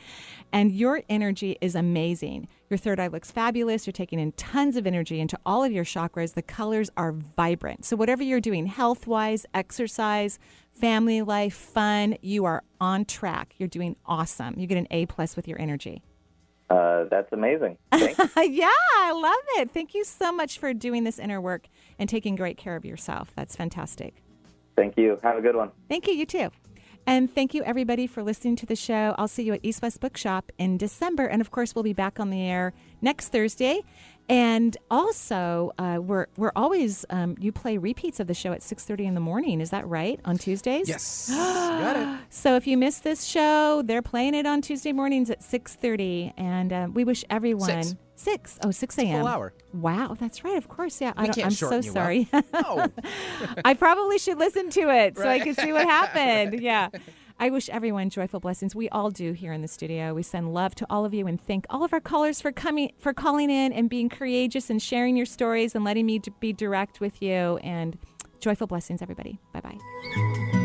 And 0.53 0.73
your 0.73 1.03
energy 1.09 1.57
is 1.61 1.75
amazing. 1.75 2.49
Your 2.71 2.79
third 2.79 2.99
eye 2.99 3.07
looks 3.07 3.31
fabulous. 3.31 3.87
You're 3.87 3.93
taking 3.93 4.19
in 4.19 4.33
tons 4.33 4.77
of 4.77 4.87
energy 4.87 5.21
into 5.21 5.39
all 5.47 5.63
of 5.63 5.73
your 5.73 5.85
chakras. 5.85 6.35
The 6.35 6.43
colors 6.43 6.91
are 6.97 7.13
vibrant. 7.13 7.85
So, 7.85 7.97
whatever 7.97 8.23
you're 8.23 8.41
doing, 8.41 8.67
health 8.67 9.07
wise, 9.07 9.47
exercise, 9.55 10.39
family 10.75 11.23
life, 11.23 11.55
fun, 11.55 12.17
you 12.21 12.45
are 12.45 12.63
on 12.81 13.05
track. 13.05 13.55
You're 13.59 13.69
doing 13.69 13.97
awesome. 14.07 14.55
You 14.59 14.67
get 14.67 14.79
an 14.79 14.87
A 14.91 15.07
plus 15.07 15.37
with 15.37 15.49
your 15.49 15.61
energy. 15.61 16.03
Uh, 16.71 17.05
that's 17.11 17.33
amazing. 17.33 17.77
Yeah, 17.93 18.71
I 18.99 19.13
love 19.13 19.61
it. 19.63 19.71
Thank 19.71 19.95
you 19.95 20.05
so 20.05 20.31
much 20.33 20.59
for 20.59 20.75
doing 20.75 21.05
this 21.05 21.19
inner 21.19 21.41
work 21.41 21.69
and 21.99 22.09
taking 22.09 22.35
great 22.37 22.57
care 22.57 22.77
of 22.77 22.85
yourself. 22.85 23.33
That's 23.37 23.57
fantastic. 23.57 24.15
thank 24.77 24.97
you. 24.99 25.19
Have 25.23 25.37
a 25.39 25.41
good 25.41 25.57
one. 25.57 25.71
Thank 25.89 26.07
you. 26.07 26.15
You 26.15 26.27
too. 26.27 26.51
And 27.07 27.33
thank 27.33 27.53
you, 27.55 27.63
everybody, 27.65 28.07
for 28.07 28.23
listening 28.23 28.57
to 28.57 28.67
the 28.67 28.77
show. 28.77 29.15
I'll 29.19 29.29
see 29.29 29.43
you 29.43 29.53
at 29.55 29.61
East 29.63 29.83
West 29.83 30.01
Bookshop 30.01 30.51
in 30.59 30.79
December. 30.79 31.27
And 31.27 31.41
of 31.43 31.51
course, 31.51 31.75
we'll 31.75 31.85
be 31.85 31.93
back 31.93 32.19
on 32.19 32.31
the 32.31 32.41
air 32.41 32.73
next 33.03 33.29
Thursday. 33.29 33.83
And 34.29 34.75
also, 34.91 35.73
uh, 35.79 35.99
we're 36.01 36.27
we're 36.39 36.53
always 36.57 37.05
um, 37.11 37.37
you 37.39 37.53
play 37.53 37.77
repeats 37.77 38.21
of 38.21 38.27
the 38.27 38.33
show 38.35 38.53
at 38.53 38.63
six 38.63 38.85
thirty 38.85 39.05
in 39.05 39.13
the 39.15 39.21
morning. 39.21 39.61
Is 39.61 39.69
that 39.71 39.87
right 39.87 40.19
on 40.25 40.39
Tuesdays? 40.39 40.89
Yes, 40.89 41.29
got 41.31 41.97
it. 41.97 42.09
So 42.31 42.57
if 42.57 42.67
you 42.67 42.79
miss 42.79 43.01
this 43.01 43.25
show, 43.25 43.83
they're 43.85 44.01
playing 44.03 44.35
it 44.35 44.47
on 44.47 44.63
Tuesday 44.63 44.93
mornings 44.93 45.29
at 45.29 45.43
six 45.43 45.75
thirty. 45.75 46.33
And 46.39 46.73
uh, 46.73 46.89
we 46.93 47.05
wish 47.05 47.23
everyone 47.29 47.83
Six. 47.83 47.95
six 48.17 48.59
oh 48.65 48.71
six 48.71 48.97
a.m. 48.99 49.19
full 49.21 49.27
hour. 49.29 49.53
Wow, 49.75 50.17
that's 50.19 50.43
right. 50.43 50.57
Of 50.57 50.69
course, 50.69 51.03
yeah. 51.03 51.13
I 51.19 51.23
We 51.25 51.29
can't 51.29 51.47
I'm 51.47 51.51
so 51.51 51.69
shorten 51.83 51.83
you 51.83 51.91
up. 51.91 51.95
sorry. 51.95 52.29
No. 52.55 52.87
I 53.65 53.75
probably 53.75 54.19
should 54.19 54.39
listen 54.39 54.71
to 54.71 54.89
it 54.89 55.17
so 55.19 55.25
I 55.25 55.27
Right. 55.27 55.43
can 55.43 55.55
see 55.55 55.73
what 55.73 55.85
happened. 55.87 56.61
Yeah. 56.65 56.89
I 57.39 57.51
wish 57.51 57.69
everyone 57.69 58.11
joyful 58.11 58.41
blessings. 58.41 58.75
We 58.75 58.89
all 58.91 59.11
do 59.11 59.33
here 59.33 59.53
in 59.53 59.61
the 59.61 59.69
studio. 59.69 60.15
We 60.15 60.23
send 60.23 60.55
love 60.55 60.75
to 60.77 60.87
all 60.89 61.05
of 61.05 61.13
you 61.13 61.27
and 61.27 61.41
thank 61.41 61.67
all 61.69 61.85
of 61.85 61.93
our 61.93 62.01
callers 62.01 62.41
for 62.41 62.53
coming, 62.53 62.93
for 62.99 63.13
calling 63.13 63.51
in 63.51 63.73
and 63.73 63.91
being 63.91 64.09
courageous 64.09 64.71
and 64.71 64.81
sharing 64.81 65.17
your 65.17 65.27
stories 65.27 65.75
and 65.75 65.85
letting 65.85 66.07
me 66.07 66.21
be 66.41 66.53
direct 66.53 67.01
with 67.01 67.21
you. 67.21 67.59
And 67.59 67.99
joyful 68.41 68.67
blessings, 68.67 69.03
everybody. 69.03 69.41
Bye 69.53 69.61
bye. 69.61 70.61